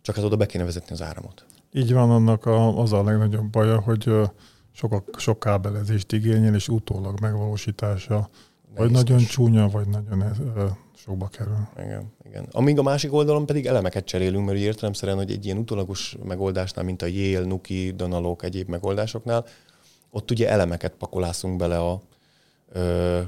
[0.02, 1.46] csak hát oda be kéne vezetni az áramot.
[1.74, 4.12] Így van, annak a, az a legnagyobb baja, hogy
[4.72, 8.30] sok, sok kábelezést igényel, és utólag megvalósítása
[8.76, 10.24] vagy nagyon csúnya, vagy nagyon
[10.96, 11.68] sokba kerül.
[11.78, 12.48] Igen, igen.
[12.52, 17.02] Amíg a másik oldalon pedig elemeket cserélünk, mert értelemszerűen, hogy egy ilyen utólagos megoldásnál, mint
[17.02, 19.46] a Yale, Nuki, Donalok, egyéb megoldásoknál,
[20.10, 22.02] ott ugye elemeket pakolászunk bele a,
[22.72, 23.20] ö,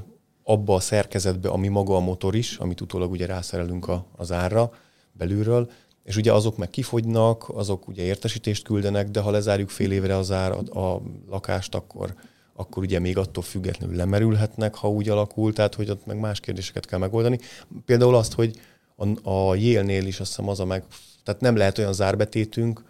[0.42, 4.70] abba a szerkezetbe, ami maga a motor is, amit utólag ugye rászerelünk a, az árra
[5.12, 5.70] belülről,
[6.04, 10.30] és ugye azok meg kifogynak, azok ugye értesítést küldenek, de ha lezárjuk fél évre az
[10.30, 12.14] ár, a, a lakást, akkor
[12.56, 16.86] akkor ugye még attól függetlenül lemerülhetnek, ha úgy alakul, tehát hogy ott meg más kérdéseket
[16.86, 17.38] kell megoldani.
[17.84, 18.60] Például azt, hogy
[18.96, 20.84] a, a Yale-nél is azt hiszem az a meg,
[21.22, 22.82] tehát nem lehet olyan zárbetétünk,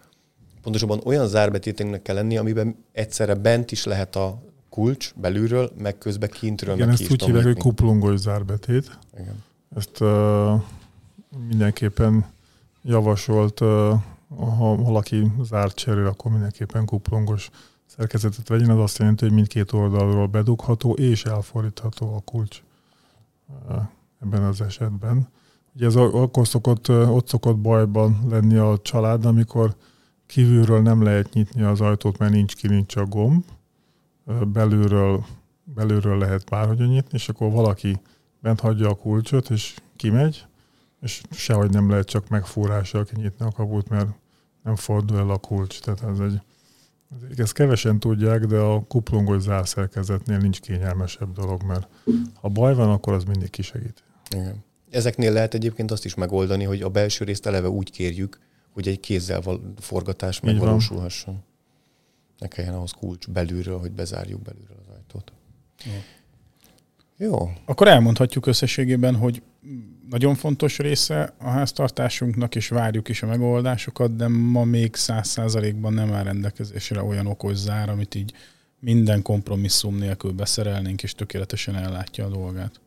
[0.61, 6.29] pontosabban olyan zárbetétünknek kell lenni, amiben egyszerre bent is lehet a kulcs belülről, meg közben
[6.29, 6.75] kintről.
[6.75, 8.99] Igen, meg ezt úgy hívják, hogy kuplungos zárbetét.
[9.19, 9.43] Igen.
[9.75, 10.61] Ezt uh,
[11.47, 12.25] mindenképpen
[12.85, 13.59] javasolt,
[14.29, 17.49] ha valaki zárt cserél, akkor mindenképpen kuplungos
[17.85, 22.61] szerkezetet vegyen, az azt jelenti, hogy mindkét oldalról bedugható és elfordítható a kulcs
[24.21, 25.27] ebben az esetben.
[25.75, 29.75] Ugye ez akkor szokott, ott szokott bajban lenni a család, amikor
[30.25, 33.43] kívülről nem lehet nyitni az ajtót, mert nincs kilincs a gomb,
[34.47, 35.25] belülről,
[35.63, 37.99] belülről lehet bárhogyan nyitni, és akkor valaki
[38.39, 40.45] bent hagyja a kulcsot, és kimegy,
[41.05, 44.09] és sehogy nem lehet csak megfúrással kinyitni a kaput, mert
[44.63, 45.79] nem fordul el a kulcs.
[45.79, 51.87] Tehát ez egy ezt kevesen tudják, de a kuplungos zárszerkezetnél nincs kényelmesebb dolog, mert
[52.33, 54.03] ha baj van, akkor az mindig kisegít.
[54.29, 54.63] Igen.
[54.89, 58.39] Ezeknél lehet egyébként azt is megoldani, hogy a belső részt eleve úgy kérjük,
[58.71, 59.41] hogy egy kézzel
[59.77, 61.43] forgatás megvalósulhasson.
[62.37, 65.31] Ne kelljen ahhoz kulcs belülről, hogy bezárjuk belülről az ajtót.
[65.83, 65.91] Jó.
[67.17, 67.51] Jó.
[67.65, 69.41] Akkor elmondhatjuk összességében, hogy
[70.09, 75.93] nagyon fontos része a háztartásunknak, és várjuk is a megoldásokat, de ma még száz százalékban
[75.93, 78.33] nem áll rendelkezésre olyan okos zár, amit így
[78.79, 82.79] minden kompromisszum nélkül beszerelnénk, és tökéletesen ellátja a dolgát.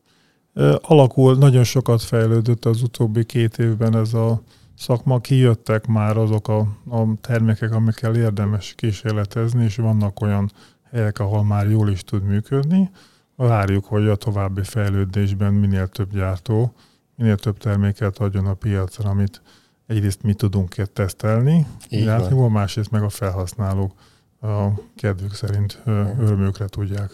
[0.80, 4.42] Alakul, nagyon sokat fejlődött az utóbbi két évben ez a
[4.76, 6.58] szakma, kijöttek már azok a,
[6.88, 10.50] a termékek, amikkel érdemes kísérletezni, és vannak olyan
[10.90, 12.90] helyek, ahol már jól is tud működni.
[13.36, 16.74] várjuk, hogy a további fejlődésben minél több gyártó,
[17.18, 19.42] minél több terméket adjon a piacra, amit
[19.86, 23.92] egyrészt mi tudunk tesztelni, járni, másrészt meg a felhasználók
[24.40, 25.82] a kedvük szerint
[26.18, 27.10] örömükre tudják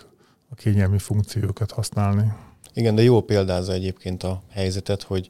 [0.51, 2.32] a kényelmi funkciókat használni.
[2.74, 5.28] Igen, de jó példázza egyébként a helyzetet, hogy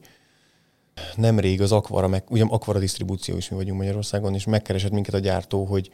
[1.15, 5.19] nemrég az Aquara, meg, ugye Aquara disztribúció is mi vagyunk Magyarországon, és megkeresett minket a
[5.19, 5.91] gyártó, hogy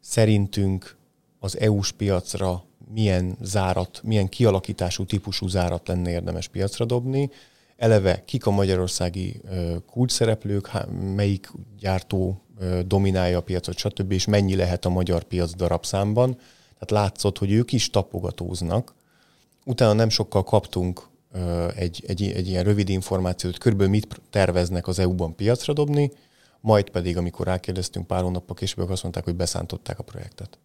[0.00, 0.96] szerintünk
[1.38, 7.30] az EU-s piacra milyen zárat, milyen kialakítású típusú zárat lenne érdemes piacra dobni,
[7.78, 9.40] eleve kik a magyarországi
[9.86, 10.70] kulcsszereplők,
[11.14, 12.42] melyik gyártó
[12.86, 16.34] dominálja a piacot, stb., és mennyi lehet a magyar piac darabszámban.
[16.72, 18.94] Tehát látszott, hogy ők is tapogatóznak.
[19.64, 21.08] Utána nem sokkal kaptunk
[21.74, 26.10] egy, egy, egy ilyen rövid információt, körülbelül mit terveznek az EU-ban piacra dobni,
[26.60, 30.58] majd pedig, amikor rákérdeztünk pár hónappal később, azt mondták, hogy beszántották a projektet.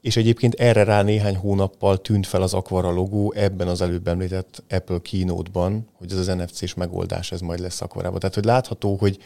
[0.00, 4.62] És egyébként erre rá néhány hónappal tűnt fel az Aquara logó ebben az előbb említett
[4.68, 8.18] Apple keynote-ban, hogy ez az NFC-s megoldás, ez majd lesz Aquarában.
[8.18, 9.18] Tehát, hogy látható, hogy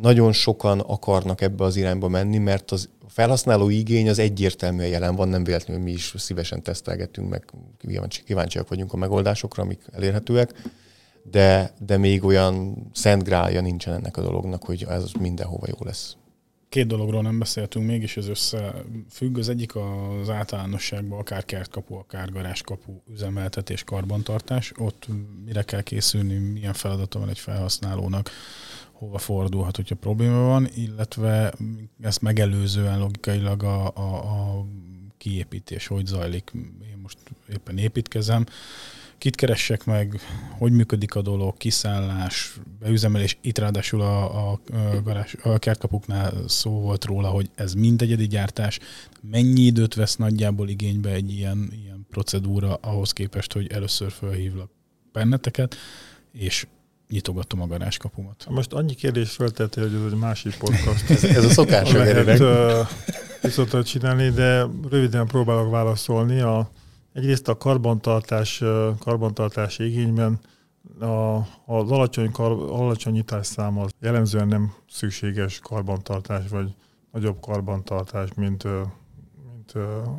[0.00, 5.28] nagyon sokan akarnak ebbe az irányba menni, mert az felhasználó igény az egyértelműen jelen van,
[5.28, 7.44] nem véletlenül mi is szívesen tesztelgetünk, meg
[8.24, 10.70] kíváncsiak vagyunk a megoldásokra, amik elérhetőek,
[11.30, 16.16] de, de még olyan szent grálja nincsen ennek a dolognak, hogy ez mindenhova jó lesz.
[16.72, 19.38] Két dologról nem beszéltünk még, és ez összefügg.
[19.38, 24.72] Az egyik az általánosságban akár kertkapu, akár garázskapu üzemeltetés, karbantartás.
[24.76, 25.06] Ott
[25.44, 28.30] mire kell készülni, milyen feladata van egy felhasználónak,
[28.92, 31.54] hova fordulhat, hogyha probléma van, illetve
[32.00, 34.66] ezt megelőzően logikailag a, a, a
[35.18, 36.50] kiépítés, hogy zajlik.
[36.90, 37.18] Én most
[37.52, 38.46] éppen építkezem,
[39.22, 40.20] kit keressek meg,
[40.58, 43.38] hogy működik a dolog, kiszállás, beüzemelés.
[43.40, 44.60] Itt ráadásul a, a,
[45.04, 48.78] garázs, a kertkapuknál szó volt róla, hogy ez mind egyedi gyártás.
[49.30, 54.70] Mennyi időt vesz nagyjából igénybe egy ilyen, ilyen procedúra ahhoz képest, hogy először felhívlak
[55.12, 55.76] benneteket,
[56.32, 56.66] és
[57.08, 58.46] nyitogatom a garázskapumat.
[58.48, 61.10] Most annyi kérdés feltette, hogy ez egy másik podcast.
[61.10, 61.92] ez, ez a szokás.
[61.92, 62.40] Lehet
[63.58, 66.40] uh, csinálni, de röviden próbálok válaszolni.
[66.40, 66.70] A,
[67.12, 68.62] egyrészt a karbantartás,
[68.98, 70.40] karbantartási igényben
[71.00, 71.36] a,
[71.66, 76.74] az alacsony, kar, alacsony nyitás az jellemzően nem szükséges karbantartás, vagy
[77.12, 78.64] nagyobb karbantartás, mint,
[79.52, 79.72] mint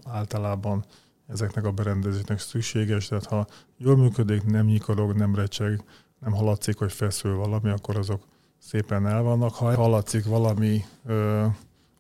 [0.06, 0.86] általában
[1.28, 3.08] ezeknek a berendezésnek szükséges.
[3.08, 3.48] Tehát ha
[3.78, 5.84] jól működik, nem nyikorog, nem recseg,
[6.20, 8.24] nem hallatszik, hogy feszül valami, akkor azok
[8.58, 9.54] szépen el vannak.
[9.54, 10.84] Ha hallatszik valami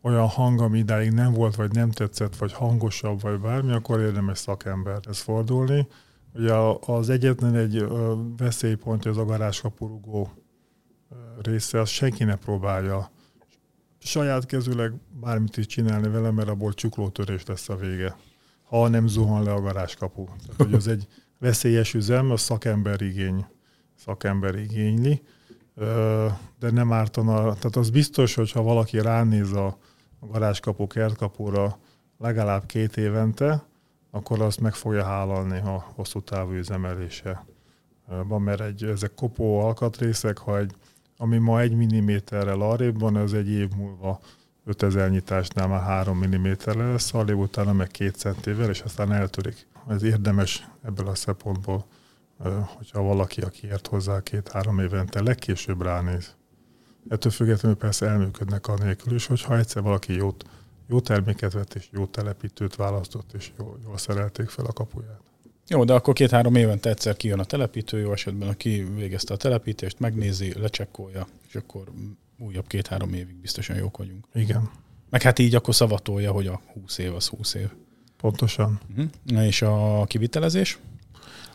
[0.03, 4.37] olyan hang, ami idáig nem volt, vagy nem tetszett, vagy hangosabb, vagy bármi, akkor érdemes
[4.37, 5.87] szakemberhez fordulni.
[6.33, 6.53] Ugye
[6.85, 7.85] az egyetlen egy
[8.37, 10.31] veszélypontja az a garázskapurugó
[11.41, 13.11] része, az senki ne próbálja
[14.05, 18.15] saját kezüleg bármit is csinálni vele, mert abból csuklótörés lesz a vége,
[18.63, 20.23] ha nem zuhan le a garázskapu.
[20.23, 21.07] Tehát, hogy ez egy
[21.39, 23.45] veszélyes üzem, a szakember igény
[23.95, 25.21] szakember igényli,
[26.59, 29.77] de nem ártana, tehát az biztos, hogy ha valaki ránéz a,
[30.31, 31.77] garázskapu, kertkapura
[32.17, 33.63] legalább két évente,
[34.11, 37.45] akkor azt meg fogja hálalni a hosszú távú üzemelése.
[38.27, 40.75] Van, mert egy, ezek kopó alkatrészek, ha egy,
[41.17, 44.19] ami ma egy milliméterrel arrébb van, az egy év múlva
[44.65, 49.67] 5000 nyitásnál már 3 mm lesz, arrébb utána meg 2 centivel, és aztán eltörik.
[49.87, 51.85] Ez érdemes ebből a szempontból
[52.77, 56.35] hogyha valaki, aki ért hozzá két-három évente, legkésőbb ránéz.
[57.07, 60.43] Ettől függetlenül persze elműködnek a nélkül is, hogyha egyszer valaki jót,
[60.87, 65.21] jó terméket vett és jó telepítőt választott, és jól, jól szerelték fel a kapuját.
[65.67, 69.99] Jó, de akkor két-három évente egyszer kijön a telepítő, jó esetben aki végezte a telepítést,
[69.99, 71.83] megnézi, lecsekkolja, és akkor
[72.37, 74.25] újabb két-három évig biztosan jók vagyunk.
[74.33, 74.69] Igen.
[75.09, 77.69] Meg hát így akkor szavatolja, hogy a 20 év az 20 év.
[78.17, 78.79] Pontosan.
[78.89, 79.09] Uh-huh.
[79.23, 80.79] Na és a kivitelezés?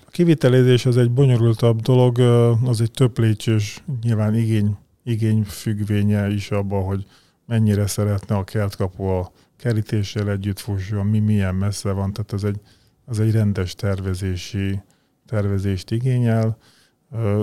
[0.06, 2.18] A kivitelezés az egy bonyolultabb dolog,
[2.64, 4.76] az egy több lépcsős, nyilván igény,
[5.08, 7.06] igény függvénye is abban, hogy
[7.46, 12.60] mennyire szeretne a kertkapu a kerítéssel együtt fusson, mi milyen messze van, tehát ez egy,
[13.04, 14.80] az egy rendes tervezési,
[15.26, 16.56] tervezést igényel.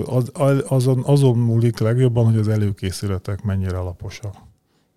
[0.04, 0.30] Az,
[0.68, 4.34] azon, azon múlik legjobban, hogy az előkészületek mennyire alaposak.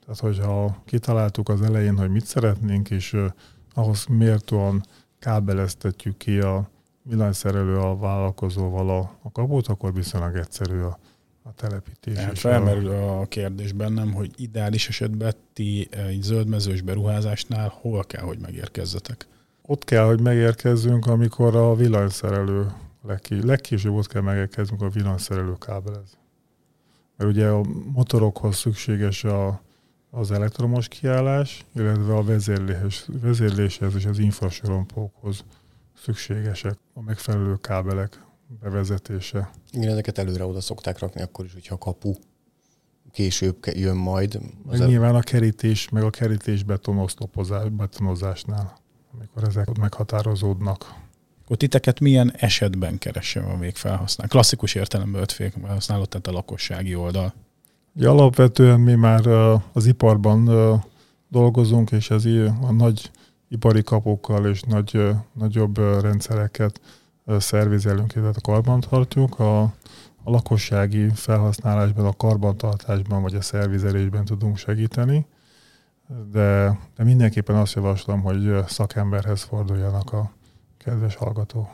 [0.06, 3.18] Tehát, hogyha kitaláltuk az elején, hogy mit szeretnénk, és
[3.74, 4.84] ahhoz mértóan
[5.20, 6.70] kábeleztetjük ki a,
[7.04, 11.00] villanyszerelő a vállalkozóval a, a kaput, akkor viszonylag egyszerű a,
[11.50, 12.18] a telepítés.
[12.18, 18.40] Hát felmerül a kérdés bennem, hogy ideális esetben ti egy zöldmezős beruházásnál hol kell, hogy
[18.40, 19.28] megérkezzetek?
[19.62, 22.72] Ott kell, hogy megérkezzünk, amikor a villanyszerelő
[23.08, 26.18] legkés, legkésőbb ott kell megérkeznünk a villanyszerelő kábelez.
[27.18, 27.62] Mert ugye a
[27.94, 29.62] motorokhoz szükséges a,
[30.10, 35.44] az elektromos kiállás, illetve a vezérlés, vezérléshez és az infrasorompókhoz
[36.02, 38.20] szükségesek, a megfelelő kábelek
[38.62, 39.50] bevezetése.
[39.72, 42.14] Igen, ezeket előre oda szokták rakni akkor is, hogyha kapu
[43.12, 44.40] később jön majd.
[44.66, 48.78] Meg nyilván a kerítés, meg a kerítés betonoszlopozás, betonozásnál,
[49.14, 50.94] amikor ezek meghatározódnak.
[51.44, 54.30] Akkor titeket milyen esetben keresem a végfelhasználó?
[54.30, 57.34] Klasszikus értelemben öt végfelhasználót, tehát a lakossági oldal.
[57.96, 59.28] Ja, alapvetően mi már
[59.74, 60.50] az iparban
[61.30, 62.26] dolgozunk, és ez
[62.62, 63.12] a nagy
[63.48, 65.02] ipari kapokkal és nagy,
[65.34, 66.82] nagyobb rendszereket
[67.38, 69.40] szervizelünk, illetve a karbantartjuk.
[69.40, 69.62] A,
[70.24, 75.26] a lakossági felhasználásban, a karbantartásban vagy a szervizelésben tudunk segíteni,
[76.32, 80.32] de, de mindenképpen azt javaslom, hogy szakemberhez forduljanak a
[80.78, 81.70] kedves hallgatók.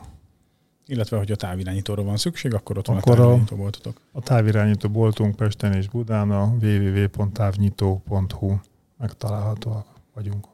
[0.86, 4.00] Illetve, hogy a távirányítóra van szükség, akkor ott akkor van a távirányító boltotok.
[4.12, 8.54] A távirányító boltunk Pesten és Budán a www.távnyitó.hu
[8.98, 10.46] megtalálhatóak vagyunk.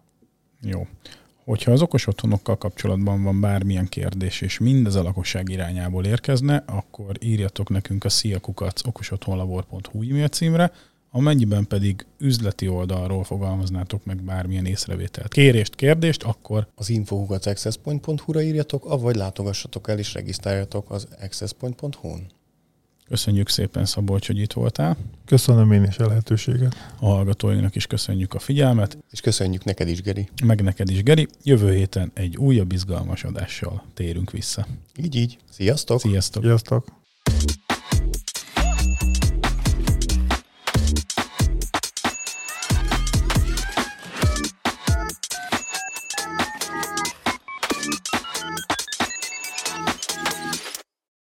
[0.60, 0.86] Jó.
[1.44, 7.16] Hogyha az okos otthonokkal kapcsolatban van bármilyen kérdés, és mindez a lakosság irányából érkezne, akkor
[7.20, 10.72] írjatok nekünk a sziakukac okosotthonlabor.hu e-mail címre,
[11.10, 19.16] amennyiben pedig üzleti oldalról fogalmaznátok meg bármilyen észrevételt, kérést, kérdést, akkor az info.accesspoint.hu-ra írjatok, avagy
[19.16, 22.26] látogassatok el és regisztráljatok az accesspoint.hu-n.
[23.12, 24.96] Köszönjük szépen, Szabolcs, hogy itt voltál.
[25.24, 26.74] Köszönöm én is a lehetőséget.
[27.00, 28.98] A hallgatóinknak is köszönjük a figyelmet.
[29.10, 30.28] És köszönjük neked is, Geri.
[30.44, 31.28] Meg neked is, Geri.
[31.42, 34.66] Jövő héten egy újabb izgalmas adással térünk vissza.
[34.96, 35.38] Így, így.
[35.50, 36.00] Sziasztok!
[36.00, 36.42] Sziasztok!
[36.42, 36.86] Sziasztok!